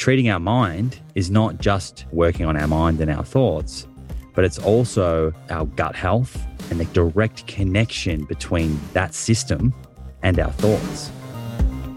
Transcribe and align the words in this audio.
Treating 0.00 0.30
our 0.30 0.40
mind 0.40 0.98
is 1.14 1.30
not 1.30 1.58
just 1.58 2.06
working 2.10 2.46
on 2.46 2.56
our 2.56 2.66
mind 2.66 3.02
and 3.02 3.10
our 3.10 3.22
thoughts, 3.22 3.86
but 4.34 4.46
it's 4.46 4.58
also 4.58 5.30
our 5.50 5.66
gut 5.66 5.94
health 5.94 6.42
and 6.70 6.80
the 6.80 6.86
direct 6.86 7.46
connection 7.46 8.24
between 8.24 8.80
that 8.94 9.12
system 9.12 9.74
and 10.22 10.40
our 10.40 10.52
thoughts. 10.52 11.10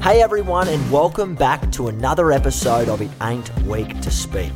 Hey 0.02 0.22
everyone, 0.22 0.68
and 0.68 0.92
welcome 0.92 1.34
back 1.34 1.72
to 1.72 1.88
another 1.88 2.34
episode 2.34 2.90
of 2.90 3.02
It 3.02 3.10
Ain't 3.22 3.58
Weak 3.62 4.02
to 4.02 4.12
Speak. 4.12 4.52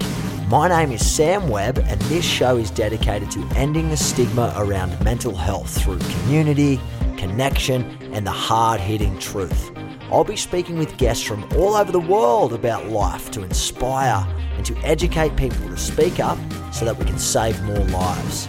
My 0.49 0.67
name 0.67 0.91
is 0.91 1.09
Sam 1.09 1.47
Webb, 1.47 1.79
and 1.85 2.01
this 2.01 2.25
show 2.25 2.57
is 2.57 2.69
dedicated 2.69 3.31
to 3.31 3.47
ending 3.55 3.87
the 3.87 3.95
stigma 3.95 4.53
around 4.57 5.01
mental 5.05 5.33
health 5.33 5.81
through 5.81 5.99
community, 5.99 6.81
connection, 7.15 7.85
and 8.11 8.27
the 8.27 8.31
hard 8.31 8.81
hitting 8.81 9.17
truth. 9.19 9.71
I'll 10.11 10.23
be 10.23 10.37
speaking 10.37 10.77
with 10.77 10.97
guests 10.97 11.23
from 11.23 11.43
all 11.55 11.75
over 11.75 11.91
the 11.91 11.99
world 11.99 12.53
about 12.53 12.87
life 12.87 13.29
to 13.31 13.43
inspire 13.43 14.25
and 14.55 14.65
to 14.65 14.77
educate 14.77 15.35
people 15.35 15.67
to 15.67 15.77
speak 15.77 16.19
up 16.19 16.37
so 16.73 16.85
that 16.85 16.97
we 16.97 17.05
can 17.05 17.19
save 17.19 17.61
more 17.63 17.85
lives. 17.85 18.47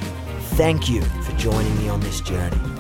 Thank 0.55 0.89
you 0.89 1.03
for 1.03 1.33
joining 1.33 1.77
me 1.79 1.89
on 1.89 2.01
this 2.01 2.21
journey. 2.21 2.78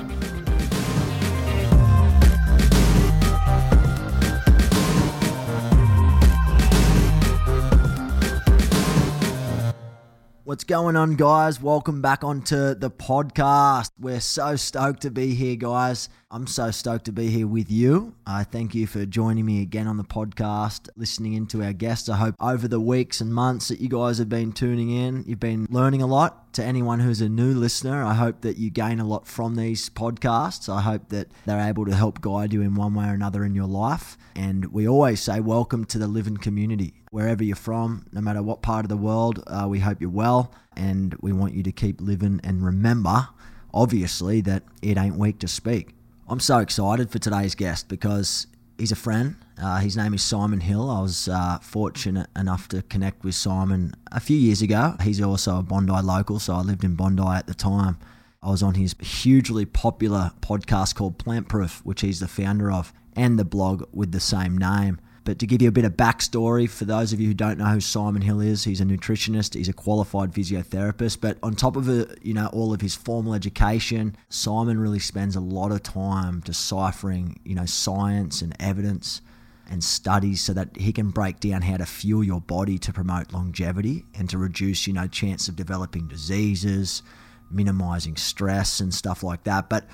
What's 10.48 10.64
going 10.64 10.96
on, 10.96 11.16
guys? 11.16 11.60
Welcome 11.60 12.00
back 12.00 12.24
onto 12.24 12.74
the 12.74 12.90
podcast. 12.90 13.90
We're 14.00 14.18
so 14.18 14.56
stoked 14.56 15.02
to 15.02 15.10
be 15.10 15.34
here, 15.34 15.56
guys. 15.56 16.08
I'm 16.30 16.46
so 16.46 16.70
stoked 16.70 17.04
to 17.04 17.12
be 17.12 17.26
here 17.26 17.46
with 17.46 17.70
you. 17.70 18.14
I 18.26 18.44
thank 18.44 18.74
you 18.74 18.86
for 18.86 19.04
joining 19.04 19.44
me 19.44 19.60
again 19.60 19.86
on 19.86 19.98
the 19.98 20.04
podcast, 20.04 20.88
listening 20.96 21.34
into 21.34 21.62
our 21.62 21.74
guests. 21.74 22.08
I 22.08 22.16
hope 22.16 22.34
over 22.40 22.66
the 22.66 22.80
weeks 22.80 23.20
and 23.20 23.30
months 23.30 23.68
that 23.68 23.78
you 23.78 23.90
guys 23.90 24.16
have 24.16 24.30
been 24.30 24.52
tuning 24.52 24.88
in, 24.88 25.22
you've 25.26 25.38
been 25.38 25.66
learning 25.68 26.00
a 26.00 26.06
lot. 26.06 26.47
To 26.54 26.64
anyone 26.64 26.98
who's 26.98 27.20
a 27.20 27.28
new 27.28 27.52
listener, 27.54 28.02
I 28.02 28.14
hope 28.14 28.40
that 28.40 28.56
you 28.56 28.70
gain 28.70 28.98
a 28.98 29.04
lot 29.04 29.28
from 29.28 29.54
these 29.54 29.88
podcasts. 29.90 30.68
I 30.68 30.80
hope 30.80 31.10
that 31.10 31.28
they're 31.44 31.60
able 31.60 31.84
to 31.84 31.94
help 31.94 32.20
guide 32.20 32.52
you 32.52 32.62
in 32.62 32.74
one 32.74 32.94
way 32.94 33.06
or 33.06 33.12
another 33.12 33.44
in 33.44 33.54
your 33.54 33.66
life. 33.66 34.18
And 34.34 34.72
we 34.72 34.88
always 34.88 35.20
say, 35.20 35.38
welcome 35.38 35.84
to 35.84 35.98
the 35.98 36.08
LIVIN 36.08 36.38
community. 36.38 36.94
Wherever 37.10 37.44
you're 37.44 37.54
from, 37.54 38.06
no 38.12 38.20
matter 38.20 38.42
what 38.42 38.62
part 38.62 38.84
of 38.84 38.88
the 38.88 38.96
world, 38.96 39.44
uh, 39.46 39.66
we 39.68 39.78
hope 39.78 40.00
you're 40.00 40.10
well 40.10 40.52
and 40.74 41.14
we 41.20 41.32
want 41.32 41.54
you 41.54 41.62
to 41.62 41.70
keep 41.70 42.00
living 42.00 42.40
and 42.42 42.64
remember, 42.64 43.28
obviously, 43.72 44.40
that 44.40 44.64
it 44.82 44.98
ain't 44.98 45.16
weak 45.16 45.38
to 45.40 45.48
speak. 45.48 45.94
I'm 46.26 46.40
so 46.40 46.58
excited 46.58 47.10
for 47.10 47.18
today's 47.18 47.54
guest 47.54 47.88
because 47.88 48.46
he's 48.78 48.92
a 48.92 48.96
friend. 48.96 49.36
Uh, 49.60 49.78
his 49.78 49.96
name 49.96 50.14
is 50.14 50.22
Simon 50.22 50.60
Hill. 50.60 50.88
I 50.88 51.00
was 51.00 51.28
uh, 51.28 51.58
fortunate 51.60 52.28
enough 52.36 52.68
to 52.68 52.82
connect 52.82 53.24
with 53.24 53.34
Simon 53.34 53.92
a 54.12 54.20
few 54.20 54.38
years 54.38 54.62
ago. 54.62 54.94
He's 55.02 55.20
also 55.20 55.58
a 55.58 55.62
Bondi 55.62 55.92
local, 55.92 56.38
so 56.38 56.54
I 56.54 56.62
lived 56.62 56.84
in 56.84 56.94
Bondi 56.94 57.22
at 57.22 57.46
the 57.46 57.54
time. 57.54 57.98
I 58.40 58.50
was 58.50 58.62
on 58.62 58.74
his 58.74 58.94
hugely 59.00 59.66
popular 59.66 60.30
podcast 60.40 60.94
called 60.94 61.18
Plant 61.18 61.48
Proof, 61.48 61.84
which 61.84 62.02
he's 62.02 62.20
the 62.20 62.28
founder 62.28 62.70
of, 62.70 62.92
and 63.16 63.36
the 63.36 63.44
blog 63.44 63.82
with 63.92 64.12
the 64.12 64.20
same 64.20 64.56
name. 64.56 65.00
But 65.28 65.38
to 65.40 65.46
give 65.46 65.60
you 65.60 65.68
a 65.68 65.72
bit 65.72 65.84
of 65.84 65.92
backstory 65.92 66.66
for 66.66 66.86
those 66.86 67.12
of 67.12 67.20
you 67.20 67.26
who 67.28 67.34
don't 67.34 67.58
know 67.58 67.66
who 67.66 67.80
Simon 67.80 68.22
Hill 68.22 68.40
is, 68.40 68.64
he's 68.64 68.80
a 68.80 68.84
nutritionist, 68.86 69.52
he's 69.52 69.68
a 69.68 69.74
qualified 69.74 70.32
physiotherapist. 70.32 71.20
But 71.20 71.36
on 71.42 71.54
top 71.54 71.76
of 71.76 71.86
it, 71.86 72.18
you 72.22 72.32
know, 72.32 72.46
all 72.46 72.72
of 72.72 72.80
his 72.80 72.94
formal 72.94 73.34
education, 73.34 74.16
Simon 74.30 74.80
really 74.80 75.00
spends 75.00 75.36
a 75.36 75.40
lot 75.40 75.70
of 75.70 75.82
time 75.82 76.40
deciphering, 76.40 77.40
you 77.44 77.54
know, 77.54 77.66
science 77.66 78.40
and 78.40 78.56
evidence 78.58 79.20
and 79.68 79.84
studies 79.84 80.40
so 80.40 80.54
that 80.54 80.74
he 80.78 80.94
can 80.94 81.10
break 81.10 81.40
down 81.40 81.60
how 81.60 81.76
to 81.76 81.84
fuel 81.84 82.24
your 82.24 82.40
body 82.40 82.78
to 82.78 82.90
promote 82.90 83.30
longevity 83.30 84.06
and 84.14 84.30
to 84.30 84.38
reduce, 84.38 84.86
you 84.86 84.94
know, 84.94 85.06
chance 85.06 85.46
of 85.46 85.56
developing 85.56 86.08
diseases, 86.08 87.02
minimizing 87.50 88.16
stress 88.16 88.80
and 88.80 88.94
stuff 88.94 89.22
like 89.22 89.44
that. 89.44 89.68
But 89.68 89.86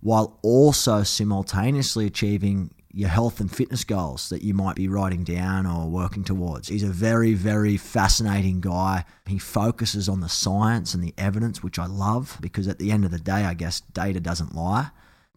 while 0.00 0.36
also 0.42 1.04
simultaneously 1.04 2.06
achieving 2.06 2.74
your 2.94 3.08
health 3.08 3.40
and 3.40 3.50
fitness 3.50 3.82
goals 3.82 4.28
that 4.28 4.42
you 4.42 4.54
might 4.54 4.76
be 4.76 4.86
writing 4.86 5.24
down 5.24 5.66
or 5.66 5.88
working 5.88 6.22
towards. 6.22 6.68
He's 6.68 6.84
a 6.84 6.88
very, 6.88 7.34
very 7.34 7.76
fascinating 7.76 8.60
guy. 8.60 9.04
He 9.26 9.38
focuses 9.38 10.08
on 10.08 10.20
the 10.20 10.28
science 10.28 10.94
and 10.94 11.02
the 11.02 11.12
evidence, 11.18 11.60
which 11.60 11.78
I 11.78 11.86
love 11.86 12.38
because 12.40 12.68
at 12.68 12.78
the 12.78 12.92
end 12.92 13.04
of 13.04 13.10
the 13.10 13.18
day, 13.18 13.44
I 13.44 13.54
guess 13.54 13.80
data 13.80 14.20
doesn't 14.20 14.54
lie. 14.54 14.90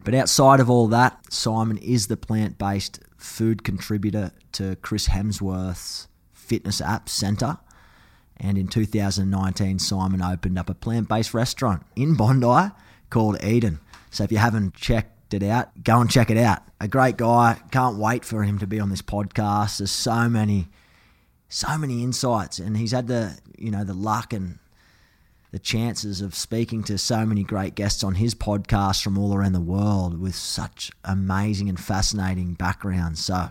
But 0.03 0.13
outside 0.13 0.59
of 0.59 0.69
all 0.69 0.88
that, 0.90 1.34
Simon 1.34 1.78
is 1.79 2.07
the 2.07 2.16
plant 2.16 2.59
based 2.59 3.00
food 3.18 3.63
contributor 3.63 4.31
to 4.51 4.75
Chris 4.78 5.07
Hemsworth's 5.07 6.07
fitness 6.34 6.79
app 6.79 7.07
Centr. 7.07 7.57
And 8.38 8.59
in 8.59 8.68
2019, 8.68 9.79
Simon 9.79 10.22
opened 10.22 10.59
up 10.59 10.69
a 10.69 10.75
plant 10.75 11.09
based 11.09 11.34
restaurant 11.34 11.84
in 11.95 12.16
Bondi 12.16 12.72
called 13.09 13.44
Eden. 13.44 13.79
So 14.12 14.24
if 14.24 14.31
you 14.31 14.38
haven't 14.38 14.75
checked 14.75 15.17
it 15.34 15.44
out, 15.44 15.84
go 15.84 16.00
and 16.00 16.10
check 16.10 16.30
it 16.30 16.38
out. 16.38 16.62
A 16.80 16.88
great 16.88 17.18
guy. 17.18 17.60
Can't 17.72 17.98
wait 17.98 18.24
for 18.24 18.44
him 18.44 18.60
to 18.60 18.68
be 18.68 18.80
on 18.80 18.90
this 18.90 19.02
podcast. 19.02 19.80
There's 19.80 19.92
so 19.92 20.30
many, 20.30 20.68
so 21.50 21.78
many 21.78 22.04
insights, 22.04 22.60
and 22.60 22.78
he's 22.78 22.92
had 22.92 23.08
the 23.08 23.38
you 23.58 23.72
know 23.72 23.84
the 23.84 23.94
luck 23.94 24.34
and 24.34 24.60
the 25.52 25.60
chances 25.60 26.22
of 26.22 26.36
speaking 26.36 26.84
to 26.84 26.98
so 26.98 27.26
many 27.26 27.44
great 27.44 27.74
guests 27.76 28.04
on 28.04 28.16
his 28.16 28.36
podcast 28.36 29.02
from 29.02 29.18
all 29.18 29.34
around 29.34 29.54
the 29.54 29.62
world 29.62 30.20
with 30.20 30.36
such 30.36 30.92
amazing 31.06 31.70
and 31.70 31.80
fascinating 31.80 32.54
backgrounds. 32.54 33.24
So 33.24 33.50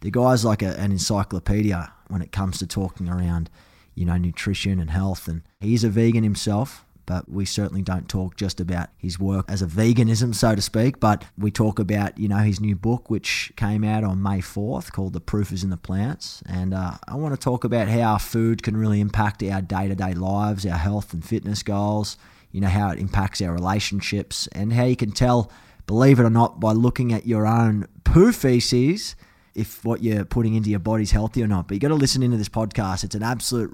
the 0.00 0.10
guy's 0.10 0.44
like 0.44 0.62
a, 0.62 0.78
an 0.80 0.90
encyclopedia 0.90 1.92
when 2.08 2.22
it 2.22 2.32
comes 2.32 2.58
to 2.58 2.66
talking 2.66 3.08
around, 3.08 3.50
you 3.94 4.04
know, 4.06 4.16
nutrition 4.16 4.80
and 4.80 4.90
health. 4.90 5.28
And 5.28 5.42
he's 5.60 5.84
a 5.84 5.90
vegan 5.90 6.24
himself, 6.24 6.83
but 7.06 7.28
we 7.30 7.44
certainly 7.44 7.82
don't 7.82 8.08
talk 8.08 8.36
just 8.36 8.60
about 8.60 8.88
his 8.96 9.18
work 9.18 9.46
as 9.48 9.62
a 9.62 9.66
veganism, 9.66 10.34
so 10.34 10.54
to 10.54 10.62
speak. 10.62 11.00
But 11.00 11.24
we 11.36 11.50
talk 11.50 11.78
about, 11.78 12.18
you 12.18 12.28
know, 12.28 12.38
his 12.38 12.60
new 12.60 12.76
book, 12.76 13.10
which 13.10 13.52
came 13.56 13.84
out 13.84 14.04
on 14.04 14.22
May 14.22 14.38
4th 14.38 14.92
called 14.92 15.12
The 15.12 15.20
Proof 15.20 15.52
is 15.52 15.64
in 15.64 15.70
the 15.70 15.76
Plants. 15.76 16.42
And 16.46 16.74
uh, 16.74 16.92
I 17.06 17.16
want 17.16 17.34
to 17.34 17.40
talk 17.40 17.64
about 17.64 17.88
how 17.88 18.18
food 18.18 18.62
can 18.62 18.76
really 18.76 19.00
impact 19.00 19.42
our 19.42 19.62
day 19.62 19.88
to 19.88 19.94
day 19.94 20.14
lives, 20.14 20.66
our 20.66 20.78
health 20.78 21.12
and 21.12 21.24
fitness 21.24 21.62
goals, 21.62 22.16
you 22.52 22.60
know, 22.60 22.68
how 22.68 22.90
it 22.90 22.98
impacts 22.98 23.42
our 23.42 23.52
relationships, 23.52 24.48
and 24.52 24.72
how 24.72 24.84
you 24.84 24.96
can 24.96 25.12
tell, 25.12 25.50
believe 25.86 26.20
it 26.20 26.24
or 26.24 26.30
not, 26.30 26.60
by 26.60 26.72
looking 26.72 27.12
at 27.12 27.26
your 27.26 27.46
own 27.46 27.86
poo 28.04 28.32
feces 28.32 29.16
if 29.54 29.84
what 29.84 30.02
you're 30.02 30.24
putting 30.24 30.54
into 30.54 30.70
your 30.70 30.80
body's 30.80 31.12
healthy 31.12 31.42
or 31.42 31.46
not. 31.46 31.68
But 31.68 31.74
you 31.74 31.80
got 31.80 31.88
to 31.88 31.94
listen 31.94 32.22
into 32.22 32.36
this 32.36 32.48
podcast. 32.48 33.04
It's 33.04 33.14
an 33.14 33.22
absolute 33.22 33.72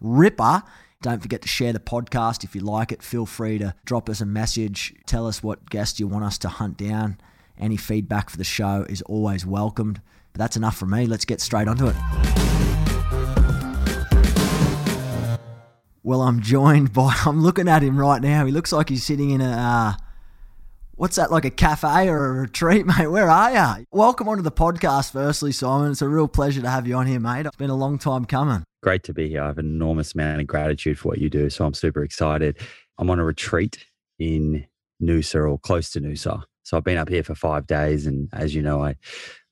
ripper. 0.00 0.62
Don't 1.02 1.20
forget 1.20 1.42
to 1.42 1.48
share 1.48 1.72
the 1.72 1.80
podcast. 1.80 2.44
If 2.44 2.54
you 2.54 2.60
like 2.60 2.92
it, 2.92 3.02
feel 3.02 3.26
free 3.26 3.58
to 3.58 3.74
drop 3.84 4.08
us 4.08 4.20
a 4.20 4.26
message. 4.26 4.94
Tell 5.04 5.26
us 5.26 5.42
what 5.42 5.68
guest 5.68 5.98
you 5.98 6.06
want 6.06 6.24
us 6.24 6.38
to 6.38 6.48
hunt 6.48 6.76
down. 6.76 7.18
Any 7.58 7.76
feedback 7.76 8.30
for 8.30 8.36
the 8.36 8.44
show 8.44 8.86
is 8.88 9.02
always 9.02 9.44
welcomed. 9.44 10.00
But 10.32 10.38
that's 10.38 10.56
enough 10.56 10.76
from 10.76 10.90
me. 10.90 11.06
Let's 11.06 11.24
get 11.24 11.40
straight 11.40 11.66
onto 11.66 11.88
it. 11.88 11.96
Well, 16.04 16.22
I'm 16.22 16.40
joined 16.40 16.92
by, 16.92 17.16
I'm 17.26 17.42
looking 17.42 17.66
at 17.66 17.82
him 17.82 17.98
right 17.98 18.22
now. 18.22 18.46
He 18.46 18.52
looks 18.52 18.70
like 18.72 18.88
he's 18.88 19.02
sitting 19.02 19.30
in 19.30 19.40
a, 19.40 19.50
uh, 19.50 19.92
what's 20.94 21.16
that, 21.16 21.32
like 21.32 21.44
a 21.44 21.50
cafe 21.50 22.08
or 22.08 22.26
a 22.26 22.32
retreat, 22.42 22.86
mate? 22.98 23.08
Where 23.08 23.28
are 23.28 23.78
you? 23.78 23.86
Welcome 23.90 24.28
onto 24.28 24.44
the 24.44 24.52
podcast, 24.52 25.10
firstly, 25.10 25.50
Simon. 25.50 25.90
It's 25.90 26.02
a 26.02 26.08
real 26.08 26.28
pleasure 26.28 26.62
to 26.62 26.70
have 26.70 26.86
you 26.86 26.94
on 26.94 27.08
here, 27.08 27.18
mate. 27.18 27.46
It's 27.46 27.56
been 27.56 27.70
a 27.70 27.74
long 27.74 27.98
time 27.98 28.24
coming. 28.24 28.62
Great 28.82 29.04
to 29.04 29.14
be 29.14 29.28
here. 29.28 29.42
I 29.42 29.46
have 29.46 29.58
an 29.58 29.66
enormous 29.66 30.14
amount 30.14 30.40
of 30.40 30.46
gratitude 30.48 30.98
for 30.98 31.10
what 31.10 31.18
you 31.18 31.30
do. 31.30 31.50
So 31.50 31.64
I'm 31.64 31.74
super 31.74 32.02
excited. 32.02 32.58
I'm 32.98 33.10
on 33.10 33.20
a 33.20 33.24
retreat 33.24 33.86
in 34.18 34.66
Noosa 35.00 35.48
or 35.48 35.58
close 35.58 35.90
to 35.90 36.00
Noosa. 36.00 36.42
So 36.64 36.76
I've 36.76 36.84
been 36.84 36.98
up 36.98 37.08
here 37.08 37.22
for 37.22 37.34
five 37.34 37.66
days. 37.66 38.06
And 38.06 38.28
as 38.32 38.54
you 38.54 38.62
know, 38.62 38.82
I 38.82 38.96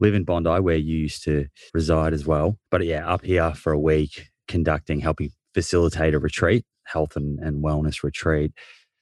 live 0.00 0.14
in 0.14 0.24
Bondi 0.24 0.58
where 0.60 0.76
you 0.76 0.96
used 0.96 1.22
to 1.24 1.46
reside 1.72 2.12
as 2.12 2.26
well. 2.26 2.58
But 2.70 2.84
yeah, 2.84 3.08
up 3.08 3.24
here 3.24 3.54
for 3.54 3.72
a 3.72 3.78
week, 3.78 4.30
conducting, 4.48 5.00
helping 5.00 5.30
facilitate 5.54 6.14
a 6.14 6.18
retreat, 6.18 6.64
health 6.84 7.14
and, 7.16 7.38
and 7.38 7.62
wellness 7.62 8.02
retreat. 8.02 8.52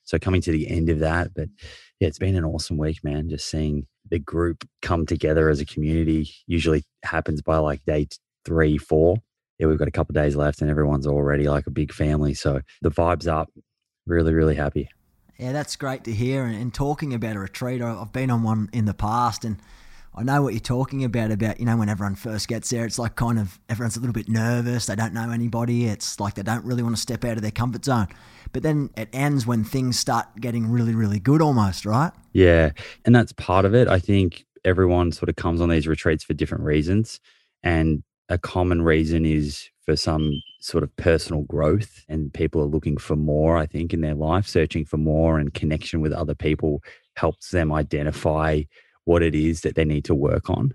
So 0.05 0.19
coming 0.19 0.43
to 0.43 0.53
the 0.53 0.69
end 0.69 0.91
of 0.91 0.99
that. 1.01 1.33
But 1.35 1.49
yeah, 2.01 2.09
it's 2.09 2.19
been 2.19 2.37
an 2.37 2.45
awesome 2.45 2.77
week, 2.77 3.03
man. 3.03 3.31
Just 3.31 3.49
seeing 3.49 3.87
the 4.11 4.19
group 4.19 4.67
come 4.83 5.07
together 5.07 5.49
as 5.49 5.61
a 5.61 5.67
community 5.67 6.31
usually 6.47 6.85
happens 7.03 7.41
by 7.41 7.59
like 7.59 7.83
day 7.87 8.09
three, 8.45 8.77
four. 8.79 9.19
Yeah, 9.59 9.67
we've 9.67 9.79
got 9.79 9.89
a 9.89 9.93
couple 9.93 10.13
days 10.13 10.37
left 10.37 10.61
and 10.61 10.71
everyone's 10.71 11.07
already 11.07 11.49
like 11.49 11.67
a 11.67 11.71
big 11.71 11.93
family. 11.93 12.35
So 12.35 12.61
the 12.83 12.91
vibe's 12.91 13.27
up. 13.27 13.51
Really, 14.07 14.33
really 14.33 14.55
happy. 14.55 14.89
Yeah, 15.39 15.53
that's 15.53 15.77
great 15.77 16.05
to 16.05 16.13
hear. 16.13 16.45
And, 16.45 16.55
and 16.55 16.73
talking 16.73 17.15
about 17.15 17.37
a 17.37 17.41
retreat, 17.41 17.83
I've 17.83 18.13
been 18.13 18.31
on 18.31 18.43
one 18.43 18.71
in 18.73 18.87
the 18.87 18.95
past 18.95 19.45
and 19.45 19.59
I 20.19 20.25
know 20.25 20.43
what 20.43 20.53
you're 20.53 20.61
talking 20.61 21.05
about. 21.05 21.31
About 21.31 21.61
you 21.61 21.67
know 21.67 21.77
when 21.77 21.89
everyone 21.89 22.17
first 22.17 22.49
gets 22.49 22.71
there, 22.71 22.85
it's 22.85 22.99
like 22.99 23.15
kind 23.15 23.39
of 23.39 23.61
everyone's 23.69 23.97
a 23.97 24.01
little 24.01 24.13
bit 24.13 24.29
nervous. 24.29 24.87
They 24.87 24.97
don't 24.97 25.15
know 25.15 25.31
anybody. 25.31 25.87
It's 25.87 26.19
like 26.19 26.35
they 26.35 26.43
don't 26.43 26.65
really 26.65 26.83
want 26.83 26.97
to 26.97 27.01
step 27.01 27.25
out 27.25 27.37
of 27.37 27.43
their 27.43 27.53
comfort 27.53 27.85
zone. 27.85 28.09
But 28.53 28.65
then 28.65 28.91
it 28.97 29.09
ends 29.13 29.47
when 29.47 29.63
things 29.63 29.97
start 29.97 30.27
getting 30.41 30.69
really, 30.69 30.93
really 30.93 31.21
good, 31.21 31.41
almost, 31.41 31.87
right? 31.87 32.11
Yeah, 32.33 32.71
and 33.05 33.15
that's 33.15 33.33
part 33.33 33.65
of 33.65 33.77
it. 33.77 33.87
I 33.87 34.01
think 34.01 34.45
everyone 34.65 35.13
sort 35.13 35.29
of 35.29 35.37
comes 35.37 35.61
on 35.61 35.69
these 35.69 35.87
retreats 35.87 36.25
for 36.25 36.35
different 36.35 36.65
reasons, 36.65 37.21
and 37.63 38.03
a 38.29 38.39
common 38.39 38.83
reason 38.83 39.25
is 39.25 39.69
for 39.85 39.97
some 39.97 40.43
sort 40.61 40.85
of 40.85 40.95
personal 40.97 41.43
growth 41.43 42.05
and 42.09 42.33
people 42.35 42.61
are 42.61 42.67
looking 42.67 42.99
for 42.99 43.17
more 43.17 43.57
i 43.57 43.65
think 43.65 43.95
in 43.95 44.01
their 44.01 44.15
life. 44.15 44.47
Searching 44.47 44.85
for 44.85 44.99
more 44.99 45.39
and 45.39 45.55
connection 45.55 46.01
with 46.01 46.13
other 46.13 46.35
people 46.35 46.83
helps 47.17 47.51
them 47.51 47.73
identify 47.73 48.63
what 49.05 49.23
it 49.23 49.35
is 49.35 49.63
that 49.63 49.75
they 49.75 49.85
need 49.85 50.05
to 50.05 50.15
work 50.15 50.51
on. 50.51 50.75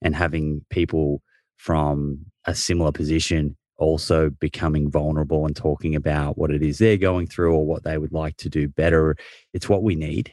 And 0.00 0.16
having 0.16 0.64
people 0.70 1.20
from 1.56 2.24
a 2.46 2.54
similar 2.54 2.92
position 2.92 3.56
also 3.76 4.30
becoming 4.30 4.90
vulnerable 4.90 5.46
and 5.46 5.54
talking 5.56 5.94
about 5.94 6.38
what 6.38 6.50
it 6.50 6.62
is 6.62 6.78
they're 6.78 6.96
going 6.96 7.26
through 7.26 7.52
or 7.54 7.66
what 7.66 7.82
they 7.82 7.98
would 7.98 8.12
like 8.12 8.36
to 8.36 8.48
do 8.48 8.68
better 8.68 9.16
it's 9.52 9.68
what 9.68 9.82
we 9.82 9.94
need. 9.94 10.32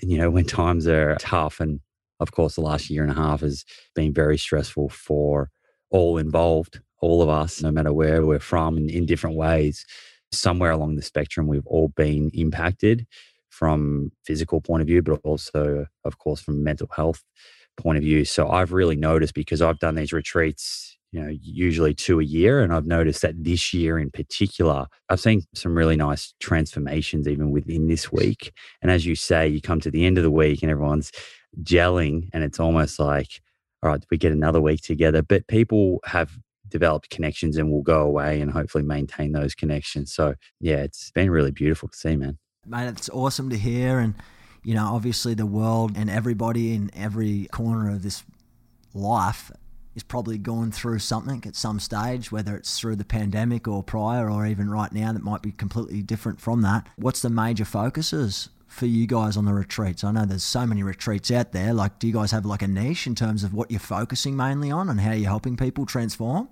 And, 0.00 0.10
you 0.10 0.18
know 0.18 0.30
when 0.30 0.46
times 0.46 0.86
are 0.86 1.16
tough 1.20 1.60
and 1.60 1.80
of 2.18 2.32
course 2.32 2.54
the 2.56 2.62
last 2.62 2.90
year 2.90 3.02
and 3.02 3.12
a 3.12 3.14
half 3.14 3.40
has 3.40 3.64
been 3.94 4.12
very 4.12 4.38
stressful 4.38 4.88
for 4.88 5.50
all 5.92 6.18
involved 6.18 6.80
all 7.00 7.22
of 7.22 7.28
us 7.28 7.62
no 7.62 7.70
matter 7.70 7.92
where 7.92 8.26
we're 8.26 8.38
from 8.38 8.76
in, 8.76 8.90
in 8.90 9.06
different 9.06 9.36
ways 9.36 9.86
somewhere 10.32 10.70
along 10.70 10.96
the 10.96 11.02
spectrum 11.02 11.46
we've 11.46 11.66
all 11.66 11.88
been 11.88 12.30
impacted 12.34 13.06
from 13.52 14.10
physical 14.24 14.60
point 14.60 14.80
of 14.80 14.86
view, 14.86 15.02
but 15.02 15.20
also, 15.24 15.86
of 16.04 16.18
course, 16.18 16.40
from 16.40 16.64
mental 16.64 16.88
health 16.96 17.22
point 17.76 17.98
of 17.98 18.02
view. 18.02 18.24
So 18.24 18.48
I've 18.48 18.72
really 18.72 18.96
noticed 18.96 19.34
because 19.34 19.60
I've 19.60 19.78
done 19.78 19.94
these 19.94 20.12
retreats, 20.12 20.96
you 21.12 21.22
know, 21.22 21.28
usually 21.28 21.92
two 21.92 22.18
a 22.18 22.24
year, 22.24 22.62
and 22.62 22.72
I've 22.72 22.86
noticed 22.86 23.20
that 23.20 23.44
this 23.44 23.74
year 23.74 23.98
in 23.98 24.10
particular, 24.10 24.86
I've 25.10 25.20
seen 25.20 25.42
some 25.54 25.76
really 25.76 25.96
nice 25.96 26.32
transformations 26.40 27.28
even 27.28 27.50
within 27.50 27.88
this 27.88 28.10
week. 28.10 28.52
And 28.80 28.90
as 28.90 29.04
you 29.04 29.14
say, 29.14 29.48
you 29.48 29.60
come 29.60 29.80
to 29.80 29.90
the 29.90 30.06
end 30.06 30.16
of 30.16 30.24
the 30.24 30.30
week 30.30 30.62
and 30.62 30.70
everyone's 30.70 31.12
gelling, 31.62 32.30
and 32.32 32.42
it's 32.42 32.58
almost 32.58 32.98
like, 32.98 33.41
all 33.82 33.90
right, 33.90 34.04
we 34.10 34.16
get 34.16 34.32
another 34.32 34.60
week 34.60 34.82
together. 34.82 35.22
But 35.22 35.46
people 35.48 36.00
have 36.04 36.38
developed 36.68 37.10
connections 37.10 37.56
and 37.58 37.70
will 37.70 37.82
go 37.82 38.00
away 38.00 38.40
and 38.40 38.50
hopefully 38.50 38.84
maintain 38.84 39.32
those 39.32 39.54
connections. 39.54 40.12
So 40.12 40.34
yeah, 40.60 40.78
it's 40.78 41.10
been 41.10 41.30
really 41.30 41.50
beautiful 41.50 41.88
to 41.88 41.96
see, 41.96 42.16
man. 42.16 42.38
Mate, 42.66 42.88
it's 42.88 43.10
awesome 43.10 43.50
to 43.50 43.58
hear. 43.58 43.98
And, 43.98 44.14
you 44.62 44.74
know, 44.74 44.86
obviously 44.86 45.34
the 45.34 45.46
world 45.46 45.92
and 45.96 46.08
everybody 46.08 46.74
in 46.74 46.90
every 46.94 47.48
corner 47.52 47.90
of 47.90 48.02
this 48.02 48.24
life 48.94 49.50
is 49.94 50.02
probably 50.02 50.38
going 50.38 50.72
through 50.72 50.98
something 51.00 51.42
at 51.46 51.54
some 51.54 51.78
stage, 51.78 52.32
whether 52.32 52.56
it's 52.56 52.78
through 52.78 52.96
the 52.96 53.04
pandemic 53.04 53.68
or 53.68 53.82
prior 53.82 54.30
or 54.30 54.46
even 54.46 54.70
right 54.70 54.92
now 54.92 55.12
that 55.12 55.22
might 55.22 55.42
be 55.42 55.52
completely 55.52 56.00
different 56.02 56.40
from 56.40 56.62
that. 56.62 56.86
What's 56.96 57.20
the 57.20 57.28
major 57.28 57.66
focuses 57.66 58.48
for 58.72 58.86
you 58.86 59.06
guys 59.06 59.36
on 59.36 59.44
the 59.44 59.54
retreats? 59.54 60.02
I 60.02 60.12
know 60.12 60.24
there's 60.24 60.42
so 60.42 60.66
many 60.66 60.82
retreats 60.82 61.30
out 61.30 61.52
there. 61.52 61.72
Like, 61.72 61.98
do 61.98 62.06
you 62.06 62.12
guys 62.12 62.30
have 62.30 62.44
like 62.44 62.62
a 62.62 62.68
niche 62.68 63.06
in 63.06 63.14
terms 63.14 63.44
of 63.44 63.54
what 63.54 63.70
you're 63.70 63.80
focusing 63.80 64.36
mainly 64.36 64.70
on 64.70 64.88
and 64.88 65.00
how 65.00 65.12
you're 65.12 65.28
helping 65.28 65.56
people 65.56 65.86
transform? 65.86 66.48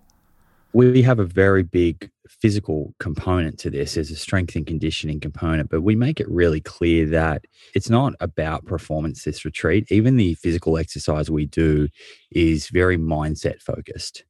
we 0.73 1.03
have 1.03 1.19
a 1.19 1.25
very 1.25 1.63
big 1.63 2.11
physical 2.29 2.95
component 3.01 3.59
to 3.59 3.71
this 3.71 3.97
as 3.97 4.11
a 4.11 4.17
strength 4.17 4.55
and 4.55 4.67
conditioning 4.67 5.19
component, 5.19 5.69
but 5.69 5.83
we 5.83 5.97
make 5.97 6.21
it 6.21 6.31
really 6.31 6.61
clear 6.61 7.07
that 7.07 7.45
it's 7.75 7.91
not 7.91 8.15
about 8.21 8.67
performance 8.67 9.25
this 9.25 9.45
retreat. 9.45 9.91
Even 9.91 10.17
the 10.17 10.35
physical 10.35 10.79
exercise 10.79 11.29
we 11.29 11.47
do 11.47 11.89
is 12.31 12.69
very 12.69 12.97
mindset 12.97 13.61
focused. 13.61 14.25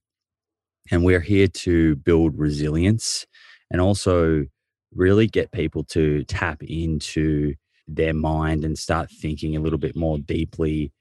And 0.90 1.04
we're 1.04 1.20
here 1.20 1.46
to 1.46 1.96
build 1.96 2.38
resilience 2.38 3.26
and 3.70 3.80
also 3.80 4.46
really 4.94 5.26
get 5.26 5.52
people 5.52 5.84
to 5.84 6.24
tap 6.24 6.62
into 6.62 7.54
their 7.96 8.14
mind 8.14 8.64
and 8.64 8.78
start 8.78 9.10
thinking 9.10 9.56
a 9.56 9.60
little 9.60 9.78
bit 9.78 9.96
more 9.96 10.18
deeply 10.18 10.92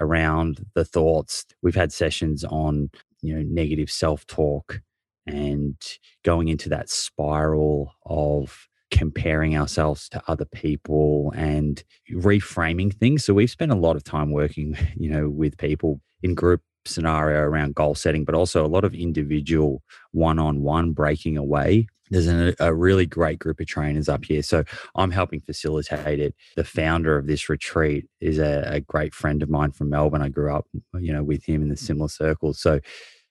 around 0.00 0.64
the 0.74 0.84
thoughts. 0.84 1.44
We've 1.62 1.74
had 1.74 1.92
sessions 1.92 2.44
on 2.44 2.90
you 3.22 3.34
know 3.34 3.42
negative 3.42 3.90
self-talk 3.90 4.80
and 5.26 5.76
going 6.24 6.48
into 6.48 6.68
that 6.68 6.88
spiral 6.88 7.92
of 8.06 8.68
comparing 8.90 9.56
ourselves 9.56 10.08
to 10.08 10.22
other 10.28 10.46
people 10.46 11.32
and 11.36 11.84
reframing 12.12 12.94
things 12.94 13.24
so 13.24 13.34
we've 13.34 13.50
spent 13.50 13.72
a 13.72 13.76
lot 13.76 13.96
of 13.96 14.04
time 14.04 14.30
working 14.30 14.76
you 14.96 15.10
know 15.10 15.28
with 15.28 15.58
people 15.58 16.00
in 16.22 16.34
group 16.34 16.62
scenario 16.86 17.40
around 17.40 17.74
goal 17.74 17.94
setting 17.94 18.24
but 18.24 18.34
also 18.34 18.64
a 18.64 18.68
lot 18.68 18.84
of 18.84 18.94
individual 18.94 19.82
one-on-one 20.12 20.92
breaking 20.92 21.36
away 21.36 21.86
there's 22.10 22.28
a, 22.28 22.54
a, 22.60 22.74
really 22.74 23.06
great 23.06 23.38
group 23.38 23.60
of 23.60 23.66
trainers 23.66 24.08
up 24.08 24.24
here. 24.24 24.42
So 24.42 24.64
I'm 24.94 25.10
helping 25.10 25.40
facilitate 25.40 26.20
it. 26.20 26.34
The 26.56 26.64
founder 26.64 27.16
of 27.16 27.26
this 27.26 27.48
retreat 27.48 28.06
is 28.20 28.38
a, 28.38 28.62
a, 28.66 28.80
great 28.80 29.14
friend 29.14 29.42
of 29.42 29.50
mine 29.50 29.72
from 29.72 29.90
Melbourne. 29.90 30.22
I 30.22 30.28
grew 30.28 30.54
up, 30.54 30.66
you 30.94 31.12
know, 31.12 31.22
with 31.22 31.44
him 31.44 31.62
in 31.62 31.68
the 31.68 31.74
mm-hmm. 31.74 31.84
similar 31.84 32.08
circles. 32.08 32.60
So 32.60 32.80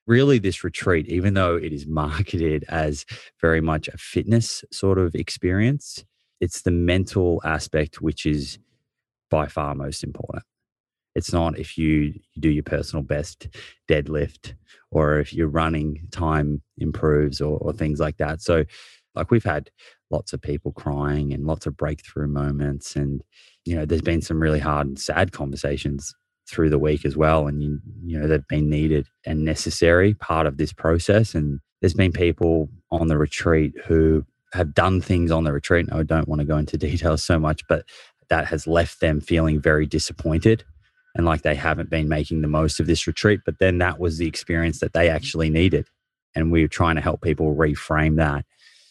really 0.06 0.40
this 0.40 0.64
retreat, 0.64 1.08
even 1.08 1.34
though 1.34 1.56
it 1.56 1.74
is 1.74 1.86
marketed 1.88 2.66
as 2.70 3.06
very 3.42 3.62
much 3.62 3.88
a 3.88 3.98
fitness 3.98 4.64
sort 4.72 4.98
of 4.98 5.16
experience, 5.16 6.04
it's 6.40 6.62
the 6.62 6.72
mental 6.72 7.42
aspect 7.44 8.02
which 8.02 8.26
is 8.26 8.60
by 9.30 9.48
far 9.48 9.76
most 9.76 10.04
important. 10.04 10.44
It's 11.18 11.34
not 11.34 11.58
if 11.58 11.78
you, 11.78 12.14
do 12.40 12.50
your 12.50 12.64
personal 12.64 13.04
best 13.04 13.48
deadlift 13.90 14.54
or 14.92 15.19
if 15.19 15.34
your 15.34 15.48
running 15.48 16.08
time 16.12 16.62
improves 16.78 17.42
or, 17.42 17.58
or 17.58 17.74
things 17.74 18.00
like 18.00 18.18
that. 18.18 18.42
So, 18.42 18.64
like 19.16 19.31
we've 19.31 19.44
had 19.44 19.72
lots 20.12 20.31
of 20.31 20.42
people 20.42 20.72
crying 20.72 21.34
and 21.34 21.48
lots 21.48 21.66
of 21.66 21.75
breakthrough 21.75 22.28
moments, 22.28 22.96
and 22.96 23.24
you 23.66 23.75
know, 23.75 23.86
there's 23.86 24.02
been 24.02 24.22
some 24.22 24.40
really 24.40 24.60
hard 24.60 24.88
and 24.88 25.00
sad 25.00 25.31
conversations 25.31 26.14
through 26.48 26.69
the 26.69 26.80
week 26.80 27.04
as 27.06 27.18
well. 27.18 27.48
And, 27.48 27.62
you, 27.62 27.80
you 28.06 28.19
know, 28.19 28.28
they've 28.28 28.48
been 28.48 28.69
needed 28.69 29.08
and 29.25 29.44
necessary 29.44 30.14
part 30.14 30.48
of 30.48 30.58
this 30.58 30.71
process. 30.71 31.36
And 31.36 31.59
there's 31.81 31.94
been 31.94 32.14
people 32.14 32.69
on 32.92 33.07
the 33.07 33.18
retreat 33.18 33.74
who 33.86 34.26
have 34.54 34.74
done 34.74 35.02
things 35.02 35.30
on 35.31 35.44
the 35.44 35.52
retreat. 35.52 35.88
I 35.92 36.04
don't 36.04 36.28
want 36.28 36.40
to 36.40 36.45
go 36.45 36.57
into 36.57 36.78
details 36.90 37.24
so 37.24 37.38
much, 37.38 37.62
but 37.68 37.86
that 38.30 38.47
has 38.47 38.68
left 38.68 39.02
them 39.02 39.19
feeling 39.19 39.59
very 39.59 39.86
disappointed 39.86 40.64
and 41.18 41.26
like 41.26 41.42
they 41.42 41.56
haven't 41.56 41.90
been 41.90 42.07
making 42.07 42.42
the 42.42 42.47
most 42.47 42.80
of 42.80 42.86
this 42.86 43.07
retreat. 43.07 43.42
But 43.45 43.59
then 43.59 43.80
that 43.80 44.00
was 44.00 44.19
the 44.19 44.28
experience 44.28 44.80
that 44.80 44.94
they 44.94 45.09
actually 45.09 45.50
needed. 45.50 45.88
And 46.36 46.52
we 46.52 46.64
are 46.64 46.69
trying 46.69 46.95
to 46.95 47.02
help 47.02 47.21
people 47.21 47.56
reframe 47.56 48.18
that. 48.18 48.45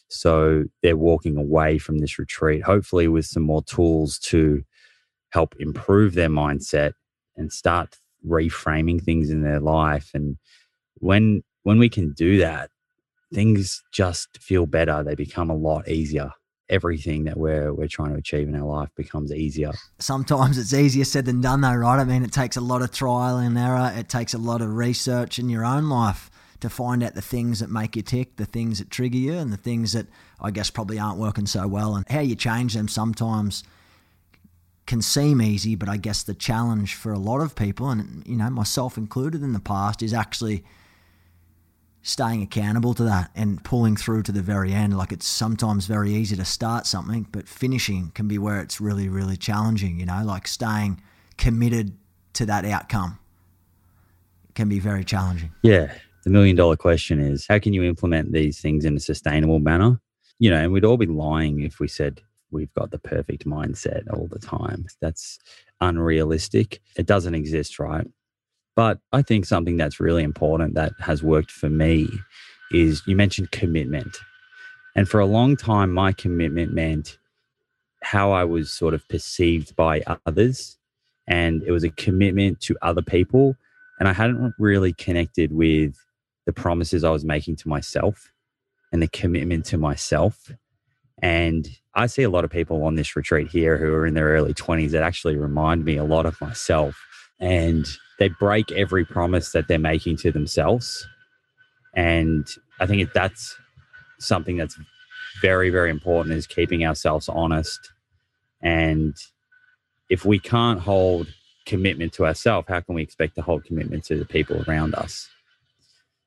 So 0.09 0.65
they're 0.83 0.97
walking 0.97 1.37
away 1.37 1.79
from 1.79 1.99
this 1.99 2.19
retreat, 2.19 2.65
hopefully 2.65 3.09
with 3.09 3.27
some 3.27 3.45
more 3.45 3.63
tools 3.63 4.19
to 4.19 4.65
help 5.31 5.55
improve 5.59 6.15
their 6.15 6.29
mindset 6.29 6.93
and 7.37 7.53
start 7.53 7.97
reframing 8.27 9.03
things 9.03 9.31
in 9.31 9.43
their 9.43 9.61
life 9.61 10.11
and 10.15 10.37
when 10.95 11.43
when 11.63 11.79
we 11.79 11.89
can 11.89 12.13
do 12.13 12.39
that 12.39 12.71
things 13.33 13.83
just 13.93 14.29
feel 14.41 14.67
better 14.67 15.05
they 15.05 15.15
become 15.15 15.51
a 15.51 15.55
lot 15.55 15.87
easier 15.89 16.31
everything 16.69 17.25
that 17.25 17.37
we're 17.37 17.73
we're 17.73 17.89
trying 17.89 18.13
to 18.13 18.19
achieve 18.19 18.49
in 18.49 18.55
our 18.55 18.67
life 18.67 18.89
becomes 18.97 19.33
easier. 19.33 19.73
Sometimes 19.99 20.59
it's 20.59 20.73
easier 20.73 21.05
said 21.05 21.25
than 21.25 21.41
done 21.41 21.61
though 21.61 21.75
right? 21.75 22.01
I 22.01 22.05
mean 22.05 22.25
it 22.25 22.33
takes 22.33 22.57
a 22.57 22.61
lot 22.61 22.83
of 22.83 22.91
trial 22.93 23.39
and 23.39 23.57
error. 23.57 23.93
It 23.97 24.09
takes 24.09 24.35
a 24.35 24.39
lot 24.39 24.63
of 24.63 24.75
research 24.75 25.39
in 25.39 25.49
your 25.49 25.65
own 25.65 25.89
life 25.89 26.31
to 26.61 26.71
find 26.71 27.03
out 27.03 27.15
the 27.15 27.23
things 27.23 27.61
that 27.61 27.71
make 27.71 27.97
you 27.97 28.03
tick 28.03 28.37
the 28.37 28.47
things 28.47 28.79
that 28.79 28.91
trigger 28.91 29.19
you 29.19 29.35
and 29.35 29.53
the 29.53 29.59
things 29.59 29.93
that 29.93 30.07
i 30.41 30.51
guess 30.51 30.71
probably 30.71 30.99
aren't 30.99 31.19
working 31.19 31.47
so 31.47 31.69
well. 31.69 31.95
And 31.95 32.09
how 32.09 32.21
you 32.21 32.35
change 32.35 32.75
them 32.75 32.89
sometimes 32.89 33.63
can 34.87 35.03
seem 35.03 35.43
easy, 35.43 35.75
but 35.75 35.89
I 35.89 35.97
guess 35.97 36.23
the 36.23 36.35
challenge 36.35 36.95
for 36.95 37.13
a 37.13 37.19
lot 37.19 37.41
of 37.41 37.57
people, 37.57 37.91
and 37.91 38.23
you 38.27 38.37
know 38.37 38.49
myself 38.51 38.97
included 38.97 39.43
in 39.43 39.53
the 39.53 39.61
past, 39.61 40.03
is 40.03 40.15
actually 40.15 40.65
staying 42.07 42.41
accountable 42.41 42.95
to 42.95 43.03
that 43.03 43.33
and 43.35 43.63
pulling 43.65 43.97
through 43.97 44.23
to 44.23 44.31
the 44.31 44.41
very 44.41 44.73
end. 44.73 44.97
Like 44.97 45.11
it's 45.11 45.27
sometimes 45.27 45.87
very 45.87 46.13
easy 46.13 46.37
to 46.37 46.45
start 46.45 46.87
something, 46.87 47.27
but 47.33 47.49
finishing 47.49 48.13
can 48.15 48.29
be 48.29 48.39
where 48.39 48.61
it's 48.61 48.81
really, 48.81 49.09
really 49.09 49.37
challenging. 49.37 49.99
You 49.99 50.07
know, 50.07 50.23
like 50.25 50.47
staying 50.47 51.03
committed 51.37 51.99
to 52.35 52.47
that 52.47 52.65
outcome 52.65 53.19
can 54.55 54.69
be 54.69 54.79
very 54.79 55.05
challenging. 55.05 55.51
Yeah. 55.63 55.93
The 56.23 56.31
million 56.31 56.55
dollar 56.55 56.77
question 56.77 57.19
is 57.19 57.45
how 57.49 57.59
can 57.59 57.73
you 57.73 57.83
implement 57.83 58.33
these 58.33 58.61
things 58.61 58.85
in 58.85 58.97
a 58.97 59.01
sustainable 59.01 59.59
manner? 59.59 60.01
You 60.39 60.51
know, 60.51 60.59
and 60.59 60.73
we'd 60.73 60.85
all 60.85 60.97
be 60.97 61.07
lying 61.07 61.63
if 61.63 61.81
we 61.81 61.89
said 61.89 62.21
we've 62.53 62.73
got 62.75 62.93
the 62.93 63.01
perfect 63.01 63.47
mindset 63.47 64.03
all 64.13 64.29
the 64.29 64.39
time. 64.39 64.87
That's 65.01 65.41
unrealistic. 65.81 66.81
It 66.97 67.07
doesn't 67.07 67.35
exist, 67.35 67.81
right? 67.81 68.07
But 68.77 68.99
I 69.13 69.23
think 69.23 69.47
something 69.47 69.79
that's 69.79 69.99
really 69.99 70.23
important 70.23 70.75
that 70.75 70.93
has 71.01 71.23
worked 71.23 71.51
for 71.51 71.71
me 71.71 72.09
is 72.71 73.03
you 73.07 73.17
mentioned 73.17 73.51
commitment. 73.51 74.19
And 74.95 75.09
for 75.09 75.19
a 75.19 75.27
long 75.27 75.57
time, 75.57 75.91
my 75.93 76.13
commitment 76.13 76.73
meant 76.73 77.19
how 78.03 78.33
I 78.33 78.45
was 78.45 78.71
sort 78.71 78.95
of 78.95 79.09
perceived 79.09 79.75
by 79.75 80.03
others. 80.27 80.77
And 81.27 81.63
it 81.65 81.73
was 81.73 81.85
a 81.85 81.91
commitment 81.91 82.61
to 82.61 82.77
other 82.83 83.03
people. 83.03 83.57
And 83.99 84.09
I 84.09 84.13
hadn't 84.13 84.55
really 84.59 84.93
connected 84.93 85.53
with 85.53 85.97
the 86.45 86.53
promises 86.53 87.03
I 87.03 87.11
was 87.11 87.25
making 87.25 87.57
to 87.57 87.69
myself 87.69 88.31
and 88.93 89.03
the 89.03 89.09
commitment 89.09 89.65
to 89.67 89.79
myself. 89.79 90.53
And 91.23 91.67
I 91.95 92.07
see 92.07 92.23
a 92.23 92.31
lot 92.31 92.45
of 92.45 92.51
people 92.51 92.85
on 92.85 92.95
this 92.95 93.17
retreat 93.17 93.49
here 93.49 93.79
who 93.79 93.93
are 93.95 94.07
in 94.07 94.15
their 94.15 94.29
early 94.29 94.53
20s 94.53 94.91
that 94.91 95.03
actually 95.03 95.37
remind 95.37 95.85
me 95.85 95.97
a 95.97 96.05
lot 96.05 96.27
of 96.27 96.39
myself. 96.41 97.03
And 97.41 97.87
they 98.19 98.29
break 98.29 98.73
every 98.73 99.05
promise 99.05 99.53
that 99.53 99.69
they're 99.69 99.79
making 99.79 100.17
to 100.19 100.33
themselves. 100.33 101.07
And 101.95 102.47
I 102.81 102.87
think 102.87 103.13
that's 103.13 103.57
something 104.19 104.57
that's 104.57 104.79
very, 105.41 105.71
very 105.71 105.91
important 105.91 106.35
is 106.35 106.47
keeping 106.47 106.87
ourselves 106.87 107.29
honest. 107.29 107.93
And 108.63 109.15
if 110.09 110.25
we 110.25 110.39
can't 110.39 110.81
hold 110.81 111.29
commitment 111.67 112.13
to 112.15 112.27
ourselves, 112.27 112.69
how 112.69 112.81
can 112.81 112.95
we 112.95 113.03
expect 113.03 113.35
to 113.35 113.43
hold 113.43 113.65
commitment 113.65 114.05
to 114.05 114.17
the 114.17 114.25
people 114.25 114.65
around 114.67 114.95
us? 114.95 115.29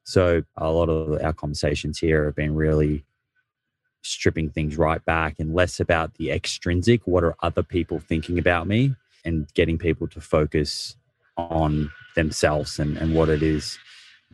So 0.03 0.43
a 0.57 0.71
lot 0.71 0.89
of 0.89 1.21
our 1.23 1.33
conversations 1.33 1.99
here 1.99 2.25
have 2.25 2.35
been 2.35 2.55
really 2.55 3.05
stripping 4.01 4.49
things 4.49 4.77
right 4.77 5.03
back 5.05 5.35
and 5.39 5.53
less 5.53 5.79
about 5.79 6.15
the 6.15 6.31
extrinsic, 6.31 7.01
what 7.05 7.23
are 7.23 7.35
other 7.41 7.63
people 7.63 7.99
thinking 7.99 8.39
about 8.39 8.67
me, 8.67 8.95
and 9.25 9.51
getting 9.53 9.77
people 9.77 10.07
to 10.07 10.21
focus 10.21 10.95
on 11.49 11.91
themselves 12.15 12.79
and, 12.79 12.97
and 12.97 13.15
what 13.15 13.29
it 13.29 13.41
is 13.43 13.77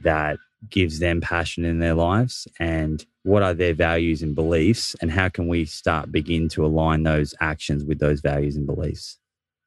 that 0.04 0.38
gives 0.70 1.00
them 1.00 1.22
passion 1.22 1.64
in 1.64 1.80
their 1.80 1.94
lives 1.94 2.48
and 2.60 3.06
what 3.24 3.44
are 3.44 3.54
their 3.54 3.74
values 3.74 4.22
and 4.24 4.36
beliefs 4.36 4.96
and 5.02 5.12
how 5.12 5.30
can 5.30 5.48
we 5.48 5.66
start 5.66 6.12
begin 6.12 6.50
to 6.50 6.66
align 6.66 7.04
those 7.04 7.36
actions 7.40 7.84
with 7.84 8.00
those 8.00 8.22
values 8.22 8.56
and 8.56 8.66
beliefs? 8.66 9.20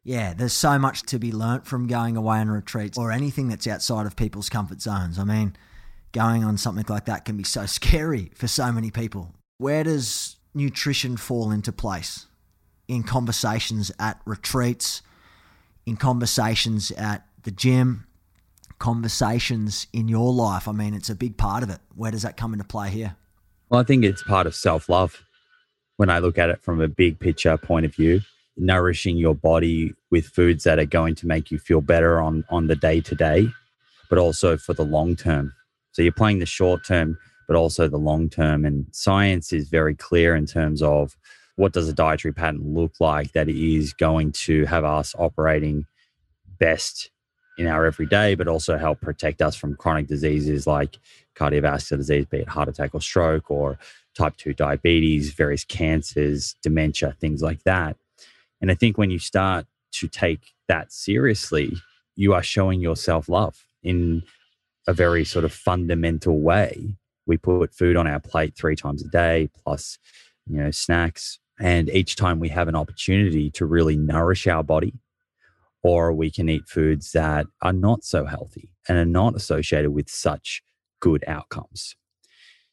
Yeah 0.04 0.35
there's 0.35 0.52
so 0.52 0.78
much 0.78 1.02
to 1.04 1.18
be 1.18 1.30
learnt 1.30 1.66
from 1.66 1.87
going 1.87 2.16
away 2.16 2.38
on 2.38 2.50
retreats 2.50 2.99
or 2.99 3.12
anything 3.12 3.49
that's 3.49 3.66
outside 3.66 4.07
of 4.07 4.16
people's 4.16 4.49
comfort 4.49 4.80
zones. 4.80 5.18
I 5.18 5.25
mean 5.25 5.57
going 6.12 6.42
on 6.42 6.57
something 6.57 6.87
like 6.88 7.04
that 7.04 7.25
can 7.25 7.37
be 7.37 7.45
so 7.45 7.66
scary 7.78 8.33
for 8.35 8.49
so 8.49 8.73
many 8.73 8.90
people. 8.90 9.35
Where 9.59 9.85
does 9.85 10.37
nutrition 10.54 11.16
fall 11.16 11.50
into 11.50 11.73
place? 11.73 12.26
In 12.88 13.02
conversations 13.02 13.92
at 13.99 14.21
retreats 14.25 15.02
in 15.88 15.97
conversations 15.97 16.90
at 16.92 17.26
the 17.42 17.50
gym 17.50 18.07
conversations 18.78 19.87
in 19.92 20.09
your 20.09 20.33
life? 20.33 20.68
I 20.68 20.73
mean, 20.73 20.95
it's 20.95 21.11
a 21.11 21.14
big 21.14 21.37
part 21.37 21.62
of 21.62 21.71
it. 21.71 21.78
Where 21.95 22.11
does 22.11 22.23
that 22.23 22.37
come 22.37 22.52
into 22.52 22.64
play 22.64 22.90
here? 22.90 23.16
Well, 23.68 23.80
I 23.80 23.85
think 23.85 24.04
it's 24.04 24.23
part 24.23 24.47
of 24.47 24.54
self 24.54 24.88
love 24.88 25.23
when 25.97 26.11
I 26.11 26.21
look 26.21 26.38
at 26.38 26.50
it 26.50 26.62
from 26.62 26.80
a 26.80 26.88
big 26.88 27.18
picture 27.18 27.57
point 27.59 27.87
of 27.87 27.95
view. 27.95 28.21
Nourishing 28.57 29.16
your 29.16 29.35
body 29.35 29.95
with 30.11 30.26
foods 30.26 30.64
that 30.64 30.80
are 30.80 30.85
going 30.85 31.14
to 31.16 31.26
make 31.28 31.50
you 31.50 31.59
feel 31.59 31.80
better 31.80 32.21
on, 32.21 32.45
on 32.50 32.66
the 32.66 32.75
day 32.75 33.00
to 33.00 33.14
day, 33.14 33.47
but 34.11 34.18
also 34.18 34.57
for 34.57 34.75
the 34.75 34.85
long 34.85 35.14
term. 35.14 35.52
So 35.92 36.02
you're 36.02 36.12
playing 36.12 36.40
the 36.40 36.47
short 36.47 36.85
term, 36.85 37.18
but 37.47 37.57
also 37.57 37.87
the 37.88 37.99
long 37.99 38.28
term. 38.28 38.64
And 38.64 38.87
science 38.90 39.52
is 39.52 39.68
very 39.68 39.95
clear 39.95 40.35
in 40.35 40.47
terms 40.47 40.83
of 40.83 41.16
what 41.54 41.73
does 41.73 41.88
a 41.88 41.92
dietary 41.92 42.33
pattern 42.33 42.75
look 42.75 42.95
like 43.00 43.33
that 43.33 43.49
is 43.49 43.92
going 43.92 44.33
to 44.33 44.64
have 44.66 44.85
us 44.85 45.14
operating 45.18 45.87
best 46.59 47.11
in 47.59 47.67
our 47.67 47.85
everyday, 47.85 48.35
but 48.35 48.49
also 48.49 48.79
help 48.79 49.00
protect 49.00 49.43
us 49.43 49.57
from 49.57 49.77
chronic 49.77 50.07
diseases 50.07 50.67
like 50.67 50.99
cardiovascular 51.37 51.99
disease, 51.99 52.25
be 52.27 52.38
it 52.38 52.49
heart 52.49 52.69
attack 52.69 52.95
or 52.95 53.00
stroke, 53.00 53.50
or 53.50 53.79
type 54.15 54.37
2 54.37 54.55
diabetes, 54.55 55.33
various 55.33 55.65
cancers, 55.65 56.57
dementia, 56.62 57.17
things 57.21 57.43
like 57.43 57.62
that. 57.65 57.97
And 58.61 58.71
I 58.71 58.75
think 58.75 58.99
when 58.99 59.11
you 59.11 59.19
start 59.19 59.67
to 59.93 60.09
take 60.09 60.55
that 60.69 60.93
seriously, 60.93 61.77
you 62.17 62.35
are 62.35 62.43
showing 62.43 62.81
yourself 62.81 63.29
love 63.29 63.65
in 63.83 64.23
a 64.87 64.93
very 64.93 65.25
sort 65.25 65.45
of 65.45 65.53
fundamental 65.53 66.41
way. 66.41 66.97
We 67.27 67.37
put 67.37 67.75
food 67.75 67.97
on 67.97 68.07
our 68.07 68.21
plate 68.21 68.57
three 68.57 68.75
times 68.75 69.03
a 69.03 69.09
day, 69.09 69.50
plus, 69.62 69.99
you 70.47 70.59
know, 70.59 70.71
snacks. 70.71 71.38
And 71.61 71.88
each 71.91 72.17
time 72.17 72.41
we 72.41 72.49
have 72.49 72.69
an 72.69 72.75
opportunity 72.75 73.50
to 73.50 73.67
really 73.67 73.97
nourish 73.97 74.47
our 74.47 74.62
body, 74.62 74.95
or 75.82 76.12
we 76.12 76.30
can 76.30 76.49
eat 76.49 76.68
foods 76.68 77.12
that 77.12 77.47
are 77.62 77.73
not 77.73 78.04
so 78.04 78.25
healthy 78.25 78.70
and 78.88 78.99
are 78.99 79.04
not 79.04 79.37
associated 79.37 79.90
with 79.90 80.08
such 80.08 80.62
good 81.00 81.25
outcomes. 81.26 81.94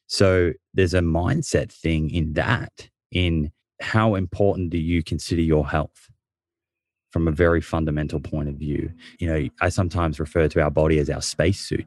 So 0.07 0.53
there's 0.74 0.93
a 0.93 1.00
mindset 1.00 1.71
thing 1.71 2.09
in 2.09 2.33
that, 2.33 2.89
in 3.12 3.51
how 3.81 4.15
important 4.15 4.69
do 4.69 4.77
you 4.77 5.03
consider 5.03 5.41
your 5.41 5.67
health 5.67 6.09
from 7.15 7.27
a 7.29 7.31
very 7.31 7.62
fundamental 7.62 8.19
point 8.19 8.50
of 8.50 8.55
view. 8.55 8.91
You 9.19 9.27
know, 9.27 9.50
I 9.62 9.69
sometimes 9.69 10.19
refer 10.19 10.50
to 10.50 10.62
our 10.62 10.69
body 10.69 11.00
as 11.00 11.09
our 11.09 11.21
spacesuit. 11.21 11.85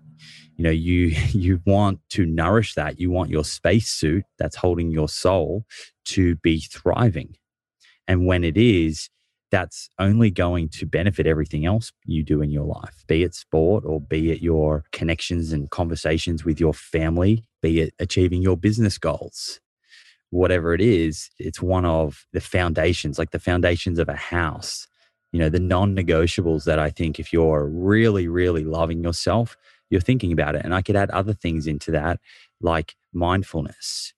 You 0.56 0.64
know, 0.64 0.70
you 0.70 1.14
you 1.32 1.60
want 1.66 2.00
to 2.10 2.25
nourish 2.25 2.75
that. 2.75 2.98
You 2.98 3.10
want 3.10 3.30
your 3.30 3.44
spacesuit 3.44 4.25
that's 4.38 4.56
holding 4.56 4.90
your 4.90 5.08
soul 5.08 5.64
to 6.06 6.37
be 6.37 6.60
thriving. 6.60 7.37
And 8.06 8.26
when 8.26 8.42
it 8.42 8.56
is, 8.56 9.10
that's 9.50 9.88
only 9.99 10.31
going 10.31 10.69
to 10.69 10.87
benefit 10.87 11.26
everything 11.26 11.64
else 11.64 11.93
you 12.05 12.23
do 12.23 12.43
in 12.43 12.50
your 12.50 12.64
life, 12.64 13.05
be 13.07 13.23
it 13.23 13.35
sport 13.35 13.85
or 13.87 14.00
be 14.00 14.31
it 14.31 14.43
your 14.43 14.85
connections 14.93 15.52
and 15.52 15.71
conversations 15.71 16.45
with 16.45 16.61
your 16.61 16.75
family, 16.75 17.45
be 17.62 17.81
it 17.81 17.95
achieving 17.99 18.43
your 18.43 18.57
business 18.57 18.99
goals. 18.99 19.61
Whatever 20.31 20.75
it 20.75 20.83
is, 20.83 21.31
it's 21.38 21.62
one 21.62 21.87
of 21.87 22.26
the 22.33 22.40
foundations, 22.40 23.19
like 23.19 23.31
the 23.31 23.38
foundations 23.38 23.99
of 23.99 24.09
a 24.11 24.17
house, 24.17 24.87
you 25.33 25.38
know, 25.38 25.49
the 25.49 25.61
non 25.61 25.97
negotiables 25.97 26.64
that 26.64 26.78
I 26.78 26.90
think 26.90 27.19
if 27.19 27.33
you're 27.33 27.67
really, 27.67 28.28
really 28.28 28.64
loving 28.64 29.02
yourself, 29.02 29.57
you're 29.88 30.02
thinking 30.02 30.33
about 30.33 30.55
it. 30.55 30.64
And 30.64 30.75
I 30.75 30.83
could 30.83 30.97
add 30.97 31.11
other 31.11 31.33
things 31.33 31.67
into 31.67 31.90
that, 31.93 32.21
like 32.61 32.95
mindfulness 33.14 34.12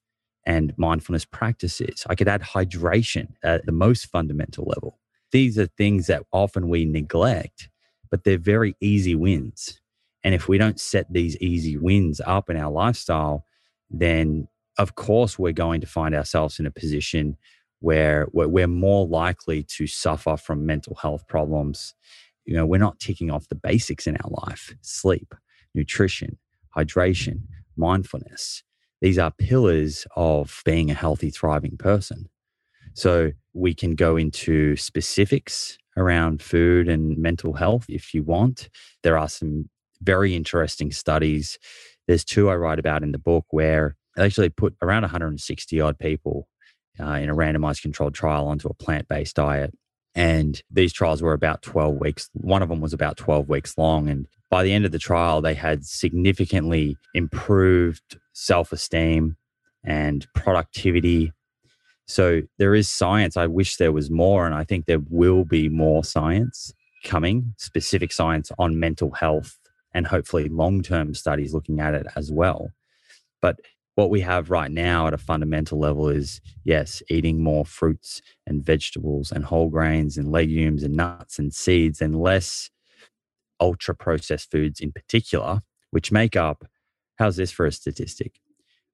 and 0.45 0.73
mindfulness 0.77 1.23
practices. 1.23 2.05
I 2.09 2.15
could 2.15 2.27
add 2.27 2.41
hydration 2.41 3.29
at 3.43 3.65
the 3.65 3.71
most 3.71 4.07
fundamental 4.07 4.65
level 4.65 4.99
these 5.31 5.57
are 5.57 5.67
things 5.67 6.07
that 6.07 6.23
often 6.31 6.69
we 6.69 6.85
neglect, 6.85 7.69
but 8.09 8.23
they're 8.23 8.37
very 8.37 8.75
easy 8.81 9.15
wins. 9.15 9.79
And 10.23 10.35
if 10.35 10.47
we 10.47 10.57
don't 10.57 10.79
set 10.79 11.11
these 11.11 11.37
easy 11.37 11.77
wins 11.77 12.21
up 12.25 12.49
in 12.49 12.57
our 12.57 12.71
lifestyle, 12.71 13.45
then 13.89 14.47
of 14.77 14.95
course 14.95 15.37
we're 15.39 15.51
going 15.51 15.81
to 15.81 15.87
find 15.87 16.15
ourselves 16.15 16.59
in 16.59 16.65
a 16.65 16.71
position 16.71 17.37
where 17.79 18.27
we're 18.31 18.67
more 18.67 19.07
likely 19.07 19.63
to 19.63 19.87
suffer 19.87 20.37
from 20.37 20.65
mental 20.65 20.95
health 20.95 21.27
problems. 21.27 21.95
You 22.45 22.55
know, 22.55 22.65
we're 22.65 22.77
not 22.77 22.99
ticking 22.99 23.31
off 23.31 23.49
the 23.49 23.55
basics 23.55 24.05
in 24.05 24.17
our 24.17 24.29
life 24.47 24.73
sleep, 24.81 25.33
nutrition, 25.73 26.37
hydration, 26.75 27.41
mindfulness. 27.75 28.63
These 29.01 29.17
are 29.17 29.31
pillars 29.31 30.05
of 30.15 30.61
being 30.63 30.91
a 30.91 30.95
healthy, 30.95 31.31
thriving 31.31 31.77
person. 31.77 32.29
So 32.93 33.31
we 33.53 33.73
can 33.73 33.95
go 33.95 34.17
into 34.17 34.75
specifics 34.75 35.77
around 35.97 36.41
food 36.41 36.87
and 36.87 37.17
mental 37.17 37.53
health 37.53 37.85
if 37.89 38.13
you 38.13 38.23
want. 38.23 38.69
There 39.03 39.17
are 39.17 39.29
some 39.29 39.69
very 40.01 40.35
interesting 40.35 40.91
studies. 40.91 41.59
There's 42.07 42.25
two 42.25 42.49
I 42.49 42.55
write 42.55 42.79
about 42.79 43.03
in 43.03 43.11
the 43.11 43.19
book 43.19 43.45
where 43.51 43.95
they 44.15 44.25
actually 44.25 44.49
put 44.49 44.75
around 44.81 45.03
160 45.03 45.81
odd 45.81 45.99
people 45.99 46.47
uh, 46.99 47.13
in 47.13 47.29
a 47.29 47.35
randomized 47.35 47.81
controlled 47.81 48.13
trial 48.13 48.47
onto 48.47 48.67
a 48.67 48.73
plant 48.73 49.07
based 49.07 49.35
diet. 49.35 49.73
And 50.13 50.61
these 50.69 50.91
trials 50.91 51.21
were 51.21 51.33
about 51.33 51.61
12 51.61 51.95
weeks. 51.95 52.29
One 52.33 52.61
of 52.61 52.69
them 52.69 52.81
was 52.81 52.93
about 52.93 53.15
12 53.15 53.47
weeks 53.47 53.77
long. 53.77 54.09
And 54.09 54.27
by 54.49 54.63
the 54.63 54.73
end 54.73 54.85
of 54.85 54.91
the 54.91 54.99
trial, 54.99 55.41
they 55.41 55.53
had 55.53 55.85
significantly 55.85 56.97
improved 57.13 58.19
self 58.33 58.73
esteem 58.73 59.37
and 59.83 60.27
productivity 60.35 61.31
so 62.07 62.41
there 62.57 62.75
is 62.75 62.89
science. 62.89 63.37
I 63.37 63.47
wish 63.47 63.77
there 63.77 63.91
was 63.91 64.09
more, 64.09 64.45
and 64.45 64.53
I 64.55 64.63
think 64.63 64.85
there 64.85 65.01
will 65.09 65.45
be 65.45 65.69
more 65.69 66.03
science 66.03 66.73
coming, 67.03 67.55
specific 67.57 68.11
science 68.11 68.51
on 68.59 68.79
mental 68.79 69.11
health, 69.11 69.57
and 69.93 70.07
hopefully 70.07 70.49
long 70.49 70.81
term 70.81 71.13
studies 71.13 71.53
looking 71.53 71.79
at 71.79 71.93
it 71.93 72.07
as 72.15 72.31
well. 72.31 72.71
But 73.41 73.59
what 73.95 74.09
we 74.09 74.21
have 74.21 74.49
right 74.49 74.71
now 74.71 75.07
at 75.07 75.13
a 75.13 75.17
fundamental 75.17 75.79
level 75.79 76.09
is 76.09 76.41
yes, 76.63 77.03
eating 77.09 77.43
more 77.43 77.65
fruits 77.65 78.21
and 78.47 78.63
vegetables 78.63 79.31
and 79.31 79.45
whole 79.45 79.69
grains 79.69 80.17
and 80.17 80.31
legumes 80.31 80.83
and 80.83 80.95
nuts 80.95 81.39
and 81.39 81.53
seeds 81.53 82.01
and 82.01 82.21
less 82.21 82.69
ultra 83.59 83.93
processed 83.93 84.49
foods 84.49 84.79
in 84.79 84.91
particular, 84.91 85.59
which 85.91 86.11
make 86.11 86.35
up, 86.35 86.65
how's 87.17 87.35
this 87.35 87.51
for 87.51 87.65
a 87.65 87.71
statistic? 87.71 88.39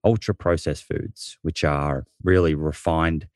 Ultra 0.08 0.34
processed 0.34 0.86
foods, 0.86 1.38
which 1.42 1.66
are 1.66 2.06
really 2.24 2.56
refined 2.56 3.28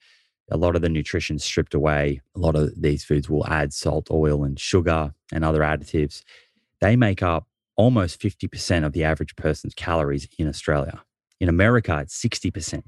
a 0.49 0.55
lot 0.55 0.73
of 0.77 0.81
the 0.81 0.87
nutrition 0.87 1.37
stripped 1.37 1.73
away. 1.73 2.21
A 2.33 2.39
lot 2.39 2.55
of 2.55 2.81
these 2.81 3.03
foods 3.03 3.29
will 3.29 3.45
add 3.47 3.73
salt, 3.73 4.09
oil, 4.09 4.45
and 4.45 4.57
sugar 4.57 5.13
and 5.33 5.43
other 5.43 5.59
additives. 5.59 6.23
They 6.79 6.95
make 6.95 7.21
up 7.21 7.47
almost 7.75 8.21
50% 8.21 8.85
of 8.85 8.93
the 8.93 9.03
average 9.03 9.35
person's 9.35 9.73
calories 9.73 10.29
in 10.39 10.47
Australia. 10.47 11.03
In 11.41 11.49
America, 11.49 11.99
it's 11.99 12.17
60%. 12.21 12.83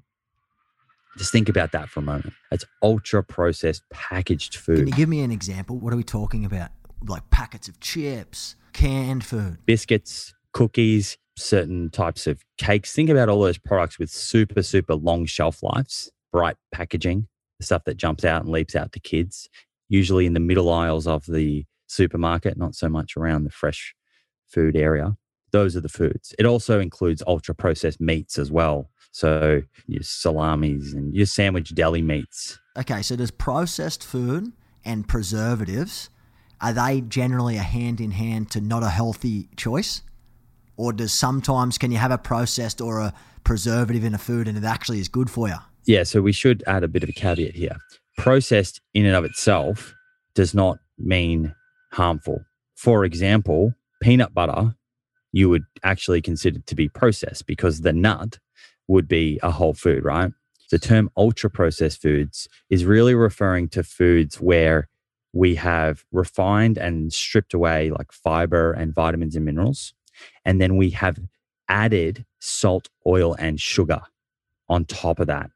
Just 1.17 1.33
think 1.33 1.49
about 1.49 1.73
that 1.73 1.89
for 1.89 1.99
a 1.99 2.03
moment. 2.03 2.33
It's 2.51 2.65
ultra 2.81 3.21
processed 3.21 3.83
packaged 3.89 4.55
food. 4.55 4.77
Can 4.77 4.87
you 4.87 4.93
give 4.93 5.09
me 5.09 5.21
an 5.21 5.31
example? 5.31 5.77
What 5.77 5.91
are 5.91 5.97
we 5.97 6.03
talking 6.03 6.45
about? 6.45 6.69
Like 7.05 7.29
packets 7.31 7.67
of 7.67 7.81
chips, 7.81 8.55
canned 8.71 9.25
food. 9.25 9.57
Biscuits, 9.65 10.33
cookies, 10.53 11.17
certain 11.35 11.89
types 11.89 12.27
of 12.27 12.43
cakes. 12.57 12.93
Think 12.93 13.09
about 13.09 13.29
all 13.29 13.41
those 13.41 13.57
products 13.57 13.99
with 13.99 14.09
super, 14.09 14.61
super 14.61 14.95
long 14.95 15.25
shelf 15.25 15.63
lives, 15.63 16.11
bright 16.31 16.57
packaging, 16.71 17.27
the 17.59 17.65
stuff 17.65 17.83
that 17.85 17.97
jumps 17.97 18.25
out 18.25 18.43
and 18.43 18.51
leaps 18.51 18.75
out 18.75 18.91
to 18.93 18.99
kids, 18.99 19.49
usually 19.89 20.25
in 20.25 20.33
the 20.33 20.39
middle 20.39 20.71
aisles 20.71 21.07
of 21.07 21.25
the 21.25 21.65
supermarket, 21.87 22.57
not 22.57 22.75
so 22.75 22.89
much 22.89 23.17
around 23.17 23.43
the 23.43 23.51
fresh 23.51 23.95
food 24.47 24.75
area. 24.75 25.15
Those 25.51 25.75
are 25.75 25.81
the 25.81 25.89
foods. 25.89 26.33
It 26.39 26.45
also 26.45 26.79
includes 26.79 27.21
ultra 27.27 27.53
processed 27.53 28.01
meats 28.01 28.39
as 28.39 28.51
well. 28.51 28.89
So 29.11 29.61
your 29.85 30.01
salamis 30.01 30.93
and 30.93 31.13
your 31.13 31.27
sandwich 31.27 31.75
deli 31.75 32.01
meats. 32.01 32.59
Okay, 32.77 33.03
so 33.03 33.15
does 33.15 33.29
processed 33.29 34.03
food 34.03 34.51
and 34.83 35.07
preservatives 35.07 36.09
are 36.63 36.71
they 36.71 37.01
generally 37.01 37.57
a 37.57 37.61
hand 37.61 37.99
in 37.99 38.11
hand 38.11 38.49
to 38.51 38.61
not 38.61 38.83
a 38.83 38.89
healthy 38.89 39.49
choice? 39.57 40.01
Or 40.77 40.93
does 40.93 41.13
sometimes 41.13 41.77
can 41.77 41.91
you 41.91 41.97
have 41.97 42.11
a 42.11 42.17
processed 42.17 42.81
or 42.81 42.99
a 42.99 43.13
preservative 43.43 44.03
in 44.03 44.13
a 44.13 44.17
food 44.17 44.47
and 44.47 44.57
it 44.57 44.63
actually 44.63 44.99
is 44.99 45.07
good 45.07 45.29
for 45.29 45.47
you? 45.47 45.55
Yeah, 45.85 46.03
so 46.03 46.21
we 46.21 46.31
should 46.31 46.63
add 46.65 46.83
a 46.83 46.87
bit 46.87 47.03
of 47.03 47.09
a 47.09 47.13
caveat 47.13 47.55
here. 47.55 47.77
Processed 48.17 48.81
in 48.93 49.05
and 49.05 49.15
of 49.15 49.25
itself 49.25 49.93
does 50.33 50.53
not 50.53 50.77
mean 50.97 51.53
harmful. 51.91 52.43
For 52.75 53.05
example, 53.05 53.73
peanut 54.01 54.33
butter 54.33 54.75
you 55.33 55.49
would 55.49 55.65
actually 55.83 56.21
consider 56.21 56.59
to 56.59 56.75
be 56.75 56.87
processed 56.87 57.47
because 57.47 57.81
the 57.81 57.91
nut 57.91 58.39
would 58.87 59.07
be 59.07 59.39
a 59.41 59.51
whole 59.51 59.73
food, 59.73 60.05
right? 60.05 60.31
The 60.69 60.79
term 60.79 61.09
ultra 61.17 61.49
processed 61.49 62.01
foods 62.01 62.47
is 62.69 62.85
really 62.85 63.15
referring 63.15 63.67
to 63.69 63.83
foods 63.83 64.39
where 64.39 64.87
we 65.33 65.55
have 65.55 66.05
refined 66.11 66.77
and 66.77 67.11
stripped 67.11 67.53
away 67.53 67.89
like 67.89 68.11
fiber 68.11 68.71
and 68.71 68.93
vitamins 68.93 69.35
and 69.35 69.45
minerals. 69.45 69.93
And 70.45 70.59
then 70.59 70.77
we 70.77 70.91
have 70.91 71.19
added 71.69 72.25
salt, 72.39 72.89
oil, 73.07 73.35
and 73.39 73.59
sugar 73.59 74.01
on 74.69 74.85
top 74.85 75.19
of 75.19 75.27
that. 75.27 75.49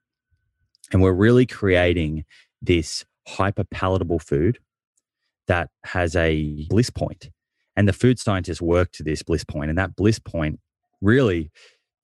And 0.92 1.02
we're 1.02 1.12
really 1.12 1.46
creating 1.46 2.26
this 2.62 3.06
hyper 3.28 3.66
palatable 3.66 4.20
food 4.20 4.60
that 5.48 5.70
has 5.86 6.16
a 6.16 6.66
bliss 6.70 6.90
point. 6.90 7.30
And 7.76 7.88
the 7.88 7.94
food 7.94 8.20
scientists 8.20 8.62
work 8.62 8.92
to 8.94 9.04
this 9.04 9.22
bliss 9.24 9.44
point, 9.44 9.70
and 9.70 9.78
that 9.78 9.96
bliss 9.96 10.20
point 10.20 10.60
really 11.02 11.52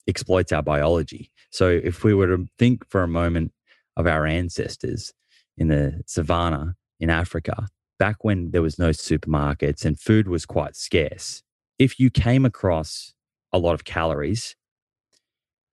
exploits 0.07 0.51
our 0.51 0.61
biology. 0.61 1.31
So 1.49 1.69
if 1.69 2.03
we 2.03 2.13
were 2.13 2.27
to 2.27 2.45
think 2.57 2.87
for 2.89 3.03
a 3.03 3.07
moment 3.07 3.53
of 3.95 4.07
our 4.07 4.25
ancestors 4.25 5.13
in 5.57 5.67
the 5.67 6.01
savannah 6.05 6.75
in 6.99 7.09
Africa, 7.09 7.67
back 7.99 8.23
when 8.23 8.51
there 8.51 8.61
was 8.61 8.79
no 8.79 8.89
supermarkets 8.89 9.85
and 9.85 9.99
food 9.99 10.27
was 10.27 10.45
quite 10.45 10.75
scarce, 10.75 11.42
if 11.79 11.99
you 11.99 12.09
came 12.09 12.45
across 12.45 13.13
a 13.51 13.57
lot 13.57 13.73
of 13.73 13.83
calories, 13.83 14.55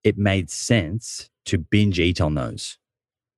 it 0.03 0.17
made 0.17 0.49
sense 0.49 1.29
to 1.45 1.57
binge 1.57 1.99
eat 1.99 2.19
on 2.21 2.35
those. 2.35 2.77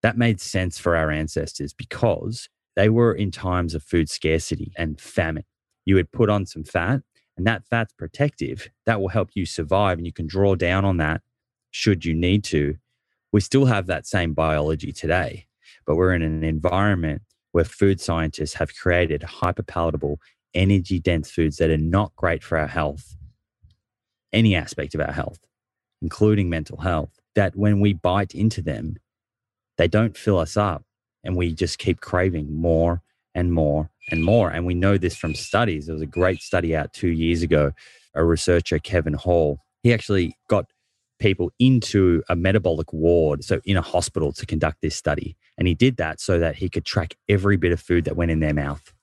That 0.01 0.17
made 0.17 0.41
sense 0.41 0.77
for 0.77 0.95
our 0.95 1.11
ancestors 1.11 1.73
because 1.73 2.49
they 2.75 2.89
were 2.89 3.13
in 3.13 3.31
times 3.31 3.73
of 3.73 3.83
food 3.83 4.09
scarcity 4.09 4.73
and 4.77 4.99
famine. 4.99 5.45
You 5.85 5.95
would 5.95 6.11
put 6.11 6.29
on 6.29 6.45
some 6.45 6.63
fat 6.63 7.01
and 7.37 7.47
that 7.47 7.65
fat's 7.65 7.93
protective. 7.93 8.69
That 8.85 9.01
will 9.01 9.09
help 9.09 9.31
you 9.33 9.45
survive, 9.45 9.97
and 9.97 10.05
you 10.05 10.13
can 10.13 10.27
draw 10.27 10.55
down 10.55 10.85
on 10.85 10.97
that 10.97 11.21
should 11.71 12.05
you 12.05 12.13
need 12.13 12.43
to. 12.45 12.75
We 13.31 13.41
still 13.41 13.65
have 13.65 13.87
that 13.87 14.05
same 14.05 14.33
biology 14.33 14.91
today, 14.91 15.47
but 15.85 15.95
we're 15.95 16.13
in 16.13 16.21
an 16.21 16.43
environment 16.43 17.23
where 17.51 17.63
food 17.63 17.99
scientists 17.99 18.53
have 18.55 18.75
created 18.75 19.21
hyperpalatable, 19.21 20.17
energy 20.53 20.99
dense 20.99 21.31
foods 21.31 21.57
that 21.57 21.69
are 21.69 21.77
not 21.77 22.15
great 22.15 22.43
for 22.43 22.57
our 22.57 22.67
health, 22.67 23.15
any 24.31 24.55
aspect 24.55 24.95
of 24.95 25.01
our 25.01 25.11
health, 25.11 25.39
including 26.01 26.49
mental 26.49 26.77
health, 26.77 27.19
that 27.35 27.55
when 27.55 27.79
we 27.79 27.93
bite 27.93 28.35
into 28.35 28.61
them, 28.61 28.97
they 29.77 29.87
don't 29.87 30.17
fill 30.17 30.37
us 30.37 30.55
up 30.55 30.83
and 31.23 31.35
we 31.35 31.53
just 31.53 31.77
keep 31.79 32.01
craving 32.01 32.53
more 32.53 33.01
and 33.33 33.51
more 33.51 33.89
and 34.11 34.23
more. 34.23 34.49
And 34.49 34.65
we 34.65 34.73
know 34.73 34.97
this 34.97 35.15
from 35.15 35.33
studies. 35.33 35.87
There 35.87 35.93
was 35.93 36.01
a 36.01 36.07
great 36.07 36.41
study 36.41 36.75
out 36.75 36.93
two 36.93 37.09
years 37.09 37.41
ago. 37.41 37.71
A 38.15 38.23
researcher, 38.23 38.77
Kevin 38.77 39.13
Hall, 39.13 39.59
he 39.81 39.91
actually 39.93 40.37
got 40.47 40.65
people 41.19 41.51
into 41.57 42.21
a 42.29 42.35
metabolic 42.35 42.93
ward, 42.93 43.43
so 43.43 43.59
in 43.65 43.77
a 43.77 43.81
hospital, 43.81 44.31
to 44.33 44.45
conduct 44.45 44.81
this 44.81 44.95
study. 44.95 45.35
And 45.57 45.67
he 45.67 45.73
did 45.73 45.97
that 45.97 46.19
so 46.19 46.37
that 46.39 46.57
he 46.57 46.69
could 46.69 46.85
track 46.85 47.15
every 47.29 47.57
bit 47.57 47.71
of 47.71 47.79
food 47.79 48.05
that 48.05 48.15
went 48.15 48.29
in 48.29 48.39
their 48.39 48.53
mouth. 48.53 48.93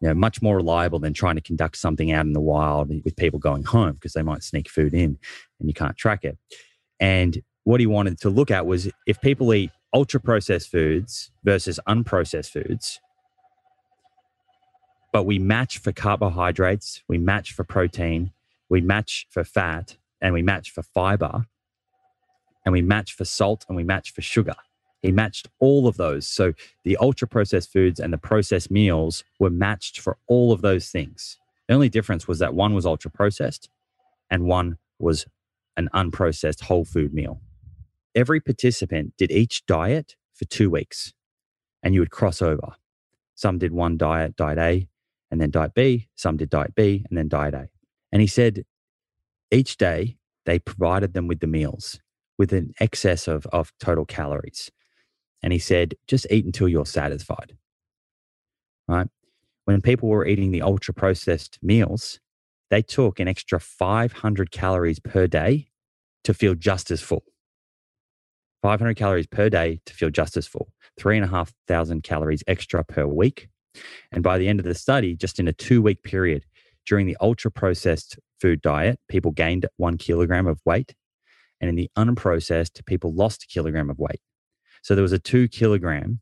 You 0.00 0.08
know, 0.08 0.14
much 0.14 0.42
more 0.42 0.56
reliable 0.56 0.98
than 0.98 1.14
trying 1.14 1.36
to 1.36 1.40
conduct 1.40 1.78
something 1.78 2.12
out 2.12 2.26
in 2.26 2.34
the 2.34 2.40
wild 2.40 2.90
with 3.04 3.16
people 3.16 3.38
going 3.38 3.64
home 3.64 3.94
because 3.94 4.12
they 4.12 4.22
might 4.22 4.42
sneak 4.42 4.68
food 4.68 4.92
in 4.92 5.18
and 5.58 5.68
you 5.68 5.72
can't 5.72 5.96
track 5.96 6.24
it. 6.24 6.36
And 7.00 7.42
what 7.64 7.80
he 7.80 7.86
wanted 7.86 8.20
to 8.20 8.30
look 8.30 8.50
at 8.50 8.66
was 8.66 8.90
if 9.06 9.20
people 9.20 9.52
eat 9.54 9.70
ultra 9.92 10.20
processed 10.20 10.70
foods 10.70 11.30
versus 11.44 11.80
unprocessed 11.88 12.50
foods, 12.50 13.00
but 15.12 15.24
we 15.24 15.38
match 15.38 15.78
for 15.78 15.92
carbohydrates, 15.92 17.02
we 17.08 17.16
match 17.16 17.52
for 17.52 17.64
protein, 17.64 18.32
we 18.68 18.82
match 18.82 19.26
for 19.30 19.44
fat, 19.44 19.96
and 20.20 20.34
we 20.34 20.42
match 20.42 20.70
for 20.70 20.82
fiber, 20.82 21.46
and 22.64 22.72
we 22.72 22.82
match 22.82 23.14
for 23.14 23.24
salt, 23.24 23.64
and 23.68 23.76
we 23.76 23.84
match 23.84 24.12
for 24.12 24.20
sugar. 24.20 24.56
He 25.02 25.12
matched 25.12 25.48
all 25.60 25.86
of 25.86 25.96
those. 25.96 26.26
So 26.26 26.52
the 26.84 26.96
ultra 26.96 27.28
processed 27.28 27.72
foods 27.72 28.00
and 28.00 28.12
the 28.12 28.18
processed 28.18 28.70
meals 28.70 29.24
were 29.38 29.50
matched 29.50 30.00
for 30.00 30.18
all 30.26 30.52
of 30.52 30.62
those 30.62 30.88
things. 30.88 31.38
The 31.68 31.74
only 31.74 31.88
difference 31.88 32.26
was 32.26 32.38
that 32.38 32.54
one 32.54 32.74
was 32.74 32.86
ultra 32.86 33.10
processed 33.10 33.68
and 34.30 34.44
one 34.44 34.78
was 34.98 35.26
an 35.76 35.88
unprocessed 35.94 36.62
whole 36.62 36.84
food 36.84 37.12
meal. 37.12 37.40
Every 38.14 38.40
participant 38.40 39.14
did 39.18 39.30
each 39.30 39.66
diet 39.66 40.16
for 40.34 40.46
two 40.46 40.70
weeks 40.70 41.12
and 41.82 41.94
you 41.94 42.00
would 42.00 42.10
cross 42.10 42.40
over. 42.40 42.74
Some 43.34 43.58
did 43.58 43.72
one 43.72 43.98
diet, 43.98 44.36
diet 44.36 44.58
A, 44.58 44.88
and 45.30 45.40
then 45.40 45.50
diet 45.50 45.74
B. 45.74 46.08
Some 46.16 46.36
did 46.36 46.50
diet 46.50 46.74
B 46.74 47.04
and 47.08 47.18
then 47.18 47.28
diet 47.28 47.54
A. 47.54 47.68
And 48.10 48.22
he 48.22 48.26
said 48.26 48.64
each 49.50 49.76
day 49.76 50.16
they 50.46 50.58
provided 50.58 51.12
them 51.12 51.28
with 51.28 51.40
the 51.40 51.46
meals 51.46 52.00
with 52.38 52.52
an 52.52 52.72
excess 52.80 53.28
of, 53.28 53.46
of 53.46 53.72
total 53.80 54.04
calories. 54.04 54.70
And 55.42 55.52
he 55.52 55.58
said, 55.58 55.94
just 56.06 56.26
eat 56.30 56.44
until 56.44 56.68
you're 56.68 56.86
satisfied. 56.86 57.56
Right. 58.88 59.08
When 59.64 59.80
people 59.80 60.08
were 60.08 60.26
eating 60.26 60.50
the 60.50 60.62
ultra 60.62 60.94
processed 60.94 61.58
meals, 61.62 62.20
they 62.70 62.82
took 62.82 63.20
an 63.20 63.28
extra 63.28 63.60
500 63.60 64.50
calories 64.50 65.00
per 65.00 65.26
day 65.26 65.68
to 66.24 66.34
feel 66.34 66.54
just 66.54 66.90
as 66.90 67.00
full. 67.00 67.24
500 68.62 68.96
calories 68.96 69.26
per 69.26 69.48
day 69.48 69.80
to 69.86 69.94
feel 69.94 70.10
just 70.10 70.36
as 70.36 70.46
full. 70.46 70.72
Three 70.98 71.16
and 71.16 71.24
a 71.24 71.28
half 71.28 71.52
thousand 71.68 72.02
calories 72.02 72.42
extra 72.46 72.84
per 72.84 73.06
week 73.06 73.48
and 74.12 74.22
by 74.22 74.38
the 74.38 74.48
end 74.48 74.60
of 74.60 74.66
the 74.66 74.74
study, 74.74 75.14
just 75.14 75.38
in 75.38 75.48
a 75.48 75.52
two 75.52 75.82
week 75.82 76.02
period 76.02 76.44
during 76.86 77.06
the 77.06 77.16
ultra 77.20 77.50
processed 77.50 78.18
food 78.40 78.62
diet, 78.62 79.00
people 79.08 79.32
gained 79.32 79.66
one 79.76 79.96
kilogram 79.98 80.46
of 80.46 80.60
weight. 80.64 80.94
And 81.60 81.68
in 81.68 81.74
the 81.74 81.90
unprocessed, 81.96 82.84
people 82.86 83.14
lost 83.14 83.44
a 83.44 83.46
kilogram 83.46 83.90
of 83.90 83.98
weight. 83.98 84.20
So 84.86 84.94
there 84.94 85.02
was 85.02 85.10
a 85.10 85.18
two 85.18 85.48
kilogram 85.48 86.20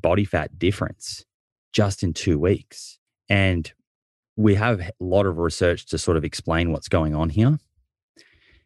body 0.00 0.24
fat 0.24 0.58
difference 0.58 1.26
just 1.74 2.02
in 2.02 2.14
two 2.14 2.38
weeks. 2.38 2.98
And 3.28 3.70
we 4.34 4.54
have 4.54 4.80
a 4.80 4.92
lot 4.98 5.26
of 5.26 5.36
research 5.36 5.84
to 5.88 5.98
sort 5.98 6.16
of 6.16 6.24
explain 6.24 6.72
what's 6.72 6.88
going 6.88 7.14
on 7.14 7.28
here. 7.28 7.58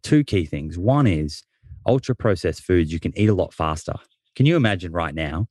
Two 0.04 0.22
key 0.22 0.46
things. 0.46 0.78
One 0.78 1.08
is 1.08 1.42
ultra 1.84 2.14
processed 2.14 2.62
foods 2.62 2.92
you 2.92 3.00
can 3.00 3.12
eat 3.18 3.28
a 3.28 3.34
lot 3.34 3.52
faster. 3.52 3.94
Can 4.36 4.46
you 4.46 4.54
imagine 4.54 4.92
right 4.92 5.12
now 5.12 5.48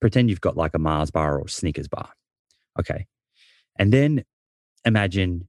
pretend 0.00 0.28
you've 0.28 0.40
got 0.40 0.56
like 0.56 0.74
a 0.74 0.80
Mars 0.80 1.12
bar 1.12 1.38
or 1.38 1.46
Snickers 1.46 1.86
bar. 1.86 2.08
Okay. 2.80 3.06
And 3.78 3.92
then 3.92 4.24
imagine 4.84 5.46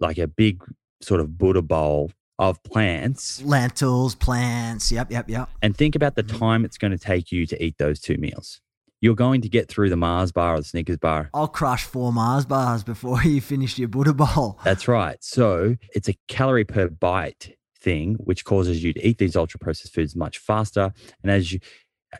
like 0.00 0.18
a 0.18 0.26
big 0.26 0.60
sort 1.00 1.20
of 1.20 1.38
Buddha 1.38 1.62
bowl 1.62 2.10
of 2.50 2.62
plants. 2.62 3.42
Lentils, 3.42 4.14
plants. 4.14 4.90
Yep, 4.90 5.10
yep, 5.10 5.28
yep. 5.28 5.48
And 5.62 5.76
think 5.76 5.94
about 5.94 6.14
the 6.14 6.22
mm-hmm. 6.22 6.38
time 6.38 6.64
it's 6.64 6.78
going 6.78 6.92
to 6.92 6.98
take 6.98 7.32
you 7.32 7.46
to 7.46 7.62
eat 7.62 7.76
those 7.78 8.00
two 8.00 8.16
meals. 8.16 8.60
You're 9.00 9.14
going 9.14 9.42
to 9.42 9.48
get 9.48 9.68
through 9.68 9.90
the 9.90 9.96
Mars 9.96 10.32
bar 10.32 10.54
or 10.54 10.58
the 10.58 10.64
Snickers 10.64 10.96
bar. 10.96 11.28
I'll 11.34 11.48
crush 11.48 11.84
four 11.84 12.12
Mars 12.12 12.46
bars 12.46 12.82
before 12.82 13.22
you 13.24 13.40
finish 13.40 13.78
your 13.78 13.88
Buddha 13.88 14.14
bowl. 14.14 14.58
That's 14.64 14.88
right. 14.88 15.22
So 15.22 15.76
it's 15.94 16.08
a 16.08 16.14
calorie 16.28 16.64
per 16.64 16.88
bite 16.88 17.56
thing, 17.80 18.14
which 18.14 18.44
causes 18.44 18.82
you 18.82 18.94
to 18.94 19.06
eat 19.06 19.18
these 19.18 19.36
ultra 19.36 19.60
processed 19.60 19.94
foods 19.94 20.16
much 20.16 20.38
faster. 20.38 20.92
And 21.22 21.30
as 21.30 21.52
you 21.52 21.60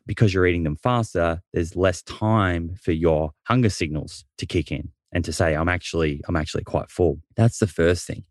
because 0.07 0.35
you're 0.35 0.47
eating 0.47 0.65
them 0.65 0.77
faster, 0.77 1.41
there's 1.53 1.77
less 1.77 2.03
time 2.03 2.75
for 2.83 2.93
your 2.93 3.33
hunger 3.45 3.71
signals 3.71 4.25
to 4.39 4.47
kick 4.47 4.73
in 4.73 4.91
and 5.13 5.25
to 5.25 5.33
say, 5.33 5.55
I'm 5.55 5.69
actually, 5.69 6.21
I'm 6.29 6.37
actually 6.37 6.65
quite 6.65 6.91
full. 6.91 7.21
That's 7.37 7.59
the 7.59 7.67
first 7.67 8.07
thing. 8.07 8.25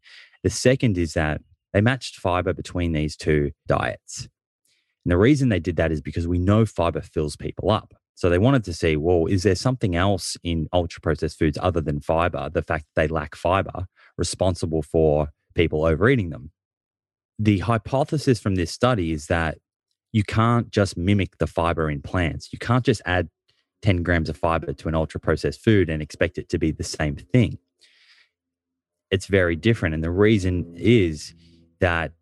The 0.43 0.49
second 0.49 0.97
is 0.97 1.13
that 1.13 1.41
they 1.73 1.81
matched 1.81 2.17
fiber 2.17 2.53
between 2.53 2.93
these 2.93 3.17
two 3.17 3.51
diets. 3.67 4.27
And 5.05 5.11
the 5.11 5.17
reason 5.17 5.49
they 5.49 5.59
did 5.59 5.75
that 5.77 5.91
is 5.91 6.01
because 6.01 6.27
we 6.27 6.39
know 6.39 6.65
fiber 6.65 7.01
fills 7.01 7.35
people 7.35 7.69
up. 7.71 7.93
So 8.15 8.29
they 8.29 8.37
wanted 8.37 8.63
to 8.65 8.73
see, 8.73 8.95
well, 8.95 9.25
is 9.25 9.43
there 9.43 9.55
something 9.55 9.95
else 9.95 10.37
in 10.43 10.67
ultra 10.71 11.01
processed 11.01 11.39
foods 11.39 11.57
other 11.61 11.81
than 11.81 11.99
fiber, 11.99 12.49
the 12.49 12.61
fact 12.61 12.85
that 12.85 13.01
they 13.01 13.07
lack 13.07 13.35
fiber, 13.35 13.87
responsible 14.17 14.83
for 14.83 15.29
people 15.55 15.83
overeating 15.83 16.29
them? 16.29 16.51
The 17.39 17.59
hypothesis 17.59 18.39
from 18.39 18.55
this 18.55 18.71
study 18.71 19.11
is 19.11 19.27
that 19.27 19.57
you 20.11 20.23
can't 20.23 20.69
just 20.69 20.95
mimic 20.95 21.39
the 21.39 21.47
fiber 21.47 21.89
in 21.89 22.01
plants. 22.01 22.53
You 22.53 22.59
can't 22.59 22.85
just 22.85 23.01
add 23.05 23.29
10 23.81 24.03
grams 24.03 24.29
of 24.29 24.37
fiber 24.37 24.71
to 24.71 24.87
an 24.87 24.95
ultra 24.95 25.19
processed 25.19 25.63
food 25.63 25.89
and 25.89 26.01
expect 26.01 26.37
it 26.37 26.49
to 26.49 26.59
be 26.59 26.71
the 26.71 26.83
same 26.83 27.15
thing. 27.15 27.57
It's 29.09 29.25
very 29.25 29.55
different. 29.55 29.95
And 29.95 30.03
the 30.03 30.11
reason 30.11 30.75
is 30.77 31.33
that 31.83 32.13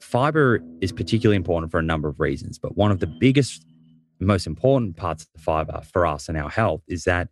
fiber 0.00 0.58
is 0.80 0.90
particularly 0.90 1.36
important 1.36 1.70
for 1.70 1.78
a 1.78 1.82
number 1.82 2.08
of 2.08 2.18
reasons. 2.18 2.58
But 2.58 2.78
one 2.78 2.90
of 2.90 2.98
the 2.98 3.06
biggest, 3.06 3.62
most 4.20 4.46
important 4.46 4.96
parts 4.96 5.24
of 5.24 5.28
the 5.34 5.38
fiber 5.38 5.82
for 5.92 6.06
us 6.06 6.30
and 6.30 6.38
our 6.38 6.48
health 6.48 6.80
is 6.88 7.04
that 7.04 7.28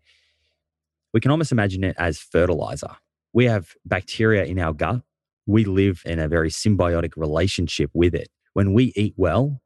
we 1.14 1.20
can 1.20 1.30
almost 1.30 1.52
imagine 1.52 1.82
it 1.82 1.96
as 1.98 2.18
fertilizer. 2.18 2.90
We 3.32 3.46
have 3.46 3.70
bacteria 3.86 4.44
in 4.44 4.58
our 4.58 4.74
gut. 4.74 5.00
We 5.46 5.64
live 5.64 6.02
in 6.04 6.18
a 6.18 6.28
very 6.28 6.50
symbiotic 6.50 7.12
relationship 7.16 7.90
with 7.94 8.14
it. 8.14 8.28
When 8.52 8.74
we 8.74 8.92
eat 8.94 9.14
well, 9.16 9.62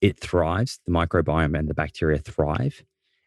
it 0.00 0.18
thrives, 0.18 0.80
the 0.84 0.92
microbiome 0.92 1.56
and 1.56 1.68
the 1.68 1.74
bacteria 1.74 2.18
thrive. 2.18 2.82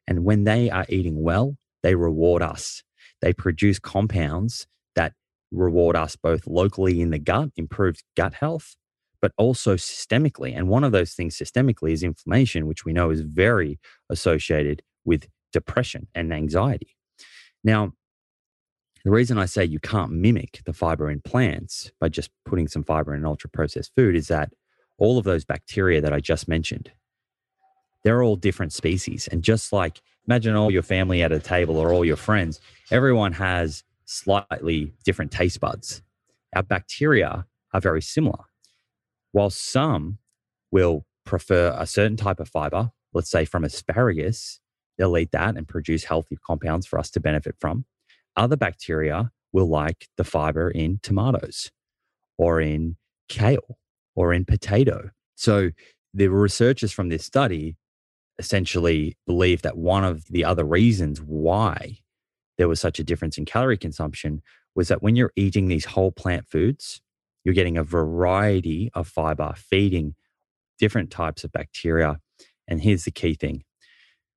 And 0.08 0.26
when 0.26 0.44
they 0.44 0.70
are 0.70 0.86
eating 0.90 1.24
well, 1.24 1.56
they 1.84 1.96
reward 1.96 2.42
us. 2.42 2.84
They 3.22 3.32
produce 3.32 3.80
compounds 3.80 4.68
that 4.96 5.14
reward 5.52 5.96
us 5.96 6.16
both 6.16 6.48
locally 6.48 7.02
in 7.02 7.10
the 7.10 7.20
gut, 7.20 7.50
improved 7.56 8.04
gut 8.16 8.36
health, 8.36 8.76
but 9.22 9.32
also 9.38 9.76
systemically. 9.76 10.56
And 10.56 10.68
one 10.68 10.84
of 10.84 10.92
those 10.92 11.14
things 11.14 11.38
systemically 11.38 11.92
is 11.92 12.04
inflammation, 12.04 12.68
which 12.68 12.86
we 12.86 12.94
know 12.94 13.10
is 13.10 13.22
very 13.22 13.80
associated 14.10 14.82
with 15.06 15.28
depression 15.52 16.08
and 16.14 16.34
anxiety. 16.34 16.96
Now, 17.64 17.94
the 19.04 19.12
reason 19.12 19.38
I 19.38 19.46
say 19.46 19.64
you 19.66 19.80
can't 19.80 20.12
mimic 20.12 20.62
the 20.66 20.74
fiber 20.74 21.10
in 21.10 21.22
plants 21.22 21.92
by 22.00 22.10
just 22.10 22.32
putting 22.46 22.68
some 22.68 22.84
fiber 22.84 23.14
in 23.14 23.22
an 23.22 23.26
ultra 23.26 23.50
processed 23.50 23.92
food 23.96 24.16
is 24.16 24.28
that 24.28 24.54
all 24.98 25.18
of 25.18 25.24
those 25.24 25.46
bacteria 25.46 26.02
that 26.02 26.14
I 26.14 26.20
just 26.20 26.48
mentioned, 26.48 26.92
they're 28.04 28.22
all 28.22 28.36
different 28.36 28.74
species. 28.74 29.28
And 29.32 29.42
just 29.42 29.72
like 29.72 30.02
imagine 30.28 30.56
all 30.56 30.70
your 30.70 30.84
family 30.84 31.24
at 31.24 31.32
a 31.32 31.40
table 31.40 31.78
or 31.78 31.94
all 31.94 32.06
your 32.06 32.18
friends, 32.18 32.60
everyone 32.92 33.34
has 33.34 33.84
slightly 34.10 34.92
different 35.06 35.32
taste 35.32 35.60
buds. 35.60 36.02
Our 36.56 36.64
bacteria 36.64 37.46
are 37.74 37.82
very 37.82 38.02
similar. 38.02 38.46
While 39.32 39.52
some 39.52 40.18
will 40.72 41.06
prefer 41.26 41.76
a 41.78 41.86
certain 41.86 42.18
type 42.18 42.40
of 42.40 42.50
fiber, 42.50 42.92
let's 43.14 43.30
say 43.30 43.46
from 43.46 43.64
asparagus, 43.64 44.60
they'll 44.98 45.18
eat 45.18 45.32
that 45.32 45.56
and 45.56 45.68
produce 45.68 46.06
healthy 46.06 46.38
compounds 46.44 46.88
for 46.88 46.98
us 46.98 47.12
to 47.12 47.20
benefit 47.20 47.56
from. 47.60 47.86
Other 48.36 48.58
bacteria 48.58 49.32
will 49.54 49.70
like 49.70 50.08
the 50.18 50.24
fiber 50.24 50.72
in 50.72 51.00
tomatoes 51.04 51.70
or 52.38 52.60
in 52.60 52.96
kale 53.28 53.78
or 54.16 54.34
in 54.34 54.44
potato. 54.44 55.12
So 55.36 55.70
the 56.16 56.30
researchers 56.30 56.92
from 56.92 57.10
this 57.10 57.26
study 57.26 57.76
essentially 58.40 59.18
believe 59.28 59.62
that 59.62 59.78
one 59.78 60.04
of 60.04 60.26
the 60.26 60.46
other 60.46 60.64
reasons 60.64 61.22
why 61.22 62.00
there 62.60 62.68
was 62.68 62.82
such 62.82 63.00
a 63.00 63.06
difference 63.06 63.38
in 63.38 63.46
calorie 63.46 63.78
consumption 63.78 64.44
was 64.76 64.90
that 64.90 65.02
when 65.02 65.16
you're 65.16 65.32
eating 65.38 65.70
these 65.70 65.86
whole 65.86 66.12
plant 66.12 66.46
foods, 66.46 67.02
you're 67.44 67.56
getting 67.56 67.78
a 67.78 67.84
variety 67.84 68.92
of 68.94 69.08
fiber 69.08 69.54
feeding 69.56 70.14
different 70.78 71.10
types 71.10 71.46
of 71.46 71.54
bacteria. 71.54 72.20
And 72.68 72.82
here's 72.82 73.06
the 73.06 73.12
key 73.12 73.34
thing 73.34 73.64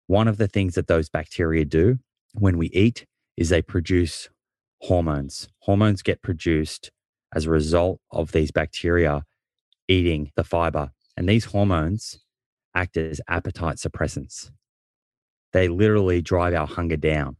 one 0.06 0.28
of 0.28 0.38
the 0.38 0.46
things 0.46 0.76
that 0.76 0.86
those 0.86 1.08
bacteria 1.08 1.64
do 1.64 1.98
when 2.34 2.58
we 2.58 2.68
eat 2.68 3.06
is 3.36 3.48
they 3.48 3.60
produce 3.60 4.28
hormones. 4.82 5.48
Hormones 5.60 6.02
get 6.02 6.22
produced 6.22 6.92
as 7.34 7.46
a 7.46 7.50
result 7.50 8.00
of 8.12 8.30
these 8.30 8.52
bacteria 8.52 9.24
eating 9.88 10.30
the 10.36 10.44
fiber. 10.44 10.92
And 11.16 11.28
these 11.28 11.46
hormones 11.46 12.20
act 12.74 12.96
as 12.96 13.20
appetite 13.28 13.78
suppressants. 13.78 14.52
They 15.52 15.66
literally 15.66 16.22
drive 16.22 16.54
our 16.54 16.68
hunger 16.68 16.96
down. 16.96 17.36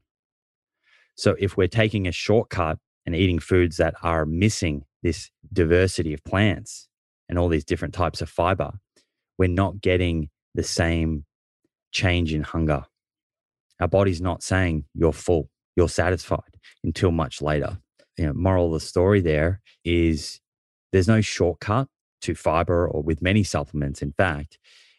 So 1.15 1.37
if 1.39 1.57
we're 1.57 1.69
taking 1.69 2.07
a 2.07 2.13
shortcut 2.13 2.79
and 3.07 3.15
eating 3.15 3.39
foods 3.39 3.77
that 3.77 3.95
are 4.03 4.25
missing 4.27 4.85
this 5.03 5.31
diversity 5.53 6.15
of 6.15 6.25
plants 6.25 6.89
and 7.29 7.39
all 7.39 7.49
these 7.49 7.65
different 7.65 7.95
types 7.95 8.21
of 8.21 8.29
fiber, 8.29 8.73
we're 9.39 9.49
not 9.49 9.81
getting 9.81 10.31
the 10.55 10.63
same 10.63 11.25
change 11.91 12.33
in 12.33 12.43
hunger. 12.43 12.85
Our 13.81 13.89
body's 13.89 14.21
not 14.21 14.43
saying 14.43 14.85
you're 14.95 15.13
full, 15.13 15.51
you're 15.77 15.89
satisfied 15.89 16.41
until 16.85 17.11
much 17.11 17.43
later. 17.43 17.79
You 18.17 18.27
know, 18.27 18.33
moral 18.35 18.67
of 18.67 18.73
the 18.75 18.87
story 18.87 19.21
there 19.21 19.61
is 19.85 20.41
there's 20.93 21.09
no 21.09 21.21
shortcut 21.21 21.89
to 22.23 22.35
fiber 22.35 22.87
or 22.87 23.03
with 23.03 23.23
many 23.23 23.43
supplements, 23.43 24.03
in 24.03 24.13
fact. 24.13 24.59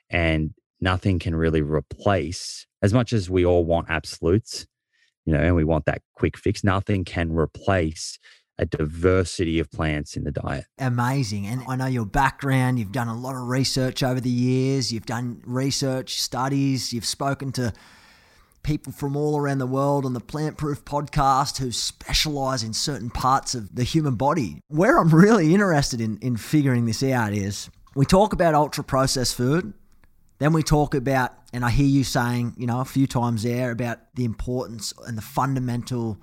And 0.09 0.53
nothing 0.81 1.19
can 1.19 1.35
really 1.35 1.61
replace, 1.61 2.67
as 2.81 2.93
much 2.93 3.13
as 3.13 3.29
we 3.29 3.45
all 3.45 3.63
want 3.63 3.89
absolutes, 3.89 4.67
you 5.25 5.33
know, 5.33 5.39
and 5.39 5.55
we 5.55 5.63
want 5.63 5.85
that 5.85 6.01
quick 6.15 6.37
fix, 6.37 6.63
nothing 6.63 7.05
can 7.05 7.31
replace 7.31 8.19
a 8.59 8.65
diversity 8.65 9.59
of 9.59 9.71
plants 9.71 10.15
in 10.15 10.23
the 10.23 10.31
diet. 10.31 10.65
Amazing. 10.77 11.47
And 11.47 11.63
I 11.67 11.75
know 11.75 11.87
your 11.87 12.05
background, 12.05 12.77
you've 12.77 12.91
done 12.91 13.07
a 13.07 13.17
lot 13.17 13.35
of 13.35 13.47
research 13.47 14.03
over 14.03 14.19
the 14.19 14.29
years, 14.29 14.91
you've 14.93 15.05
done 15.05 15.41
research, 15.45 16.21
studies, 16.21 16.93
you've 16.93 17.05
spoken 17.05 17.51
to 17.53 17.73
people 18.61 18.93
from 18.93 19.17
all 19.17 19.37
around 19.37 19.57
the 19.57 19.67
world 19.67 20.05
on 20.05 20.13
the 20.13 20.19
Plant 20.19 20.57
Proof 20.57 20.85
podcast 20.85 21.57
who 21.57 21.71
specialize 21.71 22.63
in 22.63 22.73
certain 22.73 23.09
parts 23.09 23.55
of 23.55 23.75
the 23.75 23.83
human 23.83 24.15
body. 24.15 24.61
Where 24.67 24.99
I'm 24.99 25.09
really 25.09 25.53
interested 25.53 25.99
in, 25.99 26.17
in 26.19 26.37
figuring 26.37 26.85
this 26.85 27.03
out 27.03 27.33
is 27.33 27.69
we 27.95 28.05
talk 28.05 28.33
about 28.33 28.55
ultra 28.55 28.83
processed 28.83 29.35
food, 29.35 29.73
then 30.39 30.53
we 30.53 30.63
talk 30.63 30.95
about, 30.95 31.31
and 31.53 31.63
I 31.63 31.69
hear 31.69 31.85
you 31.85 32.03
saying, 32.03 32.55
you 32.57 32.67
know, 32.67 32.81
a 32.81 32.85
few 32.85 33.07
times 33.07 33.43
there 33.43 33.71
about 33.71 33.99
the 34.15 34.25
importance 34.25 34.93
and 35.05 35.17
the 35.17 35.21
fundamental 35.21 36.19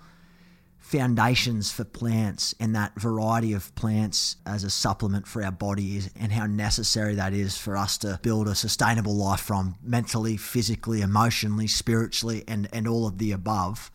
foundations 0.78 1.70
for 1.70 1.84
plants 1.84 2.52
and 2.58 2.74
that 2.74 2.98
variety 2.98 3.52
of 3.52 3.72
plants 3.76 4.36
as 4.44 4.64
a 4.64 4.70
supplement 4.70 5.24
for 5.24 5.44
our 5.44 5.52
bodies 5.52 6.10
and 6.18 6.32
how 6.32 6.46
necessary 6.46 7.14
that 7.14 7.32
is 7.32 7.56
for 7.56 7.76
us 7.76 7.96
to 7.96 8.18
build 8.22 8.48
a 8.48 8.54
sustainable 8.56 9.14
life 9.14 9.40
from 9.40 9.76
mentally, 9.82 10.36
physically, 10.36 11.00
emotionally, 11.00 11.68
spiritually, 11.68 12.42
and, 12.48 12.68
and 12.72 12.88
all 12.88 13.06
of 13.06 13.18
the 13.18 13.30
above. 13.30 13.90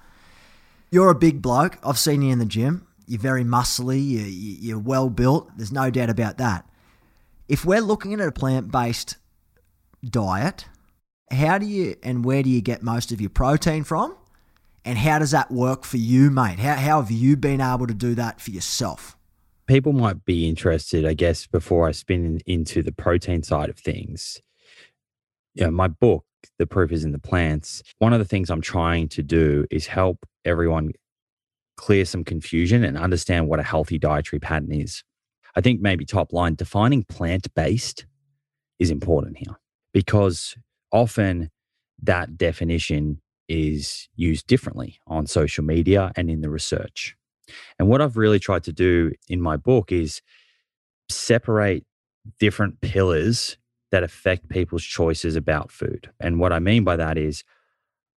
You're 0.90 1.10
a 1.10 1.16
big 1.16 1.42
bloke. 1.42 1.78
I've 1.84 2.00
seen 2.00 2.22
you 2.22 2.32
in 2.32 2.40
the 2.40 2.46
gym. 2.46 2.88
You're 3.08 3.20
very 3.20 3.44
muscly, 3.44 4.02
you, 4.02 4.22
you're 4.22 4.80
well 4.80 5.10
built. 5.10 5.50
There's 5.58 5.74
no 5.74 5.90
doubt 5.90 6.10
about 6.10 6.38
that. 6.38 6.66
If 7.50 7.66
we're 7.66 7.82
looking 7.82 8.14
at 8.14 8.22
a 8.22 8.32
plant 8.32 8.72
based 8.72 9.18
diet, 10.12 10.66
how 11.32 11.58
do 11.58 11.66
you 11.66 11.96
and 12.04 12.24
where 12.24 12.44
do 12.44 12.50
you 12.50 12.62
get 12.62 12.84
most 12.84 13.12
of 13.12 13.20
your 13.20 13.30
protein 13.30 13.84
from? 13.84 14.16
And 14.84 14.98
how 14.98 15.18
does 15.18 15.32
that 15.32 15.52
work 15.52 15.84
for 15.84 15.98
you, 15.98 16.30
mate? 16.30 16.60
How, 16.60 16.76
how 16.76 17.02
have 17.02 17.10
you 17.10 17.36
been 17.36 17.60
able 17.60 17.88
to 17.88 17.94
do 17.94 18.14
that 18.16 18.40
for 18.40 18.52
yourself? 18.52 19.18
People 19.66 19.94
might 19.94 20.26
be 20.26 20.48
interested, 20.48 21.06
I 21.06 21.16
guess, 21.16 21.48
before 21.48 21.88
I 21.88 21.92
spin 21.92 22.40
into 22.46 22.84
the 22.84 22.92
protein 22.92 23.42
side 23.42 23.70
of 23.70 23.80
things. 23.80 24.40
You 25.56 25.66
know, 25.66 25.72
my 25.72 25.88
book, 25.88 26.24
The 26.60 26.68
Proof 26.68 26.92
is 26.92 27.04
in 27.04 27.14
the 27.14 27.20
Plants, 27.20 27.82
one 27.98 28.14
of 28.14 28.20
the 28.20 28.26
things 28.26 28.52
I'm 28.52 28.62
trying 28.62 29.08
to 29.10 29.24
do 29.24 29.66
is 29.72 29.88
help 29.88 30.24
everyone 30.44 30.92
clear 31.78 32.06
some 32.06 32.24
confusion 32.24 32.84
and 32.84 32.96
understand 32.96 33.48
what 33.48 33.60
a 33.60 33.64
healthy 33.64 33.98
dietary 33.98 34.40
pattern 34.40 34.72
is. 34.72 35.04
I 35.56 35.62
think 35.62 35.82
maybe 35.82 36.06
top 36.06 36.32
line, 36.32 36.54
defining 36.54 37.04
plant 37.04 37.52
based 37.56 38.06
is 38.78 38.92
important 38.92 39.38
here 39.38 39.58
because 39.96 40.58
often 40.92 41.50
that 42.04 42.38
definition 42.38 43.22
is 43.48 44.10
used 44.18 44.46
differently 44.46 45.00
on 45.08 45.26
social 45.26 45.64
media 45.64 46.12
and 46.18 46.30
in 46.30 46.42
the 46.42 46.50
research. 46.50 47.16
And 47.80 47.88
what 47.88 48.02
I've 48.02 48.18
really 48.18 48.38
tried 48.38 48.66
to 48.66 48.74
do 48.74 49.14
in 49.30 49.40
my 49.40 49.56
book 49.56 49.94
is 49.94 50.22
separate 51.08 51.86
different 52.42 52.82
pillars 52.82 53.58
that 53.92 54.04
affect 54.04 54.50
people's 54.50 54.84
choices 54.84 55.38
about 55.38 55.72
food. 55.72 56.12
And 56.20 56.42
what 56.42 56.52
I 56.52 56.60
mean 56.60 56.84
by 56.84 56.98
that 56.98 57.18
is 57.18 57.46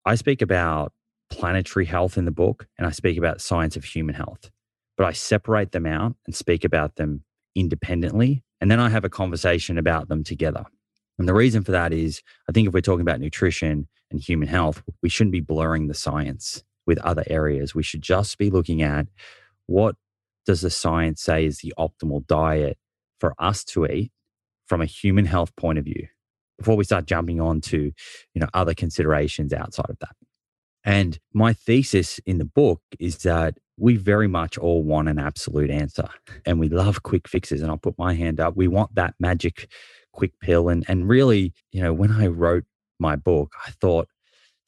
I 0.05 0.17
speak 0.17 0.43
about 0.43 0.93
planetary 1.31 1.85
health 1.85 2.19
in 2.19 2.25
the 2.25 2.33
book 2.33 2.67
and 2.77 2.89
I 2.89 2.91
speak 2.91 3.17
about 3.17 3.41
science 3.41 3.77
of 3.77 3.85
human 3.85 4.17
health, 4.17 4.51
but 4.97 5.07
I 5.07 5.13
separate 5.13 5.71
them 5.71 5.87
out 5.87 6.17
and 6.27 6.35
speak 6.35 6.65
about 6.65 6.97
them 6.97 7.23
independently. 7.55 8.43
And 8.61 8.69
then 8.69 8.81
I 8.81 8.89
have 8.89 9.05
a 9.05 9.09
conversation 9.09 9.79
about 9.79 10.09
them 10.09 10.25
together. 10.25 10.65
And 11.19 11.29
the 11.29 11.35
reason 11.35 11.65
for 11.65 11.73
that 11.73 11.93
is 11.93 12.23
I 12.49 12.53
think 12.53 12.69
if 12.69 12.75
we're 12.75 12.81
talking 12.81 13.03
about 13.03 13.21
nutrition 13.21 13.89
and 14.11 14.21
human 14.21 14.49
health, 14.49 14.83
we 15.03 15.09
shouldn't 15.09 15.33
be 15.33 15.41
blurring 15.41 15.89
the 15.89 15.95
science 15.95 16.63
with 16.87 16.99
other 16.99 17.25
areas. 17.27 17.75
We 17.75 17.83
should 17.83 18.03
just 18.03 18.39
be 18.39 18.51
looking 18.51 18.83
at 18.83 19.07
what 19.67 19.97
does 20.47 20.63
the 20.63 20.71
science 20.71 21.23
say 21.23 21.45
is 21.45 21.59
the 21.59 21.75
optimal 21.79 22.27
diet 22.27 22.79
for 23.21 23.35
us 23.39 23.65
to 23.65 23.85
eat 23.87 24.11
from 24.67 24.81
a 24.81 24.87
human 24.87 25.27
health 25.27 25.55
point 25.57 25.79
of 25.79 25.85
view 25.85 26.07
before 26.57 26.77
we 26.77 26.85
start 26.85 27.07
jumping 27.07 27.41
on 27.41 27.61
to 27.61 27.93
you 28.35 28.41
know 28.41 28.49
other 28.55 28.75
considerations 28.75 29.53
outside 29.53 29.91
of 29.91 29.99
that 29.99 30.17
and 30.85 31.19
my 31.35 31.53
thesis 31.53 32.19
in 32.27 32.39
the 32.39 32.45
book 32.45 32.81
is 32.99 33.19
that 33.19 33.59
we 33.77 33.97
very 33.97 34.27
much 34.27 34.57
all 34.59 34.83
want 34.83 35.09
an 35.09 35.19
absolute 35.19 35.71
answer 35.71 36.09
and 36.47 36.59
we 36.59 36.69
love 36.69 37.03
quick 37.03 37.29
fixes 37.29 37.61
and 37.61 37.71
i'll 37.71 37.77
put 37.77 37.99
my 37.99 38.15
hand 38.15 38.41
up 38.41 38.57
we 38.57 38.69
want 38.69 38.95
that 38.95 39.15
magic 39.21 39.71
quick 40.19 40.33
pill 40.41 40.69
and 40.69 40.85
and 40.89 41.09
really 41.09 41.53
you 41.73 41.81
know 41.83 41.93
when 41.93 42.11
i 42.13 42.27
wrote 42.27 42.65
my 42.99 43.15
book 43.17 43.53
i 43.67 43.71
thought 43.81 44.09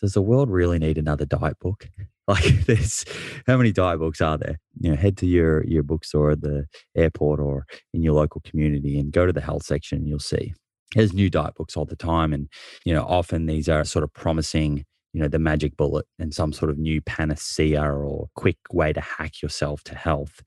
does 0.01 0.15
the 0.15 0.23
world 0.23 0.51
really 0.51 0.79
need 0.79 0.99
another 0.99 1.27
diet 1.27 1.59
book? 1.59 1.89
Like 2.29 2.45
there's 2.67 3.05
how 3.49 3.57
many 3.57 3.73
diet 3.73 3.99
books 3.99 4.21
are 4.21 4.39
there? 4.39 4.61
You 4.79 4.91
know 4.91 4.97
head 4.97 5.17
to 5.17 5.27
your 5.27 5.67
your 5.67 5.83
bookstore 5.83 6.31
at 6.31 6.43
the 6.43 6.67
airport 6.95 7.41
or 7.41 7.67
in 7.93 8.03
your 8.03 8.13
local 8.13 8.41
community 8.43 9.01
and 9.01 9.11
go 9.11 9.27
to 9.27 9.33
the 9.33 9.41
health 9.41 9.65
section 9.65 9.99
and 9.99 10.07
you'll 10.07 10.21
see. 10.21 10.55
There's 10.95 11.13
new 11.13 11.29
diet 11.29 11.57
books 11.57 11.77
all 11.77 11.87
the 11.87 11.97
time 11.97 12.33
and 12.33 12.49
you 12.85 12.95
know 12.95 13.03
often 13.05 13.47
these 13.47 13.69
are 13.69 13.85
sort 13.85 14.05
of 14.05 14.13
promising 14.13 14.85
you 15.13 15.21
know 15.21 15.27
the 15.27 15.41
magic 15.41 15.77
bullet 15.77 16.07
and 16.21 16.33
some 16.33 16.53
sort 16.53 16.71
of 16.71 16.79
new 16.79 17.01
panacea 17.01 17.83
or 17.83 18.29
quick 18.37 18.59
way 18.71 18.93
to 18.93 19.01
hack 19.01 19.43
yourself 19.43 19.83
to 19.85 19.97
health 19.97 20.41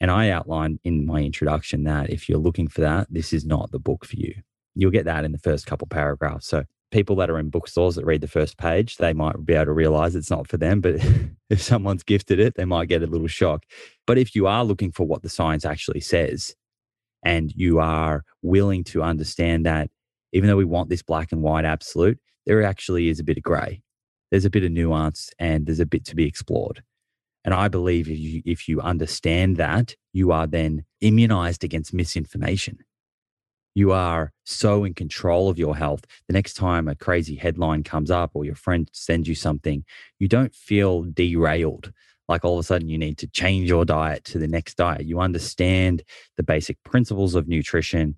and 0.00 0.10
i 0.10 0.30
outlined 0.30 0.78
in 0.84 1.06
my 1.06 1.20
introduction 1.20 1.84
that 1.84 2.10
if 2.10 2.28
you're 2.28 2.38
looking 2.38 2.68
for 2.68 2.80
that 2.80 3.06
this 3.10 3.32
is 3.32 3.44
not 3.44 3.70
the 3.70 3.78
book 3.78 4.04
for 4.04 4.16
you. 4.16 4.34
You'll 4.74 4.92
get 4.92 5.06
that 5.06 5.24
in 5.24 5.32
the 5.32 5.38
first 5.38 5.66
couple 5.66 5.88
paragraphs. 5.88 6.46
So 6.46 6.64
people 6.90 7.16
that 7.16 7.30
are 7.30 7.38
in 7.38 7.50
bookstores 7.50 7.96
that 7.96 8.06
read 8.06 8.20
the 8.20 8.28
first 8.28 8.56
page 8.56 8.96
they 8.96 9.12
might 9.12 9.44
be 9.44 9.54
able 9.54 9.66
to 9.66 9.72
realize 9.72 10.14
it's 10.14 10.30
not 10.30 10.48
for 10.48 10.56
them 10.56 10.80
but 10.80 10.94
if 11.50 11.60
someone's 11.60 12.02
gifted 12.02 12.38
it 12.40 12.54
they 12.54 12.64
might 12.64 12.88
get 12.88 13.02
a 13.02 13.06
little 13.06 13.26
shock. 13.26 13.64
But 14.06 14.18
if 14.18 14.34
you 14.34 14.46
are 14.46 14.64
looking 14.64 14.92
for 14.92 15.06
what 15.06 15.22
the 15.22 15.28
science 15.28 15.64
actually 15.64 16.00
says 16.00 16.54
and 17.24 17.52
you 17.54 17.80
are 17.80 18.24
willing 18.42 18.84
to 18.84 19.02
understand 19.02 19.66
that 19.66 19.90
even 20.32 20.48
though 20.48 20.56
we 20.56 20.64
want 20.64 20.88
this 20.88 21.02
black 21.02 21.32
and 21.32 21.42
white 21.42 21.64
absolute 21.64 22.18
there 22.46 22.62
actually 22.62 23.08
is 23.08 23.20
a 23.20 23.24
bit 23.24 23.36
of 23.36 23.42
gray. 23.42 23.82
There's 24.30 24.46
a 24.46 24.50
bit 24.50 24.64
of 24.64 24.72
nuance 24.72 25.30
and 25.38 25.66
there's 25.66 25.80
a 25.80 25.86
bit 25.86 26.04
to 26.06 26.16
be 26.16 26.26
explored. 26.26 26.82
And 27.44 27.54
I 27.54 27.68
believe 27.68 28.08
if 28.08 28.18
you, 28.18 28.42
if 28.44 28.68
you 28.68 28.80
understand 28.80 29.56
that, 29.56 29.94
you 30.12 30.32
are 30.32 30.46
then 30.46 30.84
immunized 31.00 31.64
against 31.64 31.94
misinformation. 31.94 32.78
You 33.74 33.92
are 33.92 34.32
so 34.44 34.84
in 34.84 34.94
control 34.94 35.48
of 35.48 35.58
your 35.58 35.76
health. 35.76 36.04
The 36.26 36.32
next 36.32 36.54
time 36.54 36.88
a 36.88 36.96
crazy 36.96 37.36
headline 37.36 37.84
comes 37.84 38.10
up 38.10 38.32
or 38.34 38.44
your 38.44 38.56
friend 38.56 38.88
sends 38.92 39.28
you 39.28 39.36
something, 39.36 39.84
you 40.18 40.26
don't 40.26 40.54
feel 40.54 41.04
derailed. 41.04 41.92
Like 42.28 42.44
all 42.44 42.54
of 42.54 42.64
a 42.64 42.66
sudden 42.66 42.88
you 42.88 42.98
need 42.98 43.18
to 43.18 43.28
change 43.28 43.68
your 43.68 43.84
diet 43.84 44.24
to 44.24 44.38
the 44.38 44.48
next 44.48 44.74
diet. 44.74 45.06
You 45.06 45.20
understand 45.20 46.02
the 46.36 46.42
basic 46.42 46.82
principles 46.82 47.34
of 47.34 47.46
nutrition 47.46 48.16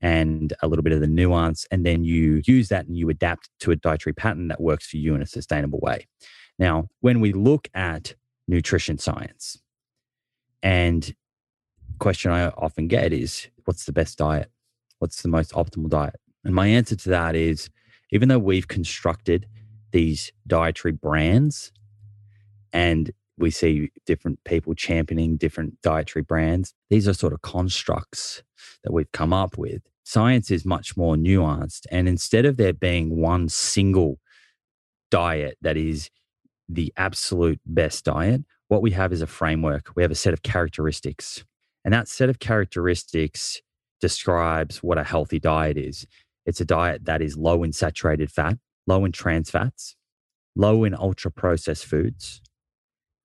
and 0.00 0.52
a 0.62 0.68
little 0.68 0.82
bit 0.82 0.92
of 0.92 1.00
the 1.00 1.06
nuance. 1.06 1.66
And 1.70 1.84
then 1.84 2.04
you 2.04 2.42
use 2.46 2.68
that 2.68 2.86
and 2.86 2.96
you 2.96 3.08
adapt 3.08 3.48
to 3.60 3.70
a 3.70 3.76
dietary 3.76 4.12
pattern 4.12 4.48
that 4.48 4.60
works 4.60 4.86
for 4.86 4.98
you 4.98 5.14
in 5.14 5.22
a 5.22 5.26
sustainable 5.26 5.80
way. 5.80 6.06
Now, 6.58 6.88
when 7.00 7.20
we 7.20 7.32
look 7.32 7.68
at 7.74 8.14
nutrition 8.48 8.98
science, 8.98 9.58
and 10.62 11.14
question 11.98 12.30
I 12.30 12.48
often 12.48 12.88
get 12.88 13.12
is 13.12 13.48
what's 13.64 13.84
the 13.84 13.92
best 13.92 14.18
diet? 14.18 14.50
What's 14.98 15.22
the 15.22 15.28
most 15.28 15.52
optimal 15.52 15.88
diet? 15.88 16.16
And 16.44 16.54
my 16.54 16.66
answer 16.66 16.96
to 16.96 17.08
that 17.10 17.36
is 17.36 17.70
even 18.10 18.28
though 18.28 18.38
we've 18.38 18.68
constructed 18.68 19.46
these 19.90 20.32
dietary 20.46 20.92
brands 20.92 21.72
and 22.72 23.10
we 23.38 23.50
see 23.50 23.90
different 24.04 24.42
people 24.44 24.74
championing 24.74 25.36
different 25.36 25.80
dietary 25.82 26.22
brands. 26.22 26.74
These 26.90 27.06
are 27.08 27.14
sort 27.14 27.32
of 27.32 27.42
constructs 27.42 28.42
that 28.82 28.92
we've 28.92 29.12
come 29.12 29.32
up 29.32 29.56
with. 29.56 29.82
Science 30.04 30.50
is 30.50 30.64
much 30.64 30.96
more 30.96 31.14
nuanced. 31.14 31.86
And 31.90 32.08
instead 32.08 32.44
of 32.44 32.56
there 32.56 32.72
being 32.72 33.20
one 33.20 33.48
single 33.48 34.18
diet 35.10 35.56
that 35.62 35.76
is 35.76 36.10
the 36.68 36.92
absolute 36.96 37.60
best 37.66 38.04
diet, 38.04 38.42
what 38.68 38.82
we 38.82 38.90
have 38.92 39.12
is 39.12 39.22
a 39.22 39.26
framework. 39.26 39.90
We 39.96 40.02
have 40.02 40.10
a 40.10 40.16
set 40.16 40.34
of 40.34 40.42
characteristics. 40.42 41.44
And 41.84 41.94
that 41.94 42.08
set 42.08 42.28
of 42.28 42.38
characteristics 42.38 43.62
describes 44.00 44.82
what 44.82 44.98
a 44.98 45.04
healthy 45.04 45.40
diet 45.40 45.76
is. 45.76 46.06
It's 46.44 46.60
a 46.60 46.64
diet 46.64 47.04
that 47.06 47.22
is 47.22 47.36
low 47.36 47.62
in 47.62 47.72
saturated 47.72 48.30
fat, 48.30 48.58
low 48.86 49.04
in 49.04 49.12
trans 49.12 49.50
fats, 49.50 49.96
low 50.54 50.84
in 50.84 50.94
ultra 50.94 51.30
processed 51.30 51.86
foods, 51.86 52.42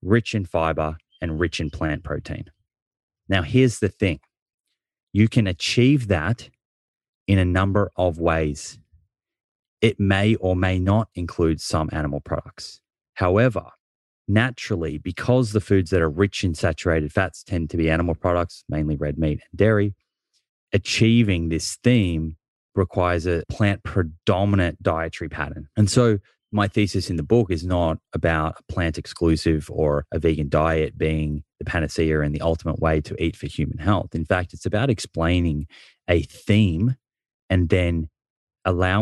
rich 0.01 0.33
in 0.33 0.45
fiber, 0.45 0.97
and 1.21 1.39
rich 1.39 1.59
in 1.59 1.69
plant 1.69 2.03
protein. 2.03 2.45
Now, 3.29 3.41
here's 3.41 3.79
the 3.79 3.89
thing 3.89 4.19
you 5.13 5.27
can 5.27 5.47
achieve 5.47 6.07
that 6.07 6.49
in 7.27 7.37
a 7.37 7.45
number 7.45 7.91
of 7.95 8.19
ways. 8.19 8.79
It 9.81 9.99
may 9.99 10.35
or 10.35 10.55
may 10.55 10.79
not 10.79 11.09
include 11.15 11.59
some 11.59 11.89
animal 11.91 12.21
products. 12.21 12.79
However, 13.15 13.65
naturally, 14.27 14.97
because 14.97 15.51
the 15.51 15.61
foods 15.61 15.89
that 15.91 16.01
are 16.01 16.09
rich 16.09 16.43
in 16.43 16.55
saturated 16.55 17.11
fats 17.11 17.43
tend 17.43 17.69
to 17.71 17.77
be 17.77 17.89
animal 17.89 18.15
products, 18.15 18.63
mainly 18.69 18.95
red 18.95 19.17
meat 19.17 19.41
and 19.51 19.57
dairy, 19.57 19.95
achieving 20.71 21.49
this 21.49 21.77
theme 21.83 22.37
requires 22.75 23.27
a 23.27 23.43
plant 23.49 23.83
predominant 23.83 24.81
dietary 24.81 25.29
pattern. 25.29 25.67
And 25.77 25.89
so 25.89 26.17
my 26.51 26.67
thesis 26.67 27.09
in 27.09 27.15
the 27.15 27.23
book 27.23 27.51
is 27.51 27.63
not 27.63 27.97
about 28.13 28.57
a 28.59 28.73
plant 28.73 28.97
exclusive 28.97 29.69
or 29.71 30.05
a 30.11 30.19
vegan 30.19 30.49
diet 30.49 30.97
being 30.97 31.43
the 31.59 31.65
panacea 31.65 32.21
and 32.21 32.33
the 32.33 32.41
ultimate 32.41 32.79
way 32.79 33.01
to 33.01 33.21
eat 33.21 33.35
for 33.35 33.47
human 33.47 33.79
health. 33.79 34.13
In 34.13 34.25
fact, 34.25 34.53
it's 34.53 34.65
about 34.65 34.89
explaining 34.89 35.67
a 36.07 36.21
theme 36.21 36.95
and 37.49 37.69
then 37.69 38.09
allow. 38.65 39.01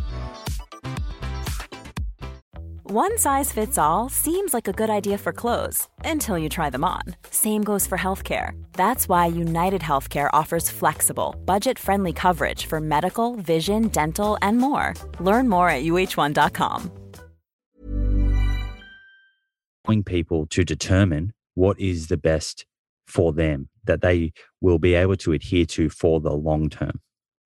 One 2.93 3.17
size 3.17 3.53
fits 3.53 3.77
all 3.77 4.09
seems 4.09 4.53
like 4.53 4.67
a 4.67 4.73
good 4.73 4.89
idea 4.89 5.17
for 5.17 5.31
clothes 5.31 5.87
until 6.03 6.37
you 6.37 6.49
try 6.49 6.69
them 6.69 6.83
on. 6.83 7.03
Same 7.29 7.63
goes 7.63 7.87
for 7.87 7.97
healthcare. 7.97 8.61
That's 8.73 9.07
why 9.07 9.27
United 9.27 9.79
Healthcare 9.79 10.29
offers 10.33 10.69
flexible, 10.69 11.33
budget 11.45 11.79
friendly 11.79 12.11
coverage 12.11 12.65
for 12.65 12.81
medical, 12.81 13.37
vision, 13.37 13.87
dental, 13.87 14.37
and 14.41 14.57
more. 14.57 14.93
Learn 15.21 15.47
more 15.47 15.69
at 15.69 15.83
uh1.com. 15.83 16.91
People 20.05 20.45
to 20.47 20.65
determine 20.65 21.31
what 21.55 21.79
is 21.79 22.09
the 22.09 22.17
best 22.17 22.65
for 23.07 23.31
them 23.31 23.69
that 23.85 24.01
they 24.01 24.33
will 24.59 24.79
be 24.79 24.95
able 24.95 25.15
to 25.15 25.31
adhere 25.31 25.65
to 25.67 25.87
for 25.87 26.19
the 26.19 26.33
long 26.33 26.69
term. 26.69 26.99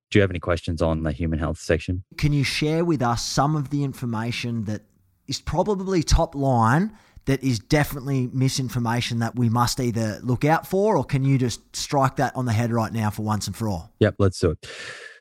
Do 0.10 0.18
you 0.18 0.22
have 0.22 0.32
any 0.32 0.40
questions 0.40 0.82
on 0.82 1.04
the 1.04 1.12
human 1.12 1.38
health 1.38 1.60
section? 1.60 2.04
Can 2.18 2.34
you 2.34 2.44
share 2.44 2.84
with 2.84 3.04
us 3.04 3.24
some 3.24 3.56
of 3.56 3.70
the 3.70 3.84
information 3.84 4.64
that 4.64 4.82
is 5.28 5.42
probably 5.42 6.04
top 6.04 6.36
line 6.36 6.92
that 7.26 7.44
is 7.44 7.60
definitely 7.60 8.30
misinformation 8.34 9.20
that 9.20 9.36
we 9.36 9.50
must 9.50 9.80
either 9.80 10.20
look 10.22 10.46
out 10.46 10.68
for 10.68 10.96
or 10.96 11.04
can 11.04 11.24
you 11.24 11.38
just 11.38 11.76
strike 11.76 12.18
that 12.18 12.36
on 12.36 12.46
the 12.46 12.54
head 12.54 12.72
right 12.72 12.94
now 12.94 13.10
for 13.10 13.24
once 13.24 13.48
and 13.48 13.56
for 13.56 13.68
all? 13.68 13.92
Yep, 14.00 14.16
let's 14.20 14.40
do 14.40 14.52
it. 14.52 14.68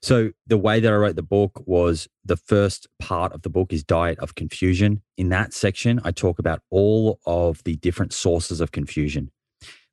So, 0.02 0.32
the 0.46 0.58
way 0.58 0.80
that 0.80 0.92
I 0.92 0.96
wrote 0.96 1.16
the 1.16 1.22
book 1.22 1.62
was 1.64 2.08
the 2.24 2.36
first 2.36 2.86
part 2.98 3.32
of 3.32 3.40
the 3.40 3.48
book 3.48 3.72
is 3.72 3.82
Diet 3.82 4.18
of 4.18 4.34
Confusion. 4.34 5.00
In 5.16 5.30
that 5.30 5.54
section, 5.54 5.98
I 6.04 6.10
talk 6.10 6.38
about 6.38 6.60
all 6.70 7.20
of 7.24 7.62
the 7.64 7.76
different 7.76 8.12
sources 8.12 8.60
of 8.60 8.70
confusion. 8.70 9.30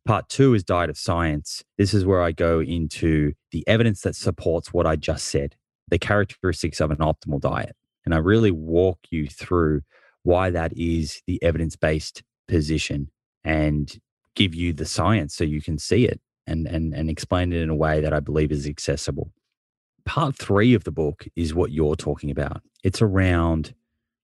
Part 0.05 0.27
two 0.27 0.53
is 0.53 0.63
Diet 0.65 0.89
of 0.89 0.97
Science. 0.97 1.63
This 1.77 1.93
is 1.93 2.05
where 2.05 2.21
I 2.21 2.33
go 2.33 2.59
into 2.59 3.33
the 3.51 3.63
evidence 3.67 4.01
that 4.01 4.15
supports 4.15 4.73
what 4.73 4.85
I 4.85 4.97
just 4.97 5.27
said, 5.27 5.55
the 5.87 5.99
characteristics 5.99 6.81
of 6.81 6.91
an 6.91 6.97
optimal 6.97 7.39
diet. 7.39 7.75
And 8.03 8.13
I 8.13 8.17
really 8.17 8.51
walk 8.51 8.99
you 9.11 9.27
through 9.27 9.81
why 10.23 10.49
that 10.49 10.71
is 10.77 11.21
the 11.27 11.41
evidence 11.43 11.75
based 11.75 12.23
position 12.47 13.09
and 13.43 13.99
give 14.35 14.53
you 14.55 14.73
the 14.73 14.85
science 14.85 15.35
so 15.35 15.43
you 15.43 15.61
can 15.61 15.77
see 15.77 16.05
it 16.05 16.19
and, 16.47 16.67
and, 16.67 16.93
and 16.93 17.09
explain 17.09 17.51
it 17.53 17.61
in 17.61 17.69
a 17.69 17.75
way 17.75 18.01
that 18.01 18.13
I 18.13 18.19
believe 18.19 18.51
is 18.51 18.67
accessible. 18.67 19.31
Part 20.05 20.35
three 20.35 20.73
of 20.73 20.83
the 20.83 20.91
book 20.91 21.25
is 21.35 21.53
what 21.53 21.71
you're 21.71 21.95
talking 21.95 22.31
about. 22.31 22.61
It's 22.83 23.01
around, 23.01 23.73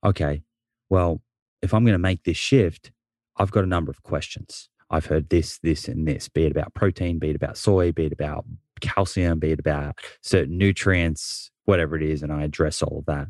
okay, 0.03 0.41
well, 0.89 1.21
if 1.61 1.73
I'm 1.73 1.83
going 1.83 1.93
to 1.93 1.99
make 1.99 2.23
this 2.23 2.37
shift, 2.37 2.91
I've 3.37 3.51
got 3.51 3.63
a 3.63 3.67
number 3.67 3.91
of 3.91 4.03
questions. 4.03 4.69
I've 4.89 5.05
heard 5.05 5.29
this, 5.29 5.59
this, 5.59 5.87
and 5.87 6.07
this, 6.07 6.29
be 6.29 6.45
it 6.45 6.51
about 6.51 6.73
protein, 6.73 7.19
be 7.19 7.29
it 7.29 7.35
about 7.35 7.57
soy, 7.57 7.91
be 7.91 8.05
it 8.05 8.13
about 8.13 8.45
calcium, 8.79 9.39
be 9.39 9.51
it 9.51 9.59
about 9.59 9.99
certain 10.21 10.57
nutrients, 10.57 11.51
whatever 11.65 11.95
it 11.95 12.03
is. 12.03 12.23
And 12.23 12.31
I 12.31 12.43
address 12.43 12.81
all 12.81 12.99
of 12.99 13.05
that. 13.05 13.27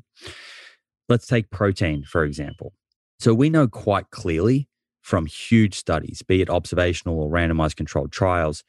Let's 1.10 1.28
take 1.28 1.50
protein, 1.50 2.04
for 2.04 2.24
example. 2.24 2.74
So 3.20 3.34
we 3.34 3.50
know 3.50 3.68
quite 3.68 4.10
clearly 4.12 4.68
from 5.02 5.26
huge 5.26 5.76
studies, 5.76 6.22
be 6.22 6.42
it 6.42 6.50
observational 6.50 7.20
or 7.20 7.32
randomized 7.32 7.78
controlled 7.78 8.12
trials, 8.12 8.64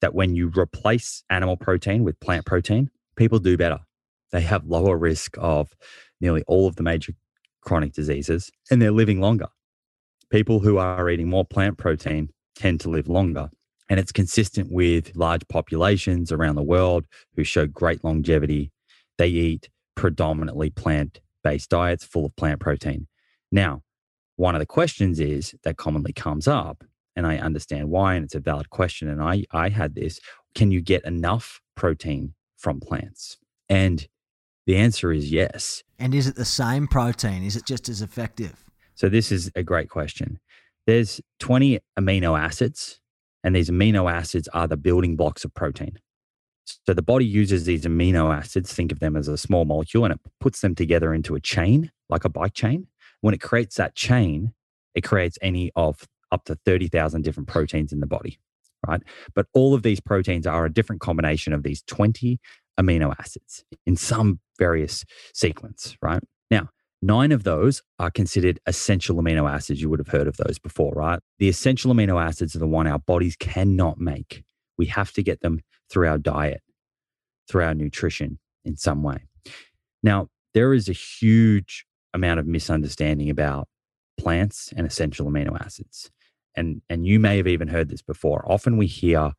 that 0.00 0.14
when 0.14 0.34
you 0.34 0.50
replace 0.56 1.24
animal 1.30 1.56
protein 1.56 2.04
with 2.04 2.18
plant 2.20 2.46
protein, 2.46 2.90
people 3.16 3.38
do 3.38 3.56
better. 3.56 3.80
They 4.30 4.40
have 4.42 4.64
lower 4.64 4.96
risk 4.96 5.34
of 5.38 5.74
nearly 6.20 6.44
all 6.46 6.68
of 6.68 6.76
the 6.76 6.82
major 6.82 7.12
chronic 7.60 7.92
diseases 7.92 8.50
and 8.70 8.80
they're 8.80 8.92
living 8.92 9.20
longer. 9.20 9.48
People 10.30 10.60
who 10.60 10.78
are 10.78 11.10
eating 11.10 11.28
more 11.28 11.44
plant 11.44 11.76
protein 11.76 12.30
tend 12.54 12.80
to 12.80 12.88
live 12.88 13.08
longer. 13.08 13.50
And 13.88 13.98
it's 13.98 14.12
consistent 14.12 14.70
with 14.70 15.16
large 15.16 15.46
populations 15.48 16.30
around 16.30 16.54
the 16.54 16.62
world 16.62 17.06
who 17.34 17.42
show 17.42 17.66
great 17.66 18.04
longevity. 18.04 18.70
They 19.18 19.28
eat 19.28 19.68
predominantly 19.96 20.70
plant 20.70 21.20
based 21.42 21.70
diets 21.70 22.04
full 22.04 22.26
of 22.26 22.36
plant 22.36 22.60
protein. 22.60 23.06
Now, 23.52 23.82
one 24.36 24.54
of 24.54 24.60
the 24.60 24.66
questions 24.66 25.20
is 25.20 25.54
that 25.64 25.76
commonly 25.76 26.12
comes 26.12 26.48
up, 26.48 26.84
and 27.16 27.26
I 27.26 27.38
understand 27.38 27.90
why, 27.90 28.14
and 28.14 28.24
it's 28.24 28.34
a 28.34 28.40
valid 28.40 28.70
question. 28.70 29.08
And 29.08 29.22
I, 29.22 29.44
I 29.50 29.68
had 29.68 29.94
this 29.94 30.20
can 30.54 30.70
you 30.70 30.80
get 30.80 31.04
enough 31.04 31.60
protein 31.76 32.34
from 32.56 32.80
plants? 32.80 33.38
And 33.68 34.06
the 34.66 34.76
answer 34.76 35.12
is 35.12 35.30
yes. 35.30 35.82
And 35.98 36.14
is 36.14 36.26
it 36.26 36.36
the 36.36 36.44
same 36.44 36.88
protein? 36.88 37.42
Is 37.44 37.56
it 37.56 37.66
just 37.66 37.88
as 37.88 38.02
effective? 38.02 38.64
So, 38.94 39.08
this 39.08 39.32
is 39.32 39.50
a 39.54 39.62
great 39.62 39.88
question. 39.88 40.38
There's 40.86 41.20
20 41.40 41.80
amino 41.98 42.38
acids, 42.38 43.00
and 43.44 43.54
these 43.54 43.70
amino 43.70 44.10
acids 44.10 44.48
are 44.48 44.66
the 44.66 44.76
building 44.76 45.16
blocks 45.16 45.44
of 45.44 45.54
protein. 45.54 45.98
So 46.64 46.94
the 46.94 47.02
body 47.02 47.24
uses 47.24 47.64
these 47.64 47.84
amino 47.84 48.34
acids, 48.34 48.72
think 48.72 48.92
of 48.92 49.00
them 49.00 49.16
as 49.16 49.28
a 49.28 49.36
small 49.38 49.64
molecule, 49.64 50.04
and 50.04 50.14
it 50.14 50.20
puts 50.40 50.60
them 50.60 50.74
together 50.74 51.12
into 51.14 51.34
a 51.34 51.40
chain, 51.40 51.90
like 52.08 52.24
a 52.24 52.28
bike 52.28 52.54
chain. 52.54 52.86
When 53.20 53.34
it 53.34 53.40
creates 53.40 53.76
that 53.76 53.94
chain, 53.94 54.52
it 54.94 55.02
creates 55.02 55.38
any 55.42 55.70
of 55.76 56.06
up 56.32 56.44
to 56.44 56.54
30,000 56.64 57.22
different 57.22 57.48
proteins 57.48 57.92
in 57.92 58.00
the 58.00 58.06
body, 58.06 58.38
right? 58.86 59.02
But 59.34 59.46
all 59.52 59.74
of 59.74 59.82
these 59.82 60.00
proteins 60.00 60.46
are 60.46 60.64
a 60.64 60.72
different 60.72 61.00
combination 61.00 61.52
of 61.52 61.62
these 61.62 61.82
20 61.82 62.38
amino 62.78 63.14
acids 63.18 63.64
in 63.86 63.96
some 63.96 64.40
various 64.58 65.04
sequence, 65.34 65.96
right? 66.00 66.22
Now, 66.50 66.68
nine 67.02 67.32
of 67.32 67.44
those 67.44 67.82
are 67.98 68.10
considered 68.10 68.60
essential 68.66 69.16
amino 69.16 69.50
acids. 69.50 69.82
You 69.82 69.90
would 69.90 69.98
have 69.98 70.08
heard 70.08 70.26
of 70.26 70.36
those 70.36 70.58
before, 70.58 70.92
right? 70.94 71.20
The 71.38 71.48
essential 71.48 71.92
amino 71.92 72.22
acids 72.22 72.54
are 72.54 72.60
the 72.60 72.66
one 72.66 72.86
our 72.86 72.98
bodies 72.98 73.36
cannot 73.36 73.98
make. 73.98 74.44
We 74.78 74.86
have 74.86 75.12
to 75.12 75.22
get 75.22 75.40
them 75.40 75.60
through 75.90 76.08
our 76.08 76.18
diet, 76.18 76.62
through 77.48 77.64
our 77.64 77.74
nutrition 77.74 78.38
in 78.64 78.76
some 78.76 79.02
way. 79.02 79.24
Now, 80.02 80.28
there 80.54 80.72
is 80.72 80.88
a 80.88 80.92
huge 80.92 81.86
amount 82.14 82.40
of 82.40 82.46
misunderstanding 82.46 83.30
about 83.30 83.68
plants 84.18 84.72
and 84.76 84.86
essential 84.86 85.26
amino 85.26 85.58
acids. 85.60 86.10
And, 86.56 86.82
and 86.88 87.06
you 87.06 87.20
may 87.20 87.36
have 87.36 87.46
even 87.46 87.68
heard 87.68 87.88
this 87.88 88.02
before. 88.02 88.44
Often 88.50 88.76
we 88.76 88.86
hear, 88.86 89.32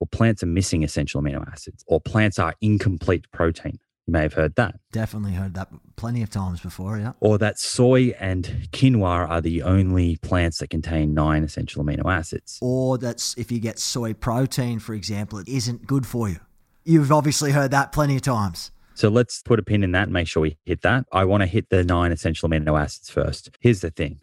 well, 0.00 0.08
plants 0.10 0.42
are 0.42 0.46
missing 0.46 0.82
essential 0.82 1.22
amino 1.22 1.46
acids, 1.50 1.84
or 1.86 2.00
plants 2.00 2.38
are 2.38 2.54
incomplete 2.60 3.30
protein. 3.32 3.78
You 4.06 4.12
may 4.12 4.22
have 4.22 4.34
heard 4.34 4.54
that. 4.54 4.76
Definitely 4.92 5.32
heard 5.32 5.54
that 5.54 5.68
plenty 5.96 6.22
of 6.22 6.30
times 6.30 6.60
before, 6.60 6.96
yeah. 6.98 7.12
Or 7.18 7.38
that 7.38 7.58
soy 7.58 8.14
and 8.20 8.68
quinoa 8.72 9.28
are 9.28 9.40
the 9.40 9.62
only 9.62 10.16
plants 10.16 10.58
that 10.58 10.70
contain 10.70 11.12
nine 11.12 11.42
essential 11.42 11.82
amino 11.84 12.12
acids. 12.12 12.58
Or 12.62 12.98
that 12.98 13.34
if 13.36 13.50
you 13.50 13.58
get 13.58 13.80
soy 13.80 14.14
protein, 14.14 14.78
for 14.78 14.94
example, 14.94 15.40
it 15.40 15.48
isn't 15.48 15.86
good 15.86 16.06
for 16.06 16.28
you. 16.28 16.38
You've 16.84 17.10
obviously 17.10 17.50
heard 17.50 17.72
that 17.72 17.90
plenty 17.90 18.14
of 18.14 18.22
times. 18.22 18.70
So 18.94 19.08
let's 19.08 19.42
put 19.42 19.58
a 19.58 19.62
pin 19.62 19.82
in 19.82 19.90
that 19.92 20.04
and 20.04 20.12
make 20.12 20.28
sure 20.28 20.40
we 20.40 20.56
hit 20.64 20.82
that. 20.82 21.04
I 21.12 21.24
want 21.24 21.42
to 21.42 21.46
hit 21.46 21.68
the 21.68 21.82
nine 21.82 22.12
essential 22.12 22.48
amino 22.48 22.80
acids 22.80 23.10
first. 23.10 23.50
Here's 23.60 23.80
the 23.80 23.90
thing 23.90 24.20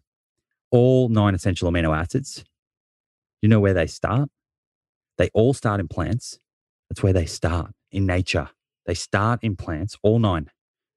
all 0.72 1.10
nine 1.10 1.36
essential 1.36 1.70
amino 1.70 1.96
acids, 1.96 2.46
you 3.42 3.50
know 3.50 3.60
where 3.60 3.74
they 3.74 3.86
start? 3.86 4.30
They 5.18 5.30
all 5.34 5.54
start 5.54 5.80
in 5.80 5.90
plants. 5.90 6.40
That's 6.90 7.04
where 7.04 7.14
they 7.14 7.26
start 7.26 7.72
in 7.92 8.06
nature. 8.06 8.50
They 8.86 8.94
start 8.94 9.40
in 9.44 9.56
plants, 9.56 9.98
all 10.04 10.20
nine 10.20 10.50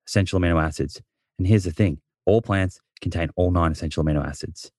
essential 0.06 0.40
amino 0.40 0.62
acids. 0.62 1.00
And 1.38 1.46
here's 1.46 1.64
the 1.64 1.72
thing 1.72 2.00
all 2.24 2.42
plants 2.42 2.80
contain 3.00 3.30
all 3.36 3.50
nine 3.50 3.72
essential 3.72 4.04
amino 4.04 4.26
acids. 4.26 4.70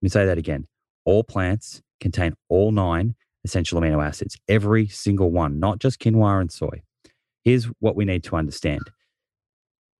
Let 0.00 0.06
me 0.06 0.08
say 0.10 0.26
that 0.26 0.38
again. 0.38 0.66
All 1.04 1.24
plants 1.24 1.82
contain 2.00 2.34
all 2.48 2.72
nine 2.72 3.14
essential 3.44 3.80
amino 3.80 4.04
acids, 4.04 4.36
every 4.48 4.88
single 4.88 5.30
one, 5.30 5.58
not 5.58 5.78
just 5.78 6.00
quinoa 6.00 6.40
and 6.40 6.52
soy. 6.52 6.82
Here's 7.44 7.64
what 7.78 7.96
we 7.96 8.04
need 8.04 8.24
to 8.24 8.36
understand 8.36 8.82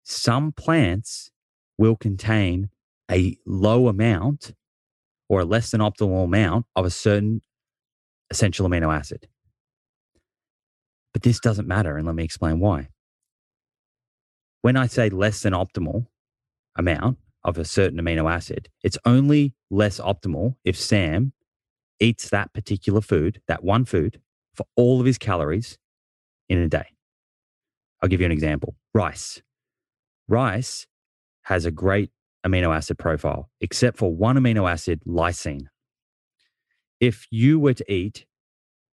some 0.09 0.53
plants 0.53 1.31
will 1.79 1.97
contain 1.97 2.71
a 3.11 3.37
low 3.45 3.89
amount 3.89 4.53
or 5.29 5.41
a 5.41 5.45
less 5.45 5.71
than 5.73 5.81
optimal 5.81 6.25
amount 6.25 6.67
of 6.77 6.85
a 6.85 6.91
certain 6.91 7.41
essential 8.31 8.69
amino 8.69 8.95
acid. 8.95 9.29
But 11.17 11.23
this 11.23 11.41
doesn't 11.41 11.67
matter. 11.67 11.97
And 11.97 12.05
let 12.05 12.15
me 12.15 12.25
explain 12.25 12.61
why. 12.61 12.91
When 14.61 14.77
I 14.77 14.87
say 14.87 15.09
less 15.09 15.41
than 15.41 15.55
optimal 15.55 16.09
amount 16.77 17.17
of 17.43 17.57
a 17.57 17.65
certain 17.65 17.99
amino 17.99 18.31
acid, 18.31 18.69
it's 18.83 18.99
only 19.07 19.55
less 19.71 19.99
optimal 19.99 20.57
if 20.63 20.79
Sam 20.79 21.33
eats 22.01 22.29
that 22.29 22.53
particular 22.53 23.01
food, 23.01 23.41
that 23.49 23.65
one 23.65 23.87
food, 23.87 24.21
for 24.55 24.67
all 24.77 25.01
of 25.01 25.07
his 25.07 25.17
calories 25.17 25.79
in 26.51 26.59
a 26.59 26.69
day. 26.69 26.85
I'll 28.03 28.11
give 28.11 28.21
you 28.21 28.27
an 28.27 28.33
example 28.33 28.77
rice. 28.93 29.41
Rice 30.29 30.87
has 31.45 31.65
a 31.65 31.71
great 31.71 32.11
amino 32.45 32.77
acid 32.77 32.99
profile, 32.99 33.49
except 33.63 33.97
for 33.97 34.15
one 34.15 34.37
amino 34.37 34.71
acid, 34.71 35.01
lysine. 35.07 35.69
If 37.01 37.27
you 37.31 37.59
were 37.59 37.73
to 37.73 37.91
eat 37.91 38.27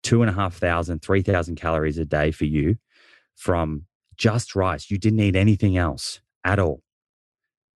two 0.02 0.22
and 0.22 0.30
a 0.30 0.34
half 0.34 0.54
thousand, 0.56 1.02
three 1.02 1.22
thousand 1.22 1.56
calories 1.56 1.98
a 1.98 2.04
day 2.04 2.30
for 2.30 2.44
you 2.44 2.76
from 3.36 3.86
just 4.16 4.54
rice. 4.56 4.90
You 4.90 4.98
didn't 4.98 5.20
eat 5.20 5.36
anything 5.36 5.76
else 5.76 6.20
at 6.44 6.58
all. 6.58 6.82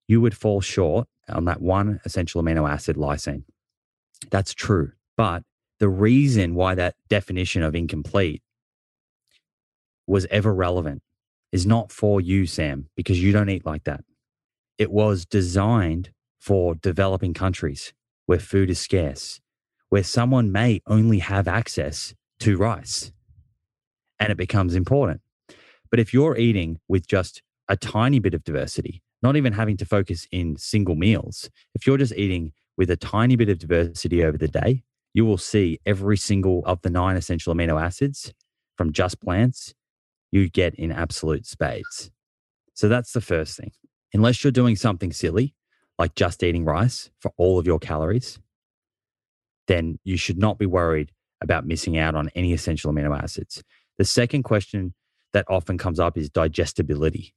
You 0.08 0.20
would 0.20 0.36
fall 0.36 0.60
short 0.60 1.08
on 1.28 1.44
that 1.46 1.60
one 1.60 2.00
essential 2.04 2.42
amino 2.42 2.68
acid, 2.68 2.96
lysine. 2.96 3.44
That's 4.30 4.54
true. 4.54 4.92
But 5.16 5.42
the 5.78 5.88
reason 5.88 6.54
why 6.54 6.74
that 6.74 6.94
definition 7.08 7.62
of 7.62 7.74
incomplete 7.74 8.42
was 10.06 10.26
ever 10.30 10.54
relevant 10.54 11.02
is 11.52 11.66
not 11.66 11.92
for 11.92 12.20
you, 12.20 12.46
Sam, 12.46 12.88
because 12.96 13.22
you 13.22 13.32
don't 13.32 13.50
eat 13.50 13.66
like 13.66 13.84
that. 13.84 14.04
It 14.78 14.90
was 14.90 15.26
designed 15.26 16.10
for 16.40 16.74
developing 16.74 17.34
countries 17.34 17.92
where 18.26 18.38
food 18.38 18.70
is 18.70 18.80
scarce, 18.80 19.40
where 19.92 20.02
someone 20.02 20.50
may 20.50 20.80
only 20.86 21.18
have 21.18 21.46
access 21.46 22.14
to 22.40 22.56
rice 22.56 23.12
and 24.18 24.32
it 24.32 24.38
becomes 24.38 24.74
important. 24.74 25.20
But 25.90 26.00
if 26.00 26.14
you're 26.14 26.38
eating 26.38 26.80
with 26.88 27.06
just 27.06 27.42
a 27.68 27.76
tiny 27.76 28.18
bit 28.18 28.32
of 28.32 28.42
diversity, 28.42 29.02
not 29.22 29.36
even 29.36 29.52
having 29.52 29.76
to 29.76 29.84
focus 29.84 30.26
in 30.32 30.56
single 30.56 30.94
meals, 30.94 31.50
if 31.74 31.86
you're 31.86 31.98
just 31.98 32.14
eating 32.14 32.54
with 32.78 32.90
a 32.90 32.96
tiny 32.96 33.36
bit 33.36 33.50
of 33.50 33.58
diversity 33.58 34.24
over 34.24 34.38
the 34.38 34.48
day, 34.48 34.82
you 35.12 35.26
will 35.26 35.36
see 35.36 35.78
every 35.84 36.16
single 36.16 36.62
of 36.64 36.80
the 36.80 36.88
nine 36.88 37.18
essential 37.18 37.54
amino 37.54 37.78
acids 37.78 38.32
from 38.78 38.94
just 38.94 39.20
plants 39.20 39.74
you 40.30 40.48
get 40.48 40.74
in 40.76 40.90
absolute 40.90 41.44
spades. 41.44 42.10
So 42.72 42.88
that's 42.88 43.12
the 43.12 43.20
first 43.20 43.58
thing. 43.58 43.72
Unless 44.14 44.42
you're 44.42 44.52
doing 44.52 44.74
something 44.74 45.12
silly, 45.12 45.54
like 45.98 46.14
just 46.14 46.42
eating 46.42 46.64
rice 46.64 47.10
for 47.20 47.30
all 47.36 47.58
of 47.58 47.66
your 47.66 47.78
calories, 47.78 48.38
then 49.72 49.98
you 50.04 50.18
should 50.18 50.38
not 50.38 50.58
be 50.58 50.66
worried 50.66 51.10
about 51.40 51.66
missing 51.66 51.96
out 51.96 52.14
on 52.14 52.28
any 52.34 52.52
essential 52.52 52.92
amino 52.92 53.18
acids. 53.18 53.64
The 53.96 54.04
second 54.04 54.42
question 54.42 54.94
that 55.32 55.46
often 55.48 55.78
comes 55.78 55.98
up 55.98 56.18
is 56.18 56.28
digestibility. 56.28 57.34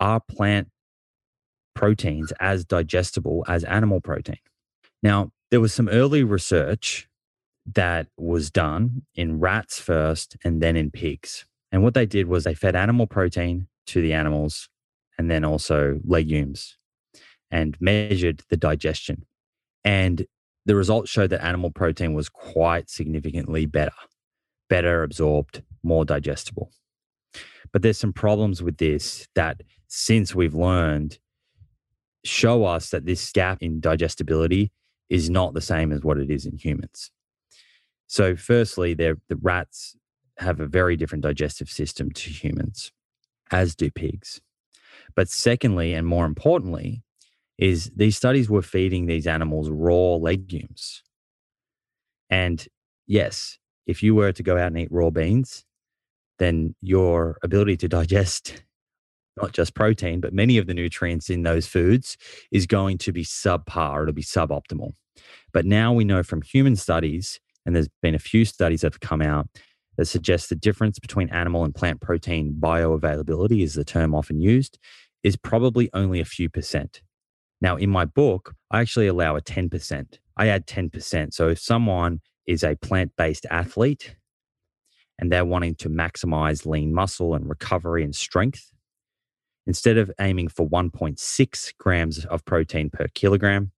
Are 0.00 0.20
plant 0.20 0.68
proteins 1.74 2.32
as 2.40 2.64
digestible 2.64 3.44
as 3.48 3.64
animal 3.64 4.00
protein? 4.00 4.38
Now, 5.02 5.32
there 5.50 5.60
was 5.60 5.72
some 5.72 5.88
early 5.88 6.24
research 6.24 7.08
that 7.74 8.08
was 8.18 8.50
done 8.50 9.02
in 9.14 9.40
rats 9.40 9.80
first 9.80 10.36
and 10.44 10.60
then 10.60 10.76
in 10.76 10.90
pigs. 10.90 11.46
And 11.72 11.82
what 11.82 11.94
they 11.94 12.06
did 12.06 12.28
was 12.28 12.44
they 12.44 12.54
fed 12.54 12.76
animal 12.76 13.06
protein 13.06 13.68
to 13.86 14.02
the 14.02 14.12
animals 14.12 14.68
and 15.18 15.30
then 15.30 15.44
also 15.44 16.00
legumes 16.04 16.76
and 17.50 17.76
measured 17.80 18.42
the 18.50 18.56
digestion. 18.56 19.24
And 19.84 20.26
the 20.68 20.76
results 20.76 21.10
showed 21.10 21.30
that 21.30 21.42
animal 21.42 21.70
protein 21.70 22.12
was 22.12 22.28
quite 22.28 22.90
significantly 22.90 23.64
better, 23.64 23.90
better 24.68 25.02
absorbed, 25.02 25.62
more 25.82 26.04
digestible. 26.04 26.70
But 27.72 27.80
there's 27.80 27.98
some 27.98 28.12
problems 28.12 28.62
with 28.62 28.76
this 28.76 29.26
that 29.34 29.62
since 29.86 30.34
we've 30.34 30.54
learned 30.54 31.18
show 32.22 32.66
us 32.66 32.90
that 32.90 33.06
this 33.06 33.32
gap 33.32 33.62
in 33.62 33.80
digestibility 33.80 34.70
is 35.08 35.30
not 35.30 35.54
the 35.54 35.62
same 35.62 35.90
as 35.90 36.02
what 36.02 36.18
it 36.18 36.30
is 36.30 36.44
in 36.44 36.58
humans. 36.58 37.10
So, 38.06 38.36
firstly, 38.36 38.92
the 38.92 39.16
rats 39.40 39.96
have 40.36 40.60
a 40.60 40.66
very 40.66 40.96
different 40.96 41.22
digestive 41.22 41.70
system 41.70 42.10
to 42.10 42.30
humans, 42.30 42.92
as 43.50 43.74
do 43.74 43.90
pigs. 43.90 44.42
But 45.16 45.30
secondly, 45.30 45.94
and 45.94 46.06
more 46.06 46.26
importantly, 46.26 47.02
is 47.58 47.90
these 47.96 48.16
studies 48.16 48.48
were 48.48 48.62
feeding 48.62 49.06
these 49.06 49.26
animals 49.26 49.68
raw 49.68 50.14
legumes. 50.14 51.02
And 52.30 52.66
yes, 53.06 53.58
if 53.86 54.02
you 54.02 54.14
were 54.14 54.32
to 54.32 54.42
go 54.42 54.56
out 54.56 54.68
and 54.68 54.78
eat 54.78 54.92
raw 54.92 55.10
beans, 55.10 55.64
then 56.38 56.74
your 56.80 57.38
ability 57.42 57.76
to 57.78 57.88
digest 57.88 58.62
not 59.36 59.52
just 59.52 59.74
protein, 59.74 60.20
but 60.20 60.32
many 60.32 60.58
of 60.58 60.66
the 60.66 60.74
nutrients 60.74 61.30
in 61.30 61.44
those 61.44 61.66
foods 61.66 62.16
is 62.50 62.66
going 62.66 62.98
to 62.98 63.12
be 63.12 63.24
subpar, 63.24 64.02
it'll 64.02 64.12
be 64.12 64.22
suboptimal. 64.22 64.92
But 65.52 65.64
now 65.64 65.92
we 65.92 66.04
know 66.04 66.22
from 66.22 66.42
human 66.42 66.76
studies, 66.76 67.38
and 67.64 67.74
there's 67.74 67.88
been 68.02 68.14
a 68.14 68.20
few 68.20 68.44
studies 68.44 68.80
that 68.80 68.92
have 68.92 69.00
come 69.00 69.22
out 69.22 69.48
that 69.96 70.06
suggest 70.06 70.48
the 70.48 70.56
difference 70.56 70.98
between 70.98 71.28
animal 71.30 71.64
and 71.64 71.74
plant 71.74 72.00
protein 72.00 72.56
bioavailability, 72.58 73.62
is 73.62 73.74
the 73.74 73.84
term 73.84 74.14
often 74.14 74.40
used, 74.40 74.78
is 75.22 75.36
probably 75.36 75.90
only 75.92 76.20
a 76.20 76.24
few 76.24 76.48
percent. 76.48 77.02
Now, 77.60 77.76
in 77.76 77.90
my 77.90 78.04
book, 78.04 78.54
I 78.70 78.80
actually 78.80 79.08
allow 79.08 79.36
a 79.36 79.40
10%. 79.40 80.18
I 80.36 80.48
add 80.48 80.66
10%. 80.66 81.34
So 81.34 81.48
if 81.48 81.58
someone 81.58 82.20
is 82.46 82.62
a 82.62 82.76
plant 82.76 83.12
based 83.16 83.46
athlete 83.50 84.16
and 85.18 85.32
they're 85.32 85.44
wanting 85.44 85.74
to 85.76 85.90
maximize 85.90 86.64
lean 86.64 86.94
muscle 86.94 87.34
and 87.34 87.48
recovery 87.48 88.04
and 88.04 88.14
strength, 88.14 88.72
instead 89.66 89.98
of 89.98 90.10
aiming 90.20 90.48
for 90.48 90.68
1.6 90.68 91.74
grams 91.78 92.24
of 92.26 92.44
protein 92.44 92.90
per 92.90 93.06
kilogram, 93.14 93.72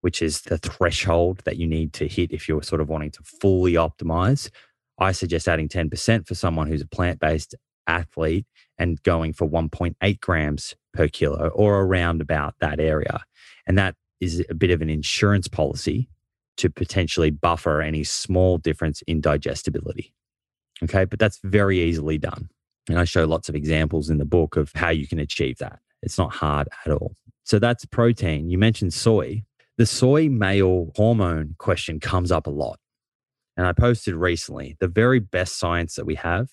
which 0.00 0.20
is 0.20 0.42
the 0.42 0.58
threshold 0.58 1.40
that 1.44 1.56
you 1.56 1.66
need 1.66 1.92
to 1.94 2.08
hit 2.08 2.32
if 2.32 2.48
you're 2.48 2.62
sort 2.62 2.80
of 2.80 2.88
wanting 2.88 3.10
to 3.10 3.22
fully 3.22 3.74
optimize, 3.74 4.50
I 4.98 5.12
suggest 5.12 5.48
adding 5.48 5.68
10% 5.68 6.26
for 6.26 6.34
someone 6.34 6.66
who's 6.66 6.82
a 6.82 6.86
plant 6.86 7.20
based 7.20 7.54
athlete 7.86 8.46
and 8.78 9.02
going 9.02 9.32
for 9.32 9.48
1.8 9.48 10.20
grams 10.20 10.74
per 10.94 11.08
kilo 11.08 11.48
or 11.48 11.80
around 11.80 12.20
about 12.20 12.54
that 12.60 12.80
area. 12.80 13.22
And 13.66 13.76
that 13.76 13.94
is 14.20 14.44
a 14.48 14.54
bit 14.54 14.70
of 14.70 14.80
an 14.80 14.88
insurance 14.88 15.48
policy 15.48 16.08
to 16.56 16.70
potentially 16.70 17.30
buffer 17.30 17.82
any 17.82 18.04
small 18.04 18.58
difference 18.58 19.02
in 19.02 19.20
digestibility. 19.20 20.14
Okay, 20.82 21.04
but 21.04 21.18
that's 21.18 21.40
very 21.44 21.80
easily 21.80 22.18
done. 22.18 22.48
And 22.88 22.98
I 22.98 23.04
show 23.04 23.24
lots 23.24 23.48
of 23.48 23.54
examples 23.54 24.10
in 24.10 24.18
the 24.18 24.24
book 24.24 24.56
of 24.56 24.70
how 24.74 24.90
you 24.90 25.06
can 25.06 25.18
achieve 25.18 25.58
that. 25.58 25.80
It's 26.02 26.18
not 26.18 26.32
hard 26.32 26.68
at 26.84 26.92
all. 26.92 27.16
So 27.44 27.58
that's 27.58 27.84
protein. 27.84 28.50
You 28.50 28.58
mentioned 28.58 28.92
soy. 28.94 29.44
The 29.78 29.86
soy 29.86 30.28
male 30.28 30.92
hormone 30.94 31.56
question 31.58 31.98
comes 31.98 32.30
up 32.30 32.46
a 32.46 32.50
lot. 32.50 32.78
And 33.56 33.66
I 33.66 33.72
posted 33.72 34.14
recently 34.14 34.76
the 34.80 34.88
very 34.88 35.20
best 35.20 35.58
science 35.58 35.94
that 35.94 36.06
we 36.06 36.16
have 36.16 36.48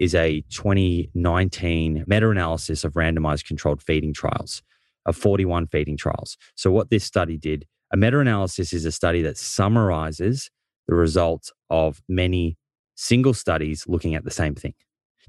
is 0.00 0.14
a 0.14 0.40
2019 0.50 2.04
meta 2.08 2.30
analysis 2.30 2.82
of 2.82 2.94
randomized 2.94 3.44
controlled 3.44 3.82
feeding 3.82 4.12
trials, 4.12 4.62
of 5.06 5.16
41 5.16 5.68
feeding 5.68 5.96
trials. 5.96 6.36
So, 6.56 6.72
what 6.72 6.90
this 6.90 7.04
study 7.04 7.36
did, 7.36 7.66
a 7.92 7.96
meta 7.96 8.18
analysis 8.18 8.72
is 8.72 8.84
a 8.84 8.92
study 8.92 9.22
that 9.22 9.36
summarizes 9.36 10.50
the 10.88 10.96
results 10.96 11.52
of 11.68 12.02
many 12.08 12.56
single 12.96 13.34
studies 13.34 13.84
looking 13.86 14.14
at 14.14 14.24
the 14.24 14.30
same 14.30 14.54
thing 14.54 14.74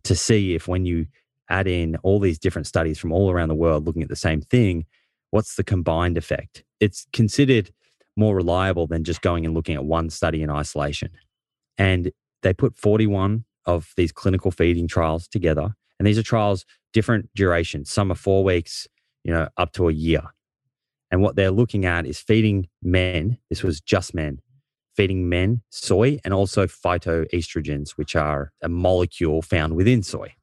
to 0.03 0.15
see 0.15 0.55
if 0.55 0.67
when 0.67 0.85
you 0.85 1.05
add 1.49 1.67
in 1.67 1.97
all 1.97 2.19
these 2.19 2.39
different 2.39 2.67
studies 2.67 2.97
from 2.97 3.11
all 3.11 3.29
around 3.29 3.49
the 3.49 3.55
world 3.55 3.85
looking 3.85 4.03
at 4.03 4.09
the 4.09 4.15
same 4.15 4.41
thing, 4.41 4.85
what's 5.31 5.55
the 5.55 5.63
combined 5.63 6.17
effect? 6.17 6.63
It's 6.79 7.05
considered 7.13 7.71
more 8.15 8.35
reliable 8.35 8.87
than 8.87 9.03
just 9.03 9.21
going 9.21 9.45
and 9.45 9.53
looking 9.53 9.75
at 9.75 9.85
one 9.85 10.09
study 10.09 10.41
in 10.41 10.49
isolation. 10.49 11.11
And 11.77 12.11
they 12.41 12.53
put 12.53 12.77
41 12.77 13.45
of 13.65 13.93
these 13.97 14.11
clinical 14.11 14.51
feeding 14.51 14.87
trials 14.87 15.27
together. 15.27 15.73
And 15.99 16.07
these 16.07 16.17
are 16.17 16.23
trials, 16.23 16.65
different 16.93 17.29
durations. 17.35 17.91
Some 17.91 18.11
are 18.11 18.15
four 18.15 18.43
weeks, 18.43 18.87
you 19.23 19.31
know, 19.31 19.47
up 19.57 19.71
to 19.73 19.87
a 19.87 19.93
year. 19.93 20.23
And 21.11 21.21
what 21.21 21.35
they're 21.35 21.51
looking 21.51 21.85
at 21.85 22.05
is 22.05 22.19
feeding 22.19 22.69
men, 22.81 23.37
this 23.49 23.63
was 23.63 23.81
just 23.81 24.13
men, 24.13 24.39
feeding 24.95 25.27
men 25.27 25.61
soy 25.69 26.19
and 26.23 26.33
also 26.33 26.65
phytoestrogens, 26.65 27.91
which 27.91 28.15
are 28.15 28.51
a 28.61 28.69
molecule 28.69 29.41
found 29.41 29.75
within 29.75 30.03
soy 30.03 30.33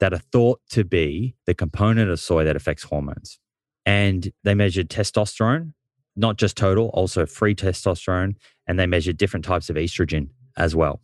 that 0.00 0.12
are 0.12 0.18
thought 0.18 0.60
to 0.70 0.84
be 0.84 1.34
the 1.46 1.54
component 1.54 2.10
of 2.10 2.20
soy 2.20 2.44
that 2.44 2.56
affects 2.56 2.82
hormones. 2.84 3.38
And 3.86 4.32
they 4.42 4.54
measured 4.54 4.90
testosterone, 4.90 5.72
not 6.16 6.36
just 6.36 6.56
total, 6.56 6.88
also 6.88 7.24
free 7.24 7.54
testosterone, 7.54 8.34
and 8.66 8.78
they 8.78 8.86
measured 8.86 9.16
different 9.16 9.44
types 9.44 9.70
of 9.70 9.76
estrogen 9.76 10.30
as 10.56 10.74
well 10.74 11.00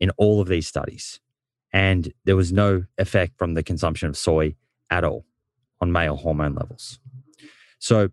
in 0.00 0.10
all 0.10 0.40
of 0.40 0.48
these 0.48 0.66
studies. 0.66 1.20
And 1.72 2.12
there 2.24 2.36
was 2.36 2.52
no 2.52 2.84
effect 2.96 3.38
from 3.38 3.54
the 3.54 3.62
consumption 3.62 4.08
of 4.08 4.16
soy 4.16 4.54
at 4.90 5.04
all 5.04 5.24
on 5.80 5.92
male 5.92 6.16
hormone 6.16 6.54
levels. 6.54 6.98
So 7.78 8.08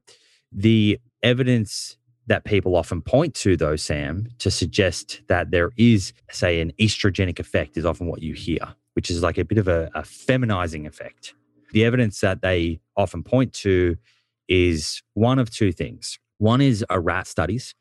the 0.52 1.00
evidence 1.24 1.98
that 2.28 2.44
people 2.44 2.76
often 2.76 3.02
point 3.02 3.34
to, 3.36 3.56
though, 3.56 3.76
Sam, 3.76 4.28
to 4.40 4.50
suggest 4.50 5.22
that 5.28 5.52
there 5.52 5.72
is, 5.78 6.14
say, 6.32 6.60
an 6.60 6.72
estrogenic 6.80 7.40
effect 7.40 7.78
is 7.78 7.86
often 7.86 8.08
what 8.08 8.22
you 8.22 8.34
hear, 8.34 8.76
which 8.94 9.10
is 9.10 9.22
like 9.22 9.38
a 9.38 9.46
bit 9.46 9.58
of 9.58 9.68
a, 9.68 9.90
a 9.94 10.02
feminizing 10.02 10.86
effect. 10.88 11.34
The 11.72 11.86
evidence 11.86 12.22
that 12.22 12.42
they 12.42 12.80
often 12.98 13.24
point 13.24 13.54
to 13.54 13.98
is 14.48 15.02
one 15.14 15.40
of 15.40 15.50
two 15.50 15.72
things. 15.72 16.20
One 16.38 16.62
is 16.62 16.84
a 16.90 17.00
rat 17.00 17.28
studies, 17.28 17.76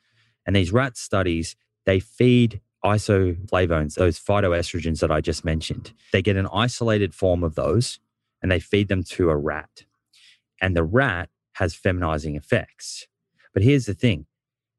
and 0.47 0.55
these 0.55 0.73
rat 0.73 0.97
studies, 0.97 1.57
they 1.87 2.01
feed 2.01 2.61
isoflavones, 2.85 3.95
those 3.95 4.21
phytoestrogens 4.21 5.01
that 5.01 5.11
I 5.11 5.21
just 5.21 5.45
mentioned. 5.45 5.93
They 6.13 6.23
get 6.23 6.37
an 6.37 6.49
isolated 6.53 7.15
form 7.15 7.43
of 7.43 7.55
those 7.55 7.99
and 8.43 8.51
they 8.51 8.61
feed 8.61 8.89
them 8.89 9.03
to 9.05 9.31
a 9.31 9.37
rat. 9.37 9.85
And 10.61 10.77
the 10.77 10.85
rat 10.85 11.31
has 11.55 11.75
feminizing 11.75 12.37
effects. 12.37 13.07
But 13.53 13.63
here's 13.63 13.87
the 13.87 13.95
thing 13.95 14.27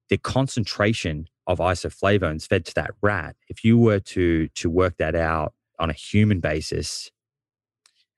the 0.09 0.17
concentration 0.17 1.27
of 1.47 1.59
isoflavones 1.59 2.47
fed 2.47 2.65
to 2.65 2.73
that 2.75 2.91
rat, 3.01 3.35
if 3.49 3.63
you 3.63 3.77
were 3.77 3.99
to, 3.99 4.47
to 4.49 4.69
work 4.69 4.97
that 4.97 5.15
out 5.15 5.53
on 5.79 5.89
a 5.89 5.93
human 5.93 6.39
basis 6.39 7.11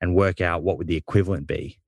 and 0.02 0.16
work 0.16 0.42
out 0.42 0.64
what 0.64 0.78
would 0.78 0.88
the 0.88 0.98
equivalent 0.98 1.48
be, 1.48 1.80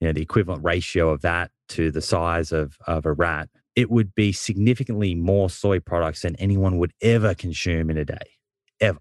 you 0.00 0.06
know, 0.06 0.12
the 0.12 0.22
equivalent 0.22 0.64
ratio 0.64 1.10
of 1.10 1.22
that 1.22 1.50
to 1.68 1.90
the 1.90 2.00
size 2.00 2.52
of, 2.52 2.78
of 2.86 3.06
a 3.06 3.12
rat, 3.12 3.48
it 3.76 3.90
would 3.90 4.14
be 4.14 4.32
significantly 4.32 5.14
more 5.14 5.50
soy 5.50 5.80
products 5.80 6.22
than 6.22 6.36
anyone 6.36 6.78
would 6.78 6.92
ever 7.00 7.34
consume 7.34 7.90
in 7.90 7.98
a 7.98 8.04
day, 8.04 8.36
ever. 8.80 9.00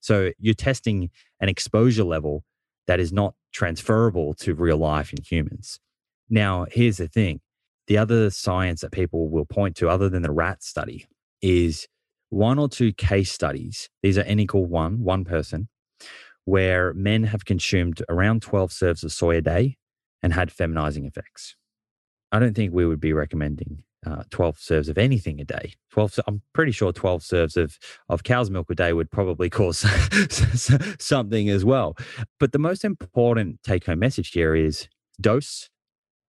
So 0.00 0.32
you're 0.38 0.54
testing 0.54 1.10
an 1.40 1.48
exposure 1.48 2.04
level 2.04 2.44
that 2.86 3.00
is 3.00 3.12
not 3.12 3.34
transferable 3.52 4.34
to 4.34 4.54
real 4.54 4.76
life 4.76 5.12
in 5.12 5.22
humans. 5.22 5.80
Now, 6.28 6.66
here's 6.70 6.98
the 6.98 7.08
thing 7.08 7.40
the 7.86 7.98
other 7.98 8.30
science 8.30 8.80
that 8.80 8.92
people 8.92 9.28
will 9.28 9.44
point 9.44 9.76
to, 9.76 9.88
other 9.88 10.08
than 10.08 10.22
the 10.22 10.30
rat 10.30 10.62
study, 10.62 11.06
is 11.42 11.86
one 12.30 12.58
or 12.58 12.68
two 12.68 12.92
case 12.92 13.30
studies. 13.30 13.88
These 14.02 14.18
are 14.18 14.22
N 14.22 14.40
equal 14.40 14.66
one, 14.66 15.02
one 15.02 15.24
person, 15.24 15.68
where 16.44 16.94
men 16.94 17.24
have 17.24 17.44
consumed 17.44 18.02
around 18.08 18.42
12 18.42 18.72
serves 18.72 19.04
of 19.04 19.12
soy 19.12 19.36
a 19.36 19.40
day 19.42 19.76
and 20.22 20.32
had 20.32 20.50
feminizing 20.50 21.06
effects. 21.06 21.56
I 22.32 22.38
don't 22.38 22.54
think 22.54 22.72
we 22.72 22.86
would 22.86 23.00
be 23.00 23.12
recommending 23.12 23.84
uh, 24.06 24.24
12 24.30 24.58
serves 24.58 24.88
of 24.88 24.98
anything 24.98 25.40
a 25.40 25.44
day. 25.44 25.74
12, 25.92 26.20
I'm 26.26 26.42
pretty 26.52 26.72
sure 26.72 26.92
12 26.92 27.22
serves 27.22 27.56
of, 27.56 27.78
of 28.08 28.22
cow's 28.22 28.50
milk 28.50 28.70
a 28.70 28.74
day 28.74 28.92
would 28.92 29.10
probably 29.10 29.50
cause 29.58 29.86
something 30.98 31.48
as 31.48 31.64
well. 31.64 31.96
But 32.38 32.52
the 32.52 32.58
most 32.58 32.84
important 32.84 33.62
take 33.62 33.86
home 33.86 33.98
message 33.98 34.30
here 34.30 34.54
is 34.54 34.88
dose 35.20 35.70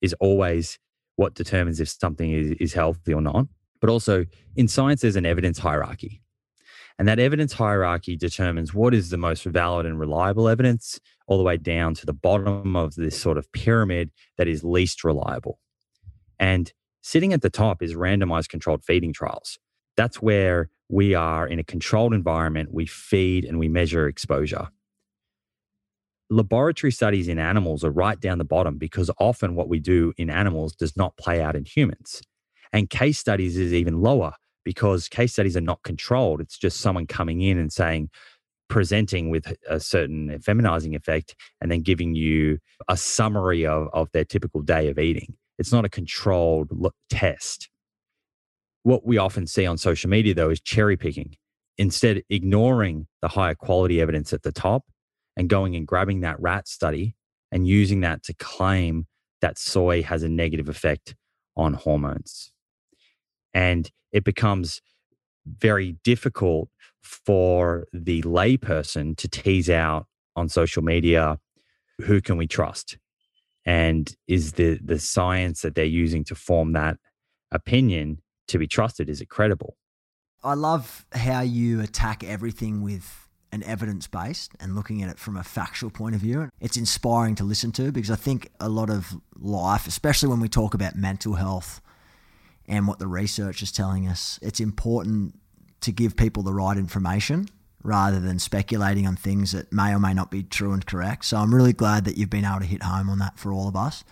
is 0.02 0.14
always 0.20 0.80
what 1.16 1.34
determines 1.34 1.80
if 1.80 1.90
something 1.90 2.32
is, 2.32 2.52
is 2.60 2.74
healthy 2.74 3.14
or 3.14 3.22
not. 3.22 3.48
But 3.82 3.90
also 3.90 4.26
in 4.56 4.68
science, 4.68 5.02
there's 5.02 5.16
an 5.16 5.26
evidence 5.26 5.60
hierarchy. 5.60 6.22
And 6.98 7.08
that 7.08 7.20
evidence 7.20 7.54
hierarchy 7.54 8.16
determines 8.16 8.74
what 8.74 8.94
is 8.94 9.10
the 9.10 9.18
most 9.18 9.44
valid 9.44 9.86
and 9.86 10.00
reliable 10.00 10.48
evidence, 10.48 11.00
all 11.28 11.38
the 11.38 11.44
way 11.44 11.58
down 11.58 11.94
to 11.96 12.06
the 12.06 12.14
bottom 12.14 12.76
of 12.76 12.96
this 12.96 13.20
sort 13.20 13.38
of 13.38 13.52
pyramid 13.52 14.12
that 14.38 14.48
is 14.48 14.64
least 14.64 15.04
reliable. 15.04 15.60
And 16.40 16.72
sitting 17.06 17.34
at 17.34 17.42
the 17.42 17.50
top 17.50 17.82
is 17.84 17.94
randomized 17.94 18.50
controlled 18.50 18.84
feeding 18.84 19.14
trials. 19.14 19.60
That's 19.96 20.22
where 20.22 20.70
we 20.90 21.14
are 21.14 21.48
in 21.48 21.60
a 21.60 21.64
controlled 21.64 22.14
environment, 22.14 22.74
we 22.74 22.86
feed 22.86 23.46
and 23.46 23.60
we 23.60 23.70
measure 23.70 24.08
exposure 24.08 24.70
laboratory 26.30 26.92
studies 26.92 27.28
in 27.28 27.38
animals 27.38 27.84
are 27.84 27.92
right 27.92 28.20
down 28.20 28.38
the 28.38 28.46
bottom 28.46 28.78
because 28.78 29.12
often 29.20 29.56
what 29.56 29.70
we 29.70 29.80
do 29.80 30.14
in 30.18 30.30
animals 30.30 30.76
does 30.76 30.98
not 30.98 31.16
play 31.18 31.42
out 31.42 31.56
in 31.56 31.66
humans. 31.66 32.22
And 32.74 32.90
case 32.90 33.20
studies 33.20 33.58
is 33.58 33.74
even 33.74 34.02
lower 34.02 34.34
because 34.64 35.08
case 35.08 35.34
studies 35.34 35.56
are 35.56 35.62
not 35.62 35.84
controlled. 35.84 36.42
It's 36.42 36.58
just 36.58 36.82
someone 36.82 37.06
coming 37.08 37.42
in 37.42 37.58
and 37.58 37.72
saying, 37.72 38.10
presenting 38.68 39.30
with 39.30 39.54
a 39.70 39.80
certain 39.80 40.40
feminizing 40.40 40.96
effect 40.96 41.36
and 41.62 41.72
then 41.72 41.82
giving 41.82 42.16
you 42.16 42.58
a 42.90 42.98
summary 42.98 43.66
of, 43.66 43.88
of 43.94 44.10
their 44.12 44.26
typical 44.26 44.62
day 44.62 44.90
of 44.90 44.98
eating. 44.98 45.36
It's 45.58 45.72
not 45.72 45.86
a 45.86 45.90
controlled 45.90 46.72
test. 47.10 47.70
What 48.84 49.06
we 49.06 49.18
often 49.18 49.48
see 49.48 49.66
on 49.66 49.78
social 49.78 50.10
media, 50.10 50.34
though, 50.34 50.50
is 50.50 50.62
cherry 50.62 50.98
picking. 50.98 51.36
Instead, 51.78 52.24
ignoring 52.30 53.08
the 53.22 53.28
higher 53.30 53.56
quality 53.56 54.00
evidence 54.00 54.32
at 54.32 54.44
the 54.44 54.52
top 54.52 54.84
and 55.36 55.50
going 55.50 55.76
and 55.76 55.88
grabbing 55.88 56.22
that 56.22 56.40
rat 56.40 56.68
study 56.68 57.16
and 57.52 57.68
using 57.68 58.02
that 58.02 58.24
to 58.24 58.34
claim 58.34 59.08
that 59.42 59.58
soy 59.58 60.04
has 60.04 60.24
a 60.24 60.30
negative 60.30 60.70
effect 60.70 61.16
on 61.58 61.74
hormones. 61.74 62.52
And 63.54 63.90
it 64.12 64.24
becomes 64.24 64.82
very 65.46 65.98
difficult 66.04 66.70
for 67.02 67.86
the 67.94 68.22
layperson 68.24 69.16
to 69.18 69.28
tease 69.28 69.70
out 69.70 70.08
on 70.36 70.50
social 70.50 70.84
media 70.84 71.40
who 72.00 72.22
can 72.22 72.38
we 72.38 72.48
trust 72.48 72.98
and 73.66 74.16
is 74.28 74.54
the 74.54 74.80
the 74.84 75.00
science 75.00 75.62
that 75.62 75.76
they're 75.76 75.86
using 75.86 76.24
to 76.24 76.36
form 76.36 76.74
that 76.74 76.98
opinion 77.52 78.22
to 78.48 78.58
be 78.58 78.68
trusted 78.68 79.10
is 79.10 79.22
it 79.22 79.30
credible 79.30 79.76
i 80.44 80.54
love 80.54 81.06
how 81.14 81.42
you 81.42 81.82
attack 81.82 82.24
everything 82.24 82.82
with 82.82 83.26
an 83.56 83.64
evidence 83.64 84.06
based 84.06 84.52
and 84.60 84.76
looking 84.76 85.02
at 85.02 85.10
it 85.10 85.18
from 85.18 85.38
a 85.38 85.44
factual 85.44 85.90
point 85.90 86.14
of 86.14 86.22
view. 86.22 86.50
It's 86.60 86.78
inspiring 86.78 87.36
to 87.36 87.44
listen 87.44 87.72
to 87.74 87.92
because 87.92 88.12
I 88.12 88.16
think 88.16 88.52
a 88.60 88.68
lot 88.68 88.90
of 88.90 89.16
life, 89.40 89.88
especially 89.88 90.30
when 90.30 90.42
we 90.42 90.50
talk 90.50 90.74
about 90.74 90.96
mental 90.96 91.36
health 91.36 91.82
and 92.68 92.86
what 92.86 93.00
the 93.00 93.08
research 93.08 93.62
is 93.62 93.72
telling 93.72 94.08
us, 94.08 94.38
it's 94.42 94.60
important 94.60 95.40
to 95.82 95.92
give 95.92 96.18
people 96.18 96.44
the 96.44 96.54
right 96.54 96.78
information 96.78 97.48
rather 97.86 98.20
than 98.20 98.40
speculating 98.40 99.06
on 99.06 99.16
things 99.16 99.52
that 99.52 99.72
may 99.72 99.94
or 99.94 100.00
may 100.00 100.14
not 100.14 100.32
be 100.32 100.44
true 100.44 100.74
and 100.74 100.86
correct. 100.86 101.26
So 101.26 101.38
I'm 101.38 101.54
really 101.54 101.74
glad 101.74 102.06
that 102.06 102.18
you've 102.18 102.30
been 102.30 102.46
able 102.46 102.60
to 102.60 102.66
hit 102.66 102.84
home 102.84 103.10
on 103.10 103.20
that 103.20 103.38
for 103.38 103.54
all 103.54 103.68
of 103.68 103.76
us. 103.76 104.04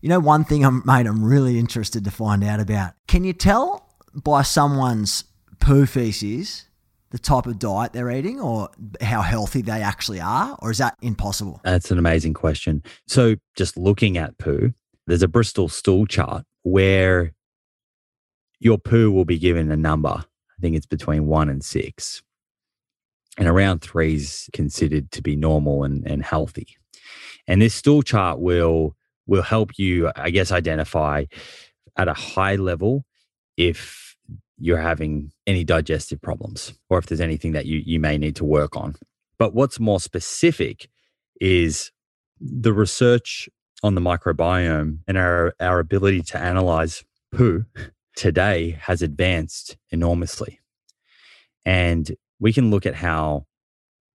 You 0.00 0.08
know, 0.08 0.18
one 0.18 0.44
thing, 0.44 0.64
I'm, 0.64 0.82
mate, 0.84 1.06
I'm 1.06 1.24
really 1.24 1.58
interested 1.58 2.04
to 2.04 2.10
find 2.10 2.42
out 2.42 2.58
about. 2.58 2.94
Can 3.06 3.22
you 3.22 3.32
tell 3.32 3.88
by 4.12 4.42
someone's 4.42 5.24
poo 5.60 5.86
feces 5.86 6.66
the 7.10 7.18
type 7.18 7.46
of 7.46 7.58
diet 7.58 7.92
they're 7.92 8.10
eating 8.10 8.40
or 8.40 8.68
how 9.00 9.22
healthy 9.22 9.62
they 9.62 9.80
actually 9.80 10.20
are? 10.20 10.58
Or 10.60 10.72
is 10.72 10.78
that 10.78 10.96
impossible? 11.02 11.60
That's 11.62 11.92
an 11.92 11.98
amazing 11.98 12.34
question. 12.34 12.82
So, 13.06 13.36
just 13.54 13.76
looking 13.76 14.18
at 14.18 14.38
poo, 14.38 14.72
there's 15.06 15.22
a 15.22 15.28
Bristol 15.28 15.68
stool 15.68 16.06
chart 16.06 16.44
where 16.62 17.32
your 18.58 18.78
poo 18.78 19.12
will 19.12 19.24
be 19.24 19.38
given 19.38 19.70
a 19.70 19.76
number. 19.76 20.08
I 20.18 20.60
think 20.60 20.74
it's 20.74 20.86
between 20.86 21.26
one 21.26 21.48
and 21.48 21.64
six. 21.64 22.22
And 23.38 23.48
around 23.48 23.80
three 23.80 24.14
is 24.14 24.48
considered 24.52 25.10
to 25.12 25.22
be 25.22 25.36
normal 25.36 25.84
and, 25.84 26.06
and 26.06 26.22
healthy. 26.22 26.66
And 27.46 27.62
this 27.62 27.74
stool 27.74 28.02
chart 28.02 28.40
will 28.40 28.96
will 29.26 29.42
help 29.42 29.78
you, 29.78 30.10
I 30.16 30.30
guess, 30.30 30.50
identify 30.50 31.24
at 31.96 32.08
a 32.08 32.12
high 32.12 32.56
level 32.56 33.04
if 33.56 34.16
you're 34.58 34.78
having 34.78 35.32
any 35.46 35.64
digestive 35.64 36.20
problems 36.20 36.74
or 36.88 36.98
if 36.98 37.06
there's 37.06 37.20
anything 37.20 37.52
that 37.52 37.66
you, 37.66 37.82
you 37.84 38.00
may 38.00 38.18
need 38.18 38.36
to 38.36 38.44
work 38.44 38.76
on. 38.76 38.94
But 39.38 39.54
what's 39.54 39.80
more 39.80 40.00
specific 40.00 40.88
is 41.40 41.90
the 42.40 42.72
research 42.72 43.48
on 43.82 43.94
the 43.94 44.00
microbiome 44.00 44.98
and 45.08 45.18
our, 45.18 45.54
our 45.60 45.78
ability 45.78 46.22
to 46.22 46.38
analyze 46.38 47.04
poo 47.32 47.64
today 48.14 48.78
has 48.80 49.02
advanced 49.02 49.76
enormously. 49.90 50.60
And 51.64 52.10
we 52.42 52.52
can 52.52 52.70
look 52.70 52.84
at 52.86 52.96
how 52.96 53.46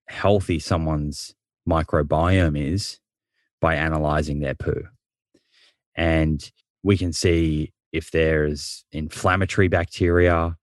healthy 0.10 0.60
someone's 0.60 1.34
microbiome 1.68 2.60
is 2.60 3.00
by 3.62 3.76
analyzing 3.76 4.42
their 4.42 4.54
poo. 4.54 4.84
And 5.96 6.52
we 6.84 6.98
can 6.98 7.14
see 7.14 7.72
if 7.94 8.12
there's 8.12 8.84
inflammatory 8.92 9.70
bacteria, 9.70 10.58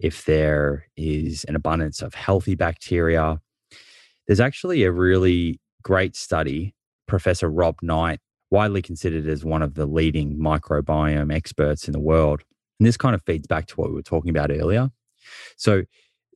if 0.00 0.24
there 0.24 0.86
is 0.96 1.44
an 1.44 1.54
abundance 1.54 2.00
of 2.00 2.14
healthy 2.14 2.54
bacteria. 2.54 3.42
There's 4.26 4.40
actually 4.40 4.82
a 4.84 4.90
really 4.90 5.60
great 5.82 6.16
study, 6.16 6.74
Professor 7.06 7.50
Rob 7.50 7.76
Knight, 7.82 8.20
widely 8.50 8.80
considered 8.80 9.26
as 9.26 9.44
one 9.44 9.60
of 9.60 9.74
the 9.74 9.84
leading 9.84 10.38
microbiome 10.38 11.32
experts 11.32 11.86
in 11.86 11.92
the 11.92 12.00
world. 12.00 12.42
And 12.80 12.86
this 12.86 12.96
kind 12.96 13.14
of 13.14 13.22
feeds 13.26 13.46
back 13.46 13.66
to 13.66 13.74
what 13.74 13.90
we 13.90 13.96
were 13.96 14.02
talking 14.02 14.30
about 14.30 14.50
earlier. 14.50 14.90
So, 15.56 15.82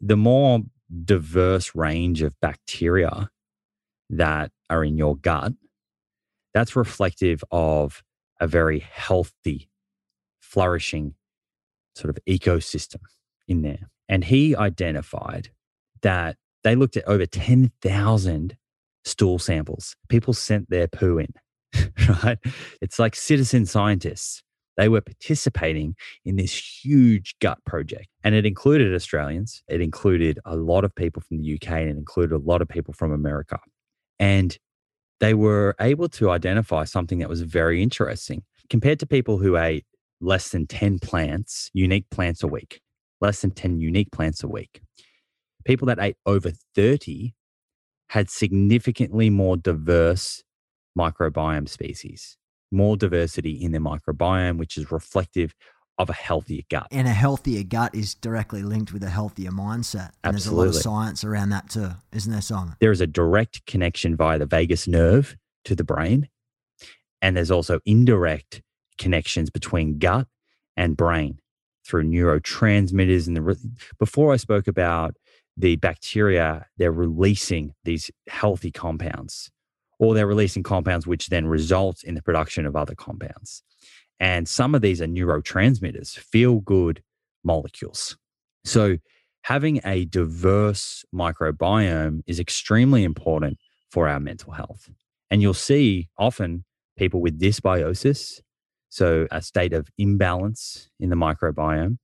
the 0.00 0.16
more 0.16 0.60
diverse 1.04 1.74
range 1.74 2.22
of 2.22 2.38
bacteria 2.40 3.30
that 4.10 4.50
are 4.70 4.84
in 4.84 4.96
your 4.96 5.16
gut, 5.16 5.52
that's 6.54 6.76
reflective 6.76 7.42
of 7.50 8.02
a 8.40 8.46
very 8.46 8.80
healthy 8.80 9.68
flourishing 10.40 11.14
sort 11.94 12.16
of 12.16 12.22
ecosystem 12.26 13.00
in 13.48 13.62
there. 13.62 13.90
And 14.08 14.24
he 14.24 14.54
identified 14.54 15.50
that 16.02 16.36
they 16.62 16.74
looked 16.74 16.96
at 16.96 17.06
over 17.08 17.26
10,000 17.26 18.56
stool 19.04 19.38
samples. 19.38 19.96
People 20.08 20.34
sent 20.34 20.70
their 20.70 20.88
poo 20.88 21.18
in, 21.18 21.32
right? 22.22 22.38
It's 22.80 22.98
like 22.98 23.14
citizen 23.14 23.66
scientists. 23.66 24.42
They 24.76 24.88
were 24.88 25.00
participating 25.00 25.94
in 26.24 26.36
this 26.36 26.84
huge 26.84 27.36
gut 27.40 27.58
project. 27.64 28.08
And 28.22 28.34
it 28.34 28.44
included 28.44 28.94
Australians, 28.94 29.62
it 29.68 29.80
included 29.80 30.38
a 30.44 30.56
lot 30.56 30.84
of 30.84 30.94
people 30.94 31.22
from 31.22 31.38
the 31.38 31.54
UK, 31.54 31.70
and 31.70 31.90
it 31.90 31.96
included 31.96 32.34
a 32.34 32.38
lot 32.38 32.60
of 32.62 32.68
people 32.68 32.92
from 32.92 33.12
America. 33.12 33.58
And 34.18 34.58
they 35.20 35.34
were 35.34 35.74
able 35.80 36.08
to 36.10 36.30
identify 36.30 36.84
something 36.84 37.18
that 37.18 37.28
was 37.28 37.42
very 37.42 37.82
interesting 37.82 38.42
compared 38.68 39.00
to 39.00 39.06
people 39.06 39.38
who 39.38 39.56
ate 39.56 39.86
less 40.20 40.50
than 40.50 40.66
10 40.66 40.98
plants, 40.98 41.70
unique 41.72 42.08
plants 42.10 42.42
a 42.42 42.46
week, 42.46 42.80
less 43.20 43.40
than 43.40 43.50
10 43.50 43.80
unique 43.80 44.10
plants 44.12 44.42
a 44.42 44.48
week. 44.48 44.80
People 45.64 45.86
that 45.86 45.98
ate 46.00 46.16
over 46.26 46.52
30 46.74 47.34
had 48.08 48.30
significantly 48.30 49.30
more 49.30 49.56
diverse 49.56 50.42
microbiome 50.98 51.68
species, 51.68 52.36
more 52.70 52.96
diversity 52.96 53.52
in 53.52 53.72
their 53.72 53.80
microbiome, 53.80 54.58
which 54.58 54.76
is 54.76 54.90
reflective 54.90 55.54
of 55.98 56.10
a 56.10 56.12
healthier 56.12 56.62
gut. 56.70 56.88
And 56.90 57.08
a 57.08 57.12
healthier 57.12 57.62
gut 57.62 57.94
is 57.94 58.14
directly 58.14 58.62
linked 58.62 58.92
with 58.92 59.02
a 59.02 59.08
healthier 59.08 59.50
mindset. 59.50 60.10
And 60.22 60.34
Absolutely. 60.34 60.34
there's 60.34 60.46
a 60.46 60.54
lot 60.54 60.66
of 60.68 60.74
science 61.06 61.24
around 61.24 61.50
that 61.50 61.70
too, 61.70 61.90
isn't 62.12 62.30
there, 62.30 62.42
Simon? 62.42 62.76
There 62.80 62.92
is 62.92 63.00
a 63.00 63.06
direct 63.06 63.64
connection 63.66 64.16
via 64.16 64.38
the 64.38 64.46
vagus 64.46 64.86
nerve 64.86 65.36
to 65.64 65.74
the 65.74 65.84
brain. 65.84 66.28
And 67.22 67.36
there's 67.36 67.50
also 67.50 67.80
indirect 67.86 68.62
connections 68.98 69.50
between 69.50 69.98
gut 69.98 70.28
and 70.76 70.96
brain 70.96 71.40
through 71.86 72.04
neurotransmitters. 72.04 73.26
And 73.26 73.36
the 73.36 73.78
before 73.98 74.32
I 74.32 74.36
spoke 74.36 74.68
about 74.68 75.16
the 75.56 75.76
bacteria, 75.76 76.66
they're 76.76 76.92
releasing 76.92 77.72
these 77.84 78.10
healthy 78.28 78.70
compounds 78.70 79.50
or 79.98 80.14
they're 80.14 80.26
releasing 80.26 80.62
compounds 80.62 81.06
which 81.06 81.28
then 81.28 81.46
result 81.46 82.02
in 82.02 82.14
the 82.14 82.22
production 82.22 82.66
of 82.66 82.76
other 82.76 82.94
compounds. 82.94 83.62
And 84.18 84.48
some 84.48 84.74
of 84.74 84.82
these 84.82 85.00
are 85.02 85.06
neurotransmitters, 85.06 86.18
feel 86.18 86.60
good 86.60 87.02
molecules. 87.44 88.16
So, 88.64 88.98
having 89.42 89.80
a 89.84 90.06
diverse 90.06 91.04
microbiome 91.14 92.22
is 92.26 92.40
extremely 92.40 93.04
important 93.04 93.58
for 93.90 94.08
our 94.08 94.18
mental 94.18 94.52
health. 94.52 94.90
And 95.30 95.40
you'll 95.40 95.54
see 95.54 96.08
often 96.18 96.64
people 96.98 97.20
with 97.20 97.40
dysbiosis, 97.40 98.40
so 98.88 99.26
a 99.30 99.42
state 99.42 99.72
of 99.72 99.88
imbalance 99.98 100.88
in 100.98 101.10
the 101.10 101.16
microbiome, 101.16 101.98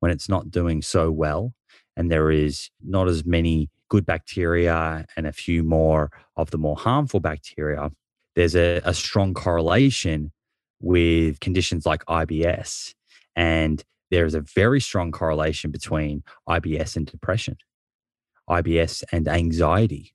when 0.00 0.12
it's 0.12 0.28
not 0.28 0.50
doing 0.50 0.82
so 0.82 1.10
well, 1.10 1.54
and 1.96 2.10
there 2.10 2.30
is 2.30 2.70
not 2.82 3.08
as 3.08 3.24
many 3.24 3.70
good 3.88 4.06
bacteria 4.06 5.06
and 5.16 5.26
a 5.26 5.32
few 5.32 5.62
more 5.62 6.10
of 6.36 6.50
the 6.50 6.58
more 6.58 6.76
harmful 6.76 7.20
bacteria, 7.20 7.90
there's 8.34 8.56
a, 8.56 8.80
a 8.84 8.94
strong 8.94 9.34
correlation 9.34 10.32
with 10.80 11.40
conditions 11.40 11.86
like 11.86 12.04
IBS. 12.06 12.94
And 13.36 13.82
there's 14.10 14.34
a 14.34 14.40
very 14.40 14.80
strong 14.80 15.12
correlation 15.12 15.70
between 15.70 16.22
IBS 16.48 16.96
and 16.96 17.06
depression, 17.06 17.56
IBS 18.48 19.02
and 19.12 19.26
anxiety. 19.28 20.14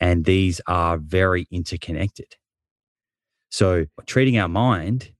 And 0.00 0.24
these 0.24 0.60
are 0.66 0.98
very 0.98 1.46
interconnected. 1.50 2.36
So, 3.50 3.86
treating 4.06 4.38
our 4.38 4.48
mind 4.48 5.12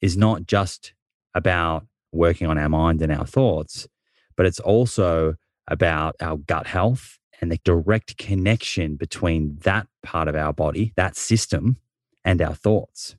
is 0.00 0.16
not 0.16 0.46
just 0.46 0.94
about 1.34 1.86
working 2.12 2.46
on 2.46 2.56
our 2.56 2.68
mind 2.68 3.02
and 3.02 3.12
our 3.12 3.26
thoughts, 3.26 3.88
but 4.36 4.46
it's 4.46 4.60
also 4.60 5.34
about 5.68 6.16
our 6.20 6.36
gut 6.36 6.66
health 6.66 7.18
and 7.40 7.50
the 7.50 7.58
direct 7.64 8.16
connection 8.16 8.96
between 8.96 9.58
that 9.62 9.86
part 10.02 10.28
of 10.28 10.34
our 10.34 10.52
body, 10.52 10.92
that 10.96 11.16
system, 11.16 11.78
and 12.24 12.40
our 12.40 12.54
thoughts. 12.54 13.16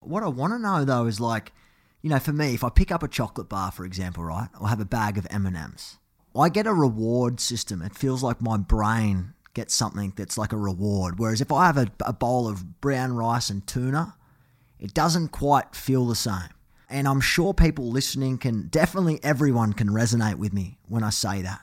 What 0.00 0.22
I 0.22 0.28
want 0.28 0.52
to 0.52 0.58
know 0.58 0.84
though 0.84 1.06
is 1.06 1.20
like, 1.20 1.52
you 2.02 2.10
know, 2.10 2.18
for 2.18 2.32
me, 2.32 2.54
if 2.54 2.62
I 2.62 2.68
pick 2.68 2.92
up 2.92 3.02
a 3.02 3.08
chocolate 3.08 3.48
bar, 3.48 3.72
for 3.72 3.84
example, 3.84 4.24
right, 4.24 4.48
or 4.60 4.68
have 4.68 4.80
a 4.80 4.84
bag 4.84 5.18
of 5.18 5.26
M 5.30 5.46
and 5.46 5.56
M's, 5.56 5.98
I 6.38 6.48
get 6.48 6.66
a 6.66 6.74
reward 6.74 7.40
system. 7.40 7.82
It 7.82 7.96
feels 7.96 8.22
like 8.22 8.40
my 8.40 8.56
brain 8.56 9.32
gets 9.54 9.74
something 9.74 10.12
that's 10.16 10.36
like 10.36 10.52
a 10.52 10.56
reward. 10.56 11.18
Whereas 11.18 11.40
if 11.40 11.50
I 11.50 11.66
have 11.66 11.78
a, 11.78 11.90
a 12.04 12.12
bowl 12.12 12.46
of 12.46 12.80
brown 12.80 13.14
rice 13.14 13.48
and 13.48 13.66
tuna, 13.66 14.16
it 14.78 14.92
doesn't 14.92 15.28
quite 15.28 15.74
feel 15.74 16.06
the 16.06 16.14
same. 16.14 16.50
And 16.88 17.08
I'm 17.08 17.20
sure 17.20 17.54
people 17.54 17.90
listening 17.90 18.38
can 18.38 18.68
definitely 18.68 19.18
everyone 19.22 19.72
can 19.72 19.88
resonate 19.88 20.36
with 20.36 20.52
me 20.52 20.78
when 20.88 21.02
I 21.02 21.10
say 21.10 21.42
that. 21.42 21.62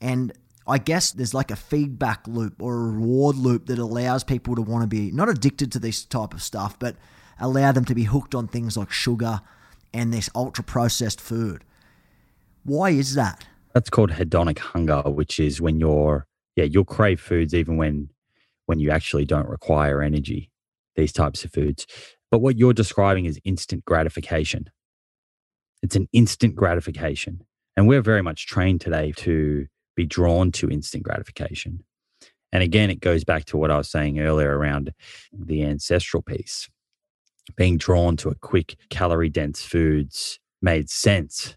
And 0.00 0.32
I 0.66 0.78
guess 0.78 1.12
there's 1.12 1.34
like 1.34 1.50
a 1.50 1.56
feedback 1.56 2.26
loop 2.28 2.62
or 2.62 2.74
a 2.74 2.90
reward 2.90 3.36
loop 3.36 3.66
that 3.66 3.78
allows 3.78 4.22
people 4.22 4.54
to 4.54 4.62
want 4.62 4.82
to 4.82 4.86
be 4.86 5.10
not 5.10 5.28
addicted 5.28 5.72
to 5.72 5.78
this 5.78 6.04
type 6.04 6.34
of 6.34 6.42
stuff, 6.42 6.78
but 6.78 6.96
allow 7.40 7.72
them 7.72 7.84
to 7.86 7.94
be 7.94 8.04
hooked 8.04 8.34
on 8.34 8.48
things 8.48 8.76
like 8.76 8.90
sugar 8.90 9.40
and 9.94 10.12
this 10.12 10.28
ultra 10.34 10.62
processed 10.62 11.20
food. 11.20 11.64
Why 12.64 12.90
is 12.90 13.14
that? 13.14 13.46
That's 13.72 13.90
called 13.90 14.10
hedonic 14.10 14.58
hunger, 14.58 15.02
which 15.02 15.40
is 15.40 15.60
when 15.60 15.80
you're 15.80 16.26
yeah, 16.56 16.64
you'll 16.64 16.84
crave 16.84 17.20
foods 17.20 17.54
even 17.54 17.76
when 17.76 18.10
when 18.66 18.80
you 18.80 18.90
actually 18.90 19.24
don't 19.24 19.48
require 19.48 20.02
energy, 20.02 20.50
these 20.96 21.12
types 21.12 21.44
of 21.44 21.52
foods. 21.52 21.86
But 22.30 22.40
what 22.40 22.58
you're 22.58 22.74
describing 22.74 23.24
is 23.24 23.40
instant 23.44 23.84
gratification. 23.86 24.68
It's 25.82 25.96
an 25.96 26.08
instant 26.12 26.54
gratification. 26.56 27.46
And 27.76 27.88
we're 27.88 28.02
very 28.02 28.22
much 28.22 28.46
trained 28.46 28.80
today 28.80 29.12
to 29.18 29.68
be 29.98 30.06
drawn 30.06 30.52
to 30.52 30.70
instant 30.70 31.02
gratification. 31.02 31.82
And 32.52 32.62
again, 32.62 32.88
it 32.88 33.00
goes 33.00 33.24
back 33.24 33.46
to 33.46 33.56
what 33.56 33.72
I 33.72 33.76
was 33.76 33.90
saying 33.90 34.20
earlier 34.20 34.56
around 34.56 34.94
the 35.32 35.64
ancestral 35.64 36.22
piece. 36.22 36.68
Being 37.56 37.78
drawn 37.78 38.16
to 38.18 38.28
a 38.28 38.36
quick, 38.36 38.76
calorie 38.90 39.28
dense 39.28 39.60
foods 39.60 40.38
made 40.62 40.88
sense 40.88 41.56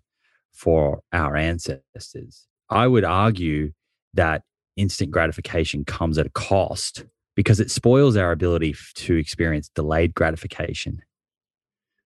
for 0.51 1.01
our 1.13 1.35
ancestors. 1.35 2.47
I 2.67 2.87
would 2.87 3.03
argue 3.03 3.73
that 4.15 4.41
instant 4.75 5.11
gratification 5.11 5.85
comes 5.85 6.17
at 6.17 6.25
a 6.25 6.31
cost 6.31 7.05
because 7.35 7.59
it 7.59 7.69
spoils 7.69 8.17
our 8.17 8.31
ability 8.31 8.75
to 8.95 9.17
experience 9.17 9.69
delayed 9.69 10.15
gratification, 10.15 11.03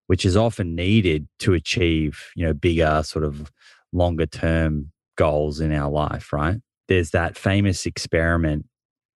which 0.08 0.26
is 0.26 0.36
often 0.36 0.76
needed 0.76 1.30
to 1.40 1.54
achieve, 1.54 2.26
you 2.36 2.46
know, 2.46 2.54
bigger 2.54 3.04
sort 3.04 3.24
of 3.24 3.54
longer 3.94 4.26
term 4.26 4.92
goals 5.16 5.60
in 5.60 5.72
our 5.72 5.90
life, 5.90 6.32
right? 6.34 6.58
There's 6.88 7.12
that 7.12 7.38
famous 7.38 7.86
experiment, 7.86 8.68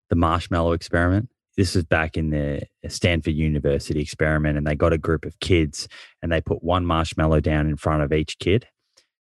the 0.09 0.15
marshmallow 0.15 0.73
experiment. 0.73 1.29
This 1.57 1.75
is 1.75 1.83
back 1.83 2.17
in 2.17 2.29
the 2.29 2.61
uh, 2.85 2.89
Stanford 2.89 3.33
University 3.33 4.01
experiment, 4.01 4.57
and 4.57 4.65
they 4.65 4.75
got 4.75 4.93
a 4.93 4.97
group 4.97 5.25
of 5.25 5.39
kids 5.39 5.87
and 6.21 6.31
they 6.31 6.41
put 6.41 6.63
one 6.63 6.85
marshmallow 6.85 7.41
down 7.41 7.67
in 7.67 7.75
front 7.75 8.01
of 8.01 8.13
each 8.13 8.39
kid. 8.39 8.67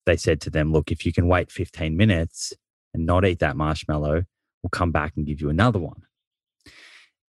They 0.05 0.17
said 0.17 0.39
to 0.41 0.49
them, 0.49 0.71
Look, 0.71 0.91
if 0.91 1.05
you 1.05 1.11
can 1.11 1.27
wait 1.27 1.51
15 1.51 1.97
minutes 1.97 2.53
and 2.93 3.05
not 3.05 3.25
eat 3.25 3.39
that 3.39 3.57
marshmallow, 3.57 4.23
we'll 4.61 4.69
come 4.71 4.91
back 4.91 5.13
and 5.17 5.25
give 5.25 5.41
you 5.41 5.49
another 5.49 5.79
one. 5.79 6.03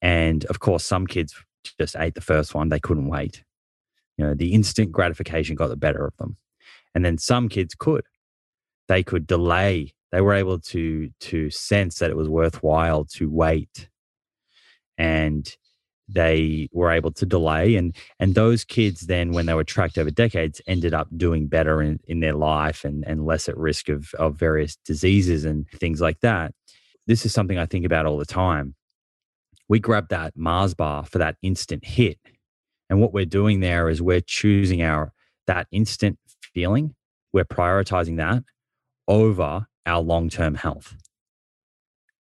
And 0.01 0.45
of 0.47 0.61
course, 0.61 0.85
some 0.85 1.07
kids 1.07 1.35
just 1.79 1.97
ate 1.97 2.15
the 2.15 2.21
first 2.21 2.55
one, 2.55 2.69
they 2.69 2.81
couldn't 2.81 3.09
wait. 3.09 3.45
You 4.17 4.27
know, 4.27 4.35
the 4.35 4.53
instant 4.53 4.93
gratification 4.93 5.57
got 5.57 5.69
the 5.69 5.77
better 5.77 6.05
of 6.05 6.17
them. 6.19 6.37
And 6.95 7.05
then 7.05 7.19
some 7.19 7.49
kids 7.49 7.75
could. 7.75 8.05
They 8.89 9.03
could 9.03 9.27
delay. 9.27 9.95
They 10.13 10.21
were 10.21 10.35
able 10.35 10.59
to 10.61 11.11
to 11.21 11.51
sense 11.51 11.99
that 11.99 12.11
it 12.11 12.17
was 12.17 12.29
worthwhile 12.29 13.05
to 13.17 13.31
wait. 13.31 13.89
And 14.97 15.49
they 16.11 16.69
were 16.73 16.91
able 16.91 17.13
to 17.13 17.27
delay 17.27 17.77
and 17.77 17.95
and 18.19 18.35
those 18.35 18.65
kids 18.65 19.03
then 19.03 19.33
when 19.33 19.45
they 19.45 19.53
were 19.53 19.63
tracked 19.63 19.99
over 19.99 20.11
decades 20.11 20.59
ended 20.67 20.95
up 20.95 21.07
doing 21.19 21.47
better 21.49 21.83
in, 21.83 22.01
in 22.09 22.21
their 22.21 22.33
life 22.33 22.83
and 22.83 23.07
and 23.07 23.27
less 23.27 23.47
at 23.47 23.59
risk 23.59 23.91
of 23.91 24.15
of 24.19 24.35
various 24.35 24.77
diseases 24.87 25.45
and 25.45 25.69
things 25.73 26.01
like 26.01 26.19
that 26.21 26.55
this 27.07 27.27
is 27.27 27.35
something 27.35 27.59
i 27.59 27.67
think 27.67 27.85
about 27.85 28.07
all 28.07 28.17
the 28.17 28.25
time 28.25 28.75
we 29.69 29.79
grab 29.79 30.09
that 30.09 30.37
Mars 30.37 30.75
bar 30.75 31.05
for 31.05 31.19
that 31.19 31.37
instant 31.43 31.85
hit. 31.85 32.19
And 32.89 33.01
what 33.01 33.13
we're 33.13 33.27
doing 33.27 33.61
there 33.61 33.89
is 33.89 34.01
we're 34.01 34.23
choosing 34.23 34.83
our 34.83 35.13
that 35.47 35.67
instant 35.71 36.19
feeling, 36.41 36.95
we're 37.33 37.45
prioritizing 37.45 38.17
that 38.17 38.43
over 39.09 39.67
our 39.87 40.01
long-term 40.01 40.55
health. 40.55 40.95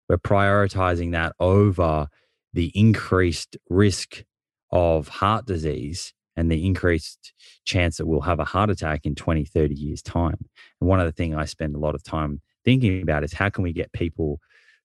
We're 0.09 0.17
prioritizing 0.17 1.11
that 1.11 1.33
over 1.39 2.07
the 2.53 2.71
increased 2.73 3.57
risk 3.69 4.23
of 4.71 5.07
heart 5.09 5.45
disease 5.45 6.13
and 6.35 6.51
the 6.51 6.65
increased 6.65 7.33
chance 7.65 7.97
that 7.97 8.05
we'll 8.05 8.21
have 8.21 8.39
a 8.39 8.45
heart 8.45 8.69
attack 8.69 9.05
in 9.05 9.15
20, 9.15 9.43
30 9.43 9.75
years' 9.75 10.01
time. 10.01 10.45
And 10.79 10.87
one 10.87 10.99
of 10.99 11.05
the 11.05 11.11
things 11.11 11.35
I 11.35 11.45
spend 11.45 11.75
a 11.75 11.79
lot 11.79 11.95
of 11.95 12.03
time 12.03 12.41
thinking 12.63 13.01
about 13.01 13.23
is 13.23 13.33
how 13.33 13.49
can 13.49 13.63
we 13.63 13.73
get 13.73 13.91
people 13.91 14.39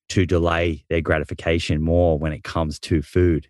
to 0.08 0.26
delay 0.26 0.84
their 0.88 1.00
gratification 1.00 1.80
more 1.80 2.18
when 2.18 2.32
it 2.32 2.42
comes 2.42 2.78
to 2.80 3.02
food, 3.02 3.48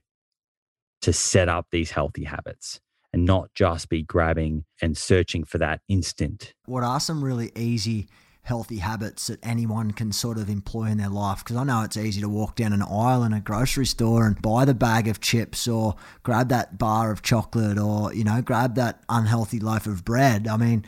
to 1.00 1.12
set 1.12 1.48
up 1.48 1.66
these 1.70 1.90
healthy 1.90 2.24
habits 2.24 2.80
and 3.12 3.24
not 3.24 3.52
just 3.54 3.88
be 3.88 4.02
grabbing 4.02 4.64
and 4.80 4.96
searching 4.96 5.44
for 5.44 5.58
that 5.58 5.80
instant. 5.88 6.54
What 6.66 6.82
are 6.82 7.00
some 7.00 7.22
really 7.22 7.52
easy, 7.56 8.08
healthy 8.42 8.78
habits 8.78 9.28
that 9.28 9.38
anyone 9.44 9.92
can 9.92 10.10
sort 10.12 10.36
of 10.36 10.50
employ 10.50 10.86
in 10.86 10.98
their 10.98 11.08
life? 11.08 11.38
Because 11.38 11.56
I 11.56 11.64
know 11.64 11.82
it's 11.82 11.96
easy 11.96 12.20
to 12.20 12.28
walk 12.28 12.56
down 12.56 12.72
an 12.72 12.82
aisle 12.82 13.22
in 13.22 13.32
a 13.32 13.40
grocery 13.40 13.86
store 13.86 14.26
and 14.26 14.40
buy 14.42 14.64
the 14.64 14.74
bag 14.74 15.08
of 15.08 15.20
chips 15.20 15.68
or 15.68 15.94
grab 16.22 16.48
that 16.48 16.78
bar 16.78 17.10
of 17.12 17.22
chocolate 17.22 17.78
or, 17.78 18.12
you 18.12 18.24
know, 18.24 18.42
grab 18.42 18.74
that 18.74 19.02
unhealthy 19.08 19.60
loaf 19.60 19.86
of 19.86 20.04
bread. 20.04 20.48
I 20.48 20.56
mean, 20.56 20.84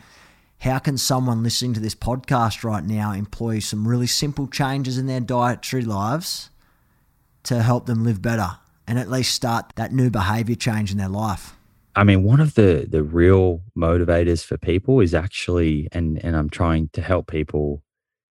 how 0.59 0.79
can 0.79 0.97
someone 0.97 1.43
listening 1.43 1.73
to 1.73 1.79
this 1.79 1.95
podcast 1.95 2.63
right 2.63 2.83
now 2.83 3.11
employ 3.11 3.59
some 3.59 3.87
really 3.87 4.07
simple 4.07 4.47
changes 4.47 4.97
in 4.97 5.05
their 5.05 5.19
dietary 5.19 5.83
lives 5.83 6.49
to 7.43 7.61
help 7.61 7.85
them 7.85 8.03
live 8.03 8.21
better 8.21 8.57
and 8.87 8.99
at 8.99 9.09
least 9.09 9.33
start 9.33 9.73
that 9.75 9.93
new 9.93 10.09
behavior 10.09 10.55
change 10.55 10.91
in 10.91 10.97
their 10.97 11.09
life? 11.09 11.55
I 11.95 12.03
mean, 12.03 12.23
one 12.23 12.39
of 12.41 12.55
the 12.55 12.85
the 12.89 13.03
real 13.03 13.63
motivators 13.77 14.43
for 14.43 14.57
people 14.57 14.99
is 14.99 15.13
actually, 15.13 15.87
and 15.91 16.23
and 16.23 16.35
I'm 16.35 16.49
trying 16.49 16.89
to 16.93 17.01
help 17.01 17.27
people 17.27 17.83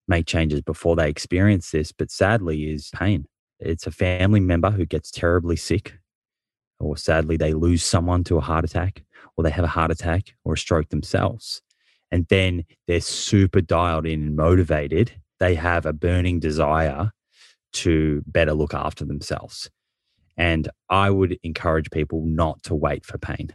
make 0.09 0.27
changes 0.27 0.61
before 0.61 0.97
they 0.97 1.09
experience 1.09 1.71
this, 1.71 1.93
but 1.93 2.11
sadly, 2.11 2.71
is 2.71 2.91
pain. 2.95 3.27
It's 3.61 3.87
a 3.87 3.91
family 3.91 4.41
member 4.41 4.71
who 4.71 4.85
gets 4.87 5.11
terribly 5.11 5.57
sick, 5.57 5.95
or 6.79 6.97
sadly, 6.97 7.37
they 7.37 7.55
lose 7.55 7.85
someone 7.85 8.25
to 8.25 8.37
a 8.37 8.41
heart 8.43 8.65
attack, 8.65 9.03
or 9.37 9.45
they 9.45 9.51
have 9.51 9.65
a 9.65 9.69
heart 9.69 9.91
attack 9.91 10.35
or 10.45 10.55
a 10.55 10.59
stroke 10.59 10.91
themselves 10.91 11.63
and 12.15 12.27
then 12.29 12.65
they're 12.87 13.01
super 13.01 13.61
dialed 13.61 14.07
in 14.07 14.23
and 14.23 14.37
motivated. 14.37 15.13
They 15.41 15.57
have 15.57 15.85
a 15.85 15.93
burning 15.93 16.39
desire 16.39 17.11
to 17.73 18.23
better 18.25 18.53
look 18.55 18.73
after 18.73 19.05
themselves. 19.05 19.69
And 20.37 20.69
I 20.89 21.11
would 21.11 21.39
encourage 21.43 21.91
people 21.91 22.25
not 22.25 22.63
to 22.65 22.75
wait 22.75 23.05
for 23.07 23.19
pain. 23.19 23.55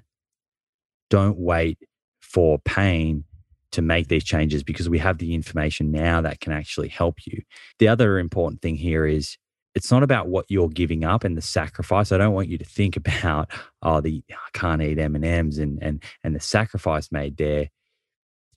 Don't 1.10 1.38
wait 1.38 1.80
for 2.22 2.60
pain 2.60 3.26
to 3.72 3.82
make 3.82 4.08
these 4.08 4.24
changes 4.24 4.64
because 4.64 4.90
we 4.90 4.98
have 5.00 5.18
the 5.18 5.34
information 5.34 5.92
now 5.92 6.22
that 6.22 6.40
can 6.40 6.54
actually 6.54 6.88
help 6.88 7.26
you. 7.26 7.42
The 7.78 7.88
other 7.88 8.18
important 8.18 8.62
thing 8.62 8.76
here 8.76 9.06
is 9.06 9.38
it's 9.76 9.92
not 9.92 10.04
about 10.04 10.28
what 10.28 10.46
you're 10.50 10.70
giving 10.70 11.04
up 11.04 11.24
and 11.24 11.38
the 11.38 11.42
sacrifice. 11.42 12.12
I 12.12 12.18
don't 12.18 12.34
want 12.34 12.50
you 12.50 12.58
to 12.58 12.66
think 12.66 12.98
about 12.98 13.52
oh 13.82 14.02
the 14.02 14.24
I 14.30 14.58
can't 14.58 14.82
eat 14.82 15.00
M 15.00 15.16
and 15.16 15.26
M's 15.26 15.58
and 15.58 15.80
and 15.82 16.04
and 16.24 16.36
the 16.36 16.40
sacrifice 16.40 17.12
made 17.12 17.38
there. 17.38 17.70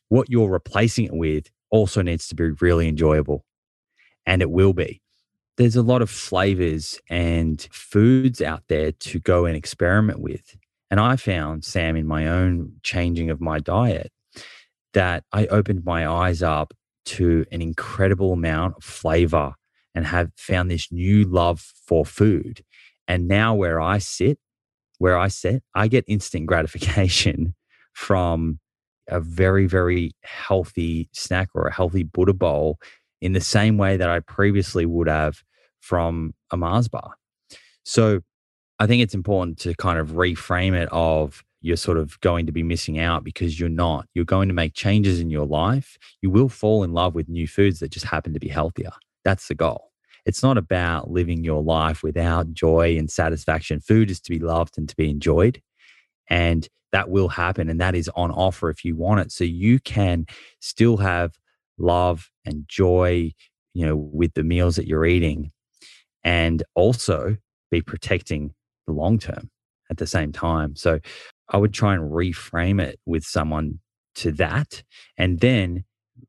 What 0.08 0.30
you're 0.30 0.50
replacing 0.50 1.06
it 1.06 1.14
with 1.14 1.50
also 1.70 2.02
needs 2.02 2.28
to 2.28 2.34
be 2.34 2.50
really 2.60 2.88
enjoyable, 2.88 3.44
and 4.26 4.42
it 4.42 4.50
will 4.50 4.72
be. 4.72 5.01
There's 5.56 5.76
a 5.76 5.82
lot 5.82 6.02
of 6.02 6.10
flavors 6.10 6.98
and 7.10 7.60
foods 7.70 8.40
out 8.40 8.62
there 8.68 8.92
to 8.92 9.18
go 9.18 9.44
and 9.44 9.56
experiment 9.56 10.20
with. 10.20 10.56
And 10.90 10.98
I 10.98 11.16
found, 11.16 11.64
Sam, 11.64 11.96
in 11.96 12.06
my 12.06 12.26
own 12.26 12.72
changing 12.82 13.30
of 13.30 13.40
my 13.40 13.58
diet, 13.58 14.12
that 14.94 15.24
I 15.32 15.46
opened 15.46 15.84
my 15.84 16.06
eyes 16.06 16.42
up 16.42 16.74
to 17.04 17.44
an 17.50 17.62
incredible 17.62 18.32
amount 18.32 18.76
of 18.78 18.84
flavor 18.84 19.54
and 19.94 20.06
have 20.06 20.30
found 20.36 20.70
this 20.70 20.90
new 20.90 21.24
love 21.24 21.60
for 21.60 22.04
food. 22.04 22.64
And 23.08 23.28
now 23.28 23.54
where 23.54 23.80
I 23.80 23.98
sit, 23.98 24.38
where 24.98 25.18
I 25.18 25.28
sit, 25.28 25.62
I 25.74 25.88
get 25.88 26.04
instant 26.06 26.46
gratification 26.46 27.54
from 27.92 28.58
a 29.08 29.20
very, 29.20 29.66
very 29.66 30.12
healthy 30.22 31.08
snack 31.12 31.48
or 31.54 31.66
a 31.66 31.72
healthy 31.72 32.04
Buddha 32.04 32.32
bowl 32.32 32.78
in 33.22 33.32
the 33.32 33.40
same 33.40 33.78
way 33.78 33.96
that 33.96 34.10
I 34.10 34.18
previously 34.20 34.84
would 34.84 35.08
have 35.08 35.42
from 35.80 36.34
a 36.50 36.56
Mars 36.56 36.88
bar. 36.88 37.14
So 37.84 38.20
I 38.80 38.86
think 38.88 39.00
it's 39.00 39.14
important 39.14 39.58
to 39.60 39.74
kind 39.76 39.98
of 39.98 40.10
reframe 40.10 40.74
it 40.74 40.88
of 40.90 41.44
you're 41.60 41.76
sort 41.76 41.98
of 41.98 42.18
going 42.20 42.46
to 42.46 42.52
be 42.52 42.64
missing 42.64 42.98
out 42.98 43.22
because 43.22 43.60
you're 43.60 43.68
not. 43.68 44.08
You're 44.12 44.24
going 44.24 44.48
to 44.48 44.54
make 44.54 44.74
changes 44.74 45.20
in 45.20 45.30
your 45.30 45.46
life. 45.46 45.96
You 46.20 46.30
will 46.30 46.48
fall 46.48 46.82
in 46.82 46.92
love 46.92 47.14
with 47.14 47.28
new 47.28 47.46
foods 47.46 47.78
that 47.78 47.92
just 47.92 48.06
happen 48.06 48.34
to 48.34 48.40
be 48.40 48.48
healthier. 48.48 48.90
That's 49.24 49.46
the 49.46 49.54
goal. 49.54 49.92
It's 50.26 50.42
not 50.42 50.58
about 50.58 51.08
living 51.08 51.44
your 51.44 51.62
life 51.62 52.02
without 52.02 52.52
joy 52.52 52.96
and 52.98 53.08
satisfaction. 53.08 53.78
Food 53.78 54.10
is 54.10 54.20
to 54.22 54.30
be 54.30 54.40
loved 54.40 54.76
and 54.76 54.88
to 54.88 54.96
be 54.96 55.08
enjoyed. 55.08 55.62
And 56.28 56.68
that 56.90 57.08
will 57.08 57.28
happen. 57.28 57.68
And 57.68 57.80
that 57.80 57.94
is 57.94 58.10
on 58.16 58.32
offer 58.32 58.68
if 58.68 58.84
you 58.84 58.96
want 58.96 59.20
it. 59.20 59.30
So 59.30 59.44
you 59.44 59.78
can 59.78 60.26
still 60.58 60.96
have 60.96 61.38
love 61.78 62.31
and 62.44 62.64
joy, 62.68 63.32
you 63.74 63.86
know, 63.86 63.96
with 63.96 64.34
the 64.34 64.44
meals 64.44 64.76
that 64.76 64.86
you're 64.86 65.06
eating 65.06 65.50
and 66.24 66.62
also 66.74 67.36
be 67.70 67.82
protecting 67.82 68.54
the 68.86 68.92
long 68.92 69.18
term 69.18 69.50
at 69.90 69.98
the 69.98 70.06
same 70.06 70.32
time. 70.32 70.76
So 70.76 71.00
I 71.48 71.56
would 71.56 71.74
try 71.74 71.94
and 71.94 72.10
reframe 72.10 72.80
it 72.80 72.98
with 73.06 73.24
someone 73.24 73.80
to 74.16 74.32
that. 74.32 74.82
And 75.16 75.40
then 75.40 75.84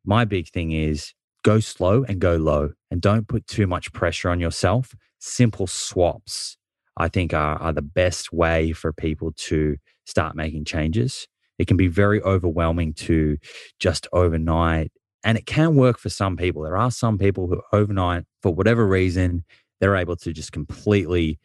my 0.06 0.26
big 0.26 0.50
thing 0.50 0.72
is 0.72 1.14
go 1.44 1.60
slow 1.60 2.04
and 2.04 2.20
go 2.20 2.36
low 2.36 2.72
and 2.90 3.02
don't 3.02 3.28
put 3.28 3.48
too 3.48 3.68
much 3.68 3.92
pressure 3.94 4.30
on 4.30 4.40
yourself. 4.40 4.96
Simple 5.20 5.68
swaps, 5.68 6.58
I 6.98 7.08
think, 7.08 7.34
are, 7.34 7.58
are 7.58 7.74
the 7.74 7.82
best 7.82 8.34
way 8.34 8.72
for 8.72 8.92
people 8.94 9.32
to 9.38 9.78
start 10.06 10.36
making 10.36 10.66
changes. 10.66 11.28
It 11.60 11.68
can 11.68 11.78
be 11.78 11.88
very 11.88 12.22
overwhelming 12.22 12.94
to 12.94 13.38
just 13.80 14.08
overnight, 14.12 14.92
and 15.24 15.38
it 15.38 15.46
can 15.46 15.76
work 15.76 15.98
for 15.98 16.10
some 16.10 16.38
people. 16.38 16.64
There 16.64 16.78
are 16.78 16.92
some 16.92 17.18
people 17.18 17.48
who 17.48 17.62
overnight, 17.72 18.26
for 18.42 18.54
whatever 18.54 18.86
reason, 18.86 19.44
they're 19.80 19.96
able 19.96 20.16
to 20.18 20.34
just 20.34 20.52
completely 20.52 21.40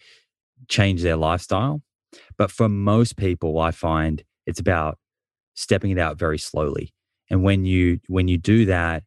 change 0.68 1.02
their 1.02 1.16
lifestyle. 1.16 1.82
But 2.36 2.50
for 2.50 2.68
most 2.68 3.16
people, 3.16 3.58
I 3.58 3.70
find 3.70 4.22
it's 4.46 4.60
about 4.60 4.98
stepping 5.54 5.90
it 5.90 5.98
out 5.98 6.18
very 6.18 6.38
slowly. 6.38 6.92
And 7.30 7.42
when 7.42 7.64
you 7.64 8.00
when 8.08 8.28
you 8.28 8.38
do 8.38 8.64
that, 8.66 9.04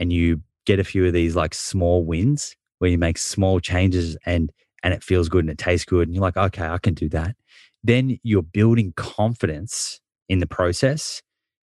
and 0.00 0.12
you 0.12 0.40
get 0.64 0.80
a 0.80 0.84
few 0.84 1.06
of 1.06 1.12
these 1.12 1.36
like 1.36 1.54
small 1.54 2.04
wins 2.04 2.56
where 2.78 2.90
you 2.90 2.98
make 2.98 3.18
small 3.18 3.60
changes 3.60 4.16
and 4.26 4.50
and 4.82 4.94
it 4.94 5.04
feels 5.04 5.28
good 5.28 5.44
and 5.44 5.50
it 5.50 5.58
tastes 5.58 5.84
good 5.84 6.08
and 6.08 6.14
you're 6.14 6.22
like 6.22 6.36
okay 6.36 6.66
i 6.66 6.78
can 6.78 6.94
do 6.94 7.08
that 7.08 7.36
then 7.84 8.18
you're 8.22 8.42
building 8.42 8.92
confidence 8.96 10.00
in 10.28 10.38
the 10.38 10.46
process 10.46 11.22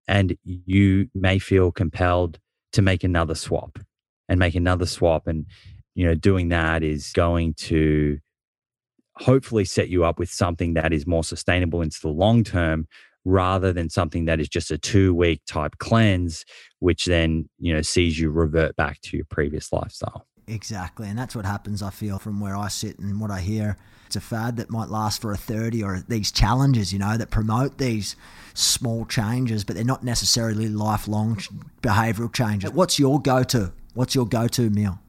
and 0.08 0.38
you 0.44 1.10
may 1.16 1.40
feel 1.40 1.72
compelled 1.72 2.40
to 2.76 2.82
make 2.82 3.04
another 3.04 3.36
swap 3.36 3.80
and 4.30 4.40
make 4.40 4.56
another 4.56 4.86
swap 4.86 5.28
and 5.28 5.46
you 5.96 6.06
know 6.06 6.16
doing 6.16 6.50
that 6.50 6.84
is 6.84 7.12
going 7.14 7.54
to 7.56 8.18
hopefully 9.18 9.66
set 9.66 9.90
you 9.90 10.04
up 10.04 10.20
with 10.20 10.30
something 10.30 10.74
that 10.74 10.92
is 10.92 11.08
more 11.08 11.24
sustainable 11.24 11.82
into 11.82 12.00
the 12.02 12.10
long 12.10 12.44
term 12.44 12.88
rather 13.26 13.74
than 13.74 13.90
something 13.90 14.26
that 14.26 14.40
is 14.40 14.48
just 14.48 14.72
a 14.72 14.78
two 14.78 15.14
week 15.14 15.42
type 15.48 15.78
cleanse, 15.80 16.46
which 16.80 17.06
then, 17.06 17.50
you 17.60 17.74
know, 17.74 17.82
sees 17.82 18.20
you 18.20 18.30
revert 18.30 18.76
back 18.76 19.02
to 19.02 19.18
your 19.18 19.26
previous 19.30 19.74
lifestyle. 19.74 20.28
Exactly. 20.48 21.08
And 21.08 21.18
that's 21.18 21.36
what 21.36 21.46
happens, 21.46 21.82
I 21.82 21.90
feel, 21.90 22.20
from 22.20 22.40
where 22.40 22.56
I 22.56 22.68
sit 22.68 23.00
and 23.00 23.20
what 23.20 23.32
I 23.32 23.42
hear. 23.42 23.78
It's 24.06 24.16
a 24.16 24.22
fad 24.22 24.58
that 24.58 24.70
might 24.70 24.90
last 24.90 25.22
for 25.22 25.32
a 25.32 25.38
30 25.38 25.84
or 25.84 26.04
these 26.08 26.32
challenges, 26.32 26.94
you 26.94 27.00
know, 27.00 27.18
that 27.18 27.32
promote 27.32 27.80
these 27.80 28.16
small 28.54 29.06
changes, 29.06 29.64
but 29.64 29.76
they're 29.76 29.84
not 29.84 30.04
necessarily 30.04 30.68
lifelong 30.68 31.38
behavioral 31.82 32.32
changes. 32.32 32.72
What's 32.72 33.00
your 33.00 33.20
go 33.20 33.44
to? 33.44 33.74
What's 33.96 34.14
your 34.14 34.28
go 34.28 34.48
to 34.50 34.70
meal? 34.70 35.00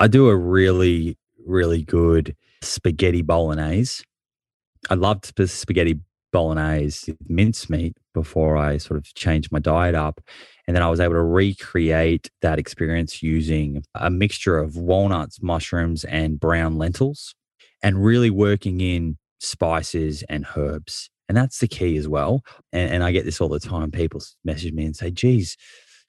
I 0.00 0.08
do 0.08 0.28
a 0.28 0.36
really, 0.36 1.16
really 1.46 1.84
good 1.84 2.34
spaghetti 2.62 3.22
bolognese. 3.22 4.02
I 4.90 4.94
loved 4.94 5.32
spaghetti 5.48 6.00
bolognese 6.32 7.12
with 7.12 7.30
mincemeat 7.30 7.96
before 8.14 8.56
I 8.56 8.78
sort 8.78 8.98
of 8.98 9.14
changed 9.14 9.52
my 9.52 9.60
diet 9.60 9.94
up. 9.94 10.20
And 10.66 10.76
then 10.76 10.82
I 10.82 10.90
was 10.90 11.00
able 11.00 11.14
to 11.14 11.22
recreate 11.22 12.30
that 12.40 12.58
experience 12.58 13.22
using 13.22 13.84
a 13.94 14.10
mixture 14.10 14.58
of 14.58 14.76
walnuts, 14.76 15.42
mushrooms, 15.42 16.04
and 16.04 16.38
brown 16.38 16.78
lentils, 16.78 17.34
and 17.82 18.04
really 18.04 18.30
working 18.30 18.80
in 18.80 19.18
spices 19.40 20.22
and 20.28 20.46
herbs. 20.56 21.10
And 21.28 21.36
that's 21.36 21.58
the 21.58 21.68
key 21.68 21.96
as 21.96 22.06
well. 22.06 22.42
And, 22.72 22.92
and 22.92 23.04
I 23.04 23.10
get 23.12 23.24
this 23.24 23.40
all 23.40 23.48
the 23.48 23.58
time. 23.58 23.90
People 23.90 24.20
message 24.44 24.72
me 24.72 24.84
and 24.84 24.94
say, 24.94 25.10
geez, 25.10 25.56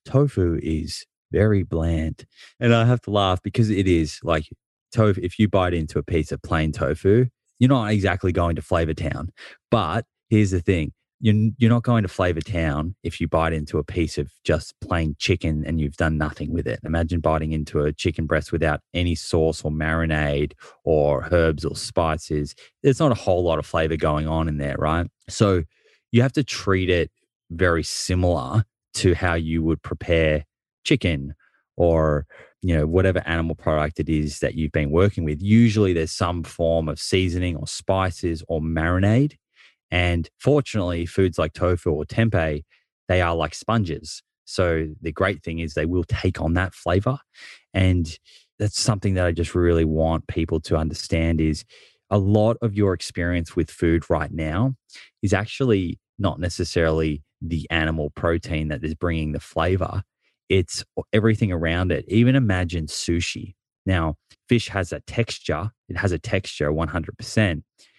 tofu 0.06 0.60
is 0.62 1.06
very 1.32 1.64
bland. 1.64 2.26
And 2.60 2.76
I 2.76 2.86
have 2.86 3.02
to 3.02 3.12
laugh 3.12 3.42
because 3.42 3.70
it 3.70 3.88
is 3.88 4.20
like 4.24 4.48
tofu. 4.94 5.20
If 5.24 5.40
you 5.40 5.48
bite 5.48 5.74
into 5.74 5.98
a 5.98 6.04
piece 6.04 6.32
of 6.32 6.42
plain 6.42 6.72
tofu, 6.72 7.26
you're 7.60 7.70
not 7.70 7.92
exactly 7.92 8.32
going 8.32 8.56
to 8.56 8.62
Flavor 8.62 8.94
Town, 8.94 9.30
but 9.72 10.06
here's 10.30 10.52
the 10.52 10.62
thing 10.62 10.92
you're, 11.24 11.52
you're 11.58 11.70
not 11.70 11.84
going 11.84 12.04
to 12.04 12.10
flavor 12.10 12.42
town 12.42 12.96
if 13.02 13.22
you 13.22 13.30
bite 13.30 13.54
into 13.54 13.78
a 13.78 13.84
piece 13.84 14.18
of 14.18 14.30
just 14.44 14.78
plain 14.82 15.16
chicken 15.18 15.64
and 15.66 15.80
you've 15.80 15.96
done 15.96 16.18
nothing 16.18 16.52
with 16.52 16.68
it. 16.68 16.82
Imagine 16.84 17.22
biting 17.22 17.54
into 17.54 17.80
a 17.80 17.94
chicken 17.94 18.26
breast 18.26 18.52
without 18.52 18.82
any 18.94 19.16
sauce 19.16 19.64
or 19.64 19.72
marinade 19.72 20.52
or 20.84 21.26
herbs 21.32 21.64
or 21.64 21.78
spices. 21.78 22.56
There's 22.84 23.00
not 23.00 23.14
a 23.14 23.16
whole 23.16 23.42
lot 23.42 23.58
of 23.58 23.66
flavor 23.66 23.96
going 23.96 24.28
on 24.28 24.50
in 24.50 24.58
there, 24.58 24.76
right? 24.78 25.08
So 25.30 25.64
you 26.12 26.22
have 26.22 26.34
to 26.34 26.44
treat 26.44 26.90
it 26.90 27.10
very 27.50 27.84
similar 27.84 28.66
to 28.96 29.14
how 29.14 29.36
you 29.36 29.64
would 29.64 29.82
prepare 29.82 30.44
chicken 30.84 31.36
or 31.78 32.28
you 32.62 32.76
know 32.76 32.86
whatever 32.86 33.24
animal 33.26 33.56
product 33.56 34.00
it 34.00 34.10
is 34.10 34.40
that 34.40 34.56
you've 34.56 34.72
been 34.74 34.92
working 34.92 35.24
with 35.24 35.42
usually 35.42 35.94
there's 35.94 36.12
some 36.12 36.44
form 36.44 36.88
of 36.88 37.00
seasoning 37.00 37.56
or 37.56 37.66
spices 37.66 38.44
or 38.48 38.62
marinade 38.62 39.36
and 39.94 40.28
fortunately, 40.40 41.06
foods 41.06 41.38
like 41.38 41.54
tofu 41.54 41.92
or 41.92 42.04
tempeh, 42.04 42.64
they 43.08 43.22
are 43.22 43.36
like 43.36 43.54
sponges. 43.54 44.24
So 44.44 44.88
the 45.00 45.12
great 45.12 45.44
thing 45.44 45.60
is 45.60 45.76
they 45.76 45.86
will 45.86 46.04
take 46.04 46.42
on 46.42 46.56
that 46.56 46.74
flavor. 46.74 47.20
And 47.76 48.08
that's 48.58 48.82
something 48.82 49.14
that 49.14 49.28
I 49.28 49.32
just 49.34 49.54
really 49.54 49.86
want 49.86 50.26
people 50.26 50.60
to 50.62 50.78
understand 50.78 51.40
is 51.40 51.64
a 52.10 52.18
lot 52.18 52.58
of 52.64 52.74
your 52.74 52.96
experience 52.96 53.56
with 53.56 53.70
food 53.70 54.10
right 54.10 54.32
now 54.32 54.74
is 55.22 55.32
actually 55.32 56.00
not 56.18 56.40
necessarily 56.40 57.22
the 57.40 57.68
animal 57.70 58.10
protein 58.16 58.70
that 58.70 58.84
is 58.84 58.96
bringing 58.96 59.34
the 59.34 59.40
flavor. 59.40 60.02
It's 60.50 60.84
everything 61.14 61.52
around 61.52 61.92
it. 61.92 62.04
Even 62.08 62.36
imagine 62.36 62.88
sushi. 62.88 63.54
Now, 63.86 64.16
fish 64.50 64.70
has 64.70 64.92
a 64.92 65.02
texture, 65.02 65.70
it 65.88 65.98
has 65.98 66.12
a 66.12 66.20
texture 66.20 66.72
100%, 66.72 67.62
but 67.62 67.93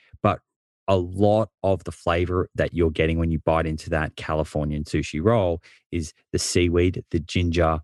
a 0.89 0.97
lot 0.97 1.49
of 1.63 1.85
the 1.85 1.93
flavor 1.93 2.49
that 2.55 2.75
you're 2.75 2.91
getting 2.91 3.19
when 3.19 3.31
you 3.31 3.39
bite 3.39 3.67
into 3.67 3.91
that 3.91 4.17
Californian 4.17 4.85
sushi 4.85 5.21
roll 5.23 5.63
is 5.91 6.13
the 6.33 6.39
seaweed, 6.39 7.05
the 7.11 7.21
ginger, 7.21 7.81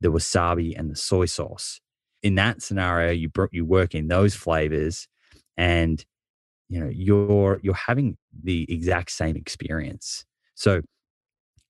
the 0.00 0.08
wasabi, 0.08 0.78
and 0.78 0.90
the 0.90 0.96
soy 0.96 1.26
sauce. 1.26 1.80
In 2.22 2.36
that 2.36 2.62
scenario, 2.62 3.12
you 3.12 3.30
you 3.52 3.64
work 3.64 3.94
in 3.94 4.08
those 4.08 4.34
flavors, 4.34 5.08
and 5.56 6.04
you 6.68 6.80
know 6.80 6.90
you're 6.92 7.60
you're 7.62 7.74
having 7.74 8.16
the 8.42 8.66
exact 8.72 9.10
same 9.10 9.36
experience. 9.36 10.24
So, 10.54 10.82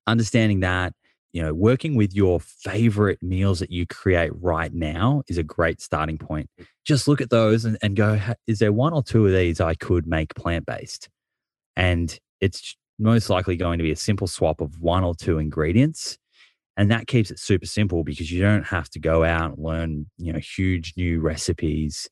understanding 0.06 0.60
that 0.60 0.92
you 1.34 1.42
know, 1.42 1.52
working 1.52 1.96
with 1.96 2.14
your 2.14 2.38
favorite 2.38 3.20
meals 3.20 3.58
that 3.58 3.72
you 3.72 3.86
create 3.88 4.30
right 4.40 4.72
now 4.72 5.24
is 5.26 5.36
a 5.36 5.42
great 5.42 5.82
starting 5.82 6.16
point. 6.16 6.48
Just 6.84 7.08
look 7.08 7.20
at 7.20 7.28
those 7.28 7.64
and, 7.64 7.76
and 7.82 7.96
go, 7.96 8.20
is 8.46 8.60
there 8.60 8.72
one 8.72 8.92
or 8.92 9.02
two 9.02 9.26
of 9.26 9.32
these 9.32 9.60
I 9.60 9.74
could 9.74 10.06
make 10.06 10.32
plant 10.36 10.64
based? 10.64 11.08
And 11.74 12.16
it's 12.40 12.76
most 13.00 13.30
likely 13.30 13.56
going 13.56 13.78
to 13.78 13.82
be 13.82 13.90
a 13.90 13.96
simple 13.96 14.28
swap 14.28 14.60
of 14.60 14.80
one 14.80 15.02
or 15.02 15.12
two 15.12 15.38
ingredients. 15.38 16.18
And 16.76 16.88
that 16.92 17.08
keeps 17.08 17.32
it 17.32 17.40
super 17.40 17.66
simple 17.66 18.04
because 18.04 18.30
you 18.30 18.40
don't 18.40 18.68
have 18.68 18.88
to 18.90 19.00
go 19.00 19.24
out 19.24 19.56
and 19.56 19.64
learn, 19.64 20.06
you 20.16 20.32
know, 20.32 20.38
huge 20.38 20.94
new 20.96 21.20
recipes 21.20 22.08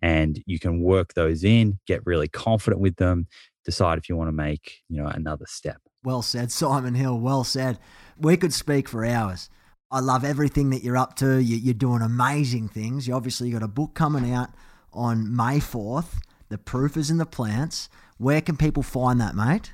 and 0.00 0.42
you 0.46 0.58
can 0.58 0.80
work 0.80 1.12
those 1.12 1.44
in, 1.44 1.78
get 1.86 2.06
really 2.06 2.28
confident 2.28 2.80
with 2.80 2.96
them, 2.96 3.26
decide 3.66 3.98
if 3.98 4.08
you 4.08 4.16
want 4.16 4.28
to 4.28 4.32
make, 4.32 4.80
you 4.88 4.96
know, 4.96 5.08
another 5.08 5.44
step. 5.46 5.76
Well 6.04 6.22
said, 6.22 6.50
Simon 6.50 6.94
Hill. 6.94 7.18
Well 7.20 7.44
said. 7.44 7.78
We 8.18 8.36
could 8.36 8.52
speak 8.52 8.88
for 8.88 9.04
hours. 9.04 9.50
I 9.90 10.00
love 10.00 10.24
everything 10.24 10.70
that 10.70 10.82
you're 10.82 10.96
up 10.96 11.16
to. 11.16 11.38
You, 11.38 11.70
are 11.70 11.74
doing 11.74 12.02
amazing 12.02 12.68
things. 12.68 13.06
You 13.06 13.14
obviously 13.14 13.50
got 13.50 13.62
a 13.62 13.68
book 13.68 13.94
coming 13.94 14.32
out 14.32 14.50
on 14.92 15.34
May 15.34 15.58
4th. 15.58 16.20
The 16.48 16.58
proof 16.58 16.96
is 16.96 17.10
in 17.10 17.18
the 17.18 17.26
plants. 17.26 17.88
Where 18.18 18.40
can 18.40 18.56
people 18.56 18.82
find 18.82 19.20
that, 19.20 19.34
mate? 19.34 19.72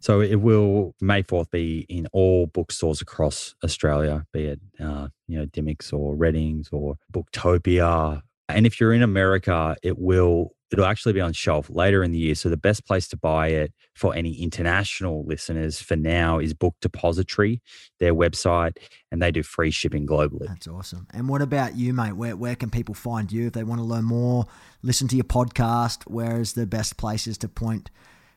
So 0.00 0.22
it 0.22 0.36
will 0.36 0.94
May 1.00 1.22
fourth 1.22 1.50
be 1.50 1.84
in 1.88 2.06
all 2.12 2.46
bookstores 2.46 3.02
across 3.02 3.54
Australia, 3.62 4.26
be 4.32 4.46
it 4.46 4.60
uh, 4.82 5.08
you 5.28 5.38
know 5.38 5.46
Dymocks 5.46 5.92
or 5.92 6.16
Readings 6.16 6.70
or 6.72 6.96
Booktopia. 7.12 8.22
And 8.48 8.66
if 8.66 8.80
you're 8.80 8.94
in 8.94 9.02
America, 9.02 9.76
it 9.82 9.98
will 9.98 10.52
it'll 10.72 10.84
actually 10.84 11.12
be 11.12 11.20
on 11.20 11.32
shelf 11.32 11.68
later 11.68 12.02
in 12.02 12.12
the 12.12 12.18
year. 12.18 12.34
So 12.34 12.48
the 12.48 12.56
best 12.56 12.86
place 12.86 13.08
to 13.08 13.16
buy 13.16 13.48
it 13.48 13.72
for 13.94 14.14
any 14.14 14.40
international 14.40 15.24
listeners 15.24 15.80
for 15.80 15.96
now 15.96 16.38
is 16.38 16.54
Book 16.54 16.76
Depository, 16.80 17.60
their 17.98 18.14
website, 18.14 18.76
and 19.10 19.20
they 19.20 19.30
do 19.30 19.42
free 19.42 19.70
shipping 19.70 20.06
globally. 20.06 20.46
That's 20.46 20.68
awesome. 20.68 21.06
And 21.12 21.28
what 21.28 21.42
about 21.42 21.76
you, 21.76 21.92
mate? 21.92 22.12
Where 22.12 22.36
where 22.36 22.54
can 22.54 22.70
people 22.70 22.94
find 22.94 23.30
you 23.30 23.48
if 23.48 23.52
they 23.52 23.64
want 23.64 23.80
to 23.80 23.84
learn 23.84 24.04
more, 24.04 24.46
listen 24.82 25.08
to 25.08 25.16
your 25.16 25.24
podcast? 25.24 26.04
Where 26.04 26.40
is 26.40 26.52
the 26.52 26.66
best 26.66 26.96
places 26.96 27.36
to 27.38 27.48
point 27.48 27.90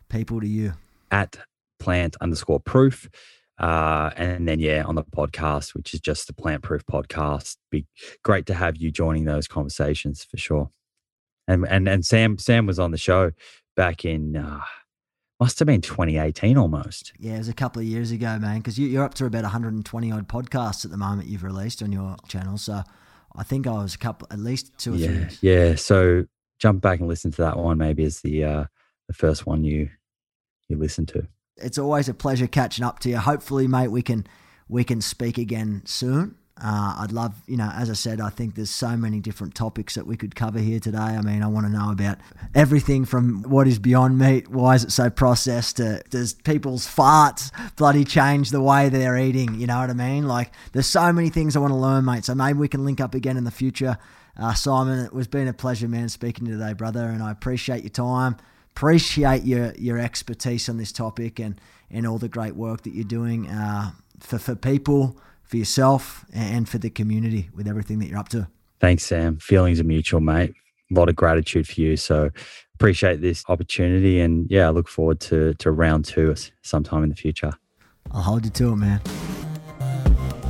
people 0.10 0.42
to 0.42 0.48
you? 0.48 0.74
At 1.12 1.38
plant 1.80 2.16
underscore 2.22 2.60
proof. 2.60 3.10
Uh, 3.60 4.10
and 4.18 4.48
then, 4.48 4.60
yeah, 4.60 4.84
on 4.84 4.96
the 4.96 5.04
podcast, 5.04 5.76
which 5.76 5.94
is 5.94 6.00
just 6.00 6.26
the 6.26 6.34
Plant 6.34 6.64
Proof 6.64 6.82
podcast. 6.92 7.58
Be 7.70 7.86
great 8.24 8.48
to 8.48 8.54
have 8.56 8.78
you 8.78 8.92
joining 8.92 9.26
those 9.26 9.48
conversations 9.48 10.24
for 10.24 10.38
sure. 10.38 10.72
And 11.48 11.66
and 11.68 11.88
and 11.88 12.06
Sam 12.06 12.38
Sam 12.38 12.66
was 12.66 12.80
on 12.80 12.91
the 12.91 12.98
show 12.98 13.32
back 13.76 14.06
in 14.06 14.36
uh, 14.38 14.62
must 15.39 15.60
have 15.60 15.66
been 15.66 15.82
2018 15.82 16.58
almost. 16.58 17.12
Yeah, 17.20 17.36
it 17.36 17.39
was 17.39 17.50
a 17.50 17.54
couple 17.54 17.82
of 17.82 17.86
years 17.86 18.12
ago, 18.12 18.39
man. 18.39 18.60
Because 18.60 18.80
you, 18.80 19.00
are 19.00 19.04
up 19.04 19.14
to 19.16 19.26
about 19.26 19.44
120 19.44 20.12
odd 20.12 20.28
podcasts 20.30 20.86
at 20.86 20.91
the 20.91 20.98
moment 20.98 21.28
you've 21.28 21.44
released 21.44 21.84
on 21.84 21.91
your 21.91 22.16
channel. 22.30 22.58
So 22.58 22.82
I 23.36 23.44
think 23.44 23.68
I 23.68 23.72
was 23.72 23.96
a 23.96 23.98
couple, 23.98 24.28
at 24.32 24.39
least 24.39 24.78
two 24.78 24.94
or 24.94 24.98
yeah, 24.98 25.28
three. 25.28 25.50
Yeah. 25.50 25.76
So 25.76 26.26
jump 26.60 26.82
back 26.82 27.00
and 27.00 27.10
listen 27.10 27.32
to 27.32 27.41
that 27.41 27.58
one. 27.58 27.78
Maybe 27.78 28.06
as 28.06 28.22
the 28.22 28.44
uh, 28.44 28.64
the 29.08 29.14
first 29.14 29.46
one 29.46 29.64
you 29.64 29.89
you 30.70 30.78
listen 30.78 31.06
to. 31.08 31.28
It's 31.58 31.78
always 31.78 32.10
a 32.10 32.14
pleasure 32.14 32.48
catching 32.48 32.86
up 32.86 33.00
to 33.00 33.10
you. 33.10 33.18
Hopefully, 33.18 33.68
mate, 33.68 33.89
we 33.89 34.02
can 34.02 34.26
we 34.70 34.84
can 34.84 35.02
speak 35.02 35.38
again 35.38 35.82
soon. 35.86 36.36
Uh, 36.64 36.95
I'd 36.99 37.11
love, 37.11 37.34
you 37.45 37.57
know, 37.57 37.70
as 37.76 37.89
I 37.89 37.93
said, 37.93 38.22
I 38.22 38.30
think 38.30 38.55
there's 38.55 38.70
so 38.70 38.95
many 38.95 39.20
different 39.20 39.53
topics 39.53 39.95
that 39.95 40.07
we 40.07 40.16
could 40.16 40.34
cover 40.34 40.59
here 40.59 40.80
today. 40.80 40.97
I 40.97 41.22
mean, 41.22 41.43
I 41.43 41.47
want 41.47 41.66
to 41.66 41.72
know 41.72 41.91
about 41.91 42.20
everything 42.55 43.03
from 43.03 43.43
what 43.43 43.68
is 43.68 43.80
beyond 43.80 44.18
meat, 44.18 44.47
why 44.47 44.76
is 44.76 44.86
it 44.86 44.91
so 44.91 45.09
processed, 45.09 45.78
to 45.78 46.01
does 46.09 46.34
people's 46.34 46.88
farts 46.88 47.51
bloody 47.76 48.05
change 48.05 48.51
the 48.51 48.61
way 48.61 48.88
they're 48.88 49.18
eating? 49.18 49.59
You 49.59 49.68
know 49.68 49.80
what 49.80 49.89
I 49.89 49.93
mean? 49.93 50.26
Like, 50.26 50.53
there's 50.72 50.88
so 50.88 51.11
many 51.11 51.30
things 51.30 51.57
I 51.57 51.59
want 51.59 51.72
to 51.72 51.78
learn, 51.78 52.05
mate. 52.05 52.24
So 52.24 52.34
maybe 52.34 52.59
we 52.59 52.70
can 52.70 52.86
link 52.86 53.01
up 53.01 53.14
again 53.14 53.36
in 53.36 53.43
the 53.43 53.51
future. 53.51 53.97
Uh, 54.39 54.53
Simon, 54.53 54.99
it 54.99 55.11
was 55.11 55.28
been 55.28 55.49
a 55.49 55.53
pleasure, 55.53 55.89
man, 55.89 56.07
speaking 56.07 56.45
to 56.45 56.51
you 56.51 56.57
today, 56.57 56.72
brother, 56.72 57.05
and 57.07 57.22
I 57.22 57.32
appreciate 57.32 57.84
your 57.84 57.89
time 57.89 58.38
appreciate 58.76 59.43
your 59.43 59.72
your 59.76 59.99
expertise 59.99 60.68
on 60.68 60.78
this 60.78 60.91
topic 60.91 61.39
and 61.39 61.61
and 61.91 62.07
all 62.07 62.18
the 62.18 62.28
great 62.28 62.55
work 62.55 62.82
that 62.82 62.93
you're 62.95 63.03
doing 63.03 63.47
uh, 63.47 63.91
for 64.20 64.39
for 64.39 64.55
people, 64.55 65.16
for 65.54 65.58
yourself, 65.58 66.26
and 66.34 66.68
for 66.68 66.80
the 66.80 66.89
community 66.89 67.47
with 67.54 67.68
everything 67.68 67.99
that 67.99 68.08
you're 68.08 68.18
up 68.18 68.28
to. 68.30 68.47
Thanks, 68.80 69.04
Sam. 69.06 69.38
Feelings 69.38 69.80
are 69.80 69.84
mutual, 69.84 70.20
mate. 70.20 70.56
A 70.89 70.95
lot 70.95 71.10
of 71.10 71.16
gratitude 71.16 71.68
for 71.68 71.80
you. 71.80 71.95
So 71.95 72.32
appreciate 72.74 73.22
this 73.22 73.43
opportunity, 73.47 74.20
and 74.20 74.47
yeah, 74.49 74.66
I 74.66 74.72
look 74.72 74.88
forward 74.88 75.20
to 75.30 75.54
to 75.54 75.70
round 75.70 76.06
two 76.06 76.34
sometime 76.64 77.04
in 77.04 77.10
the 77.10 77.16
future. 77.16 77.51
I'll 78.10 78.24
hold 78.24 78.45
you 78.45 78.49
to 78.49 78.72
it, 78.72 78.78
man. 78.78 78.99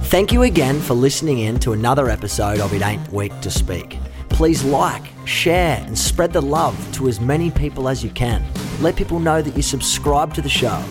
Thank 0.03 0.31
you 0.31 0.43
again 0.43 0.79
for 0.79 0.93
listening 0.93 1.39
in 1.39 1.59
to 1.59 1.73
another 1.73 2.09
episode 2.09 2.61
of 2.61 2.73
It 2.73 2.81
Ain't 2.81 3.11
Weak 3.11 3.37
to 3.41 3.51
Speak. 3.51 3.99
Please 4.29 4.63
like, 4.63 5.03
share, 5.25 5.83
and 5.85 5.97
spread 5.97 6.31
the 6.31 6.41
love 6.41 6.77
to 6.93 7.09
as 7.09 7.19
many 7.19 7.51
people 7.51 7.89
as 7.89 8.05
you 8.05 8.09
can. 8.11 8.41
Let 8.79 8.95
people 8.95 9.19
know 9.19 9.41
that 9.41 9.53
you 9.53 9.63
subscribe 9.63 10.33
to 10.35 10.41
the 10.41 10.47
show. 10.47 10.81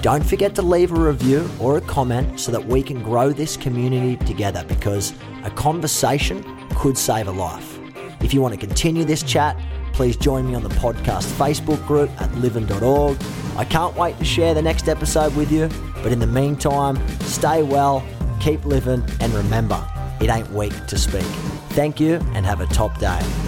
Don't 0.00 0.24
forget 0.24 0.54
to 0.54 0.62
leave 0.62 0.92
a 0.92 0.94
review 0.94 1.50
or 1.58 1.78
a 1.78 1.80
comment 1.80 2.38
so 2.38 2.52
that 2.52 2.64
we 2.64 2.84
can 2.84 3.02
grow 3.02 3.32
this 3.32 3.56
community 3.56 4.16
together 4.26 4.64
because 4.68 5.12
a 5.42 5.50
conversation 5.50 6.44
could 6.76 6.96
save 6.96 7.26
a 7.26 7.32
life. 7.32 7.80
If 8.20 8.32
you 8.32 8.40
want 8.40 8.54
to 8.54 8.60
continue 8.64 9.04
this 9.04 9.24
chat, 9.24 9.60
please 9.92 10.16
join 10.16 10.46
me 10.46 10.54
on 10.54 10.62
the 10.62 10.68
podcast 10.68 11.26
Facebook 11.32 11.84
group 11.84 12.10
at 12.20 12.32
livin.org. 12.36 13.18
I 13.56 13.64
can't 13.64 13.96
wait 13.96 14.16
to 14.18 14.24
share 14.24 14.54
the 14.54 14.62
next 14.62 14.88
episode 14.88 15.34
with 15.34 15.50
you, 15.50 15.68
but 16.04 16.12
in 16.12 16.20
the 16.20 16.28
meantime, 16.28 16.96
stay 17.22 17.64
well, 17.64 18.06
keep 18.38 18.64
living, 18.64 19.04
and 19.20 19.32
remember, 19.34 19.84
it 20.20 20.30
ain't 20.30 20.48
weak 20.52 20.86
to 20.86 20.96
speak. 20.96 21.26
Thank 21.70 21.98
you 21.98 22.20
and 22.34 22.46
have 22.46 22.60
a 22.60 22.66
top 22.66 22.98
day. 23.00 23.47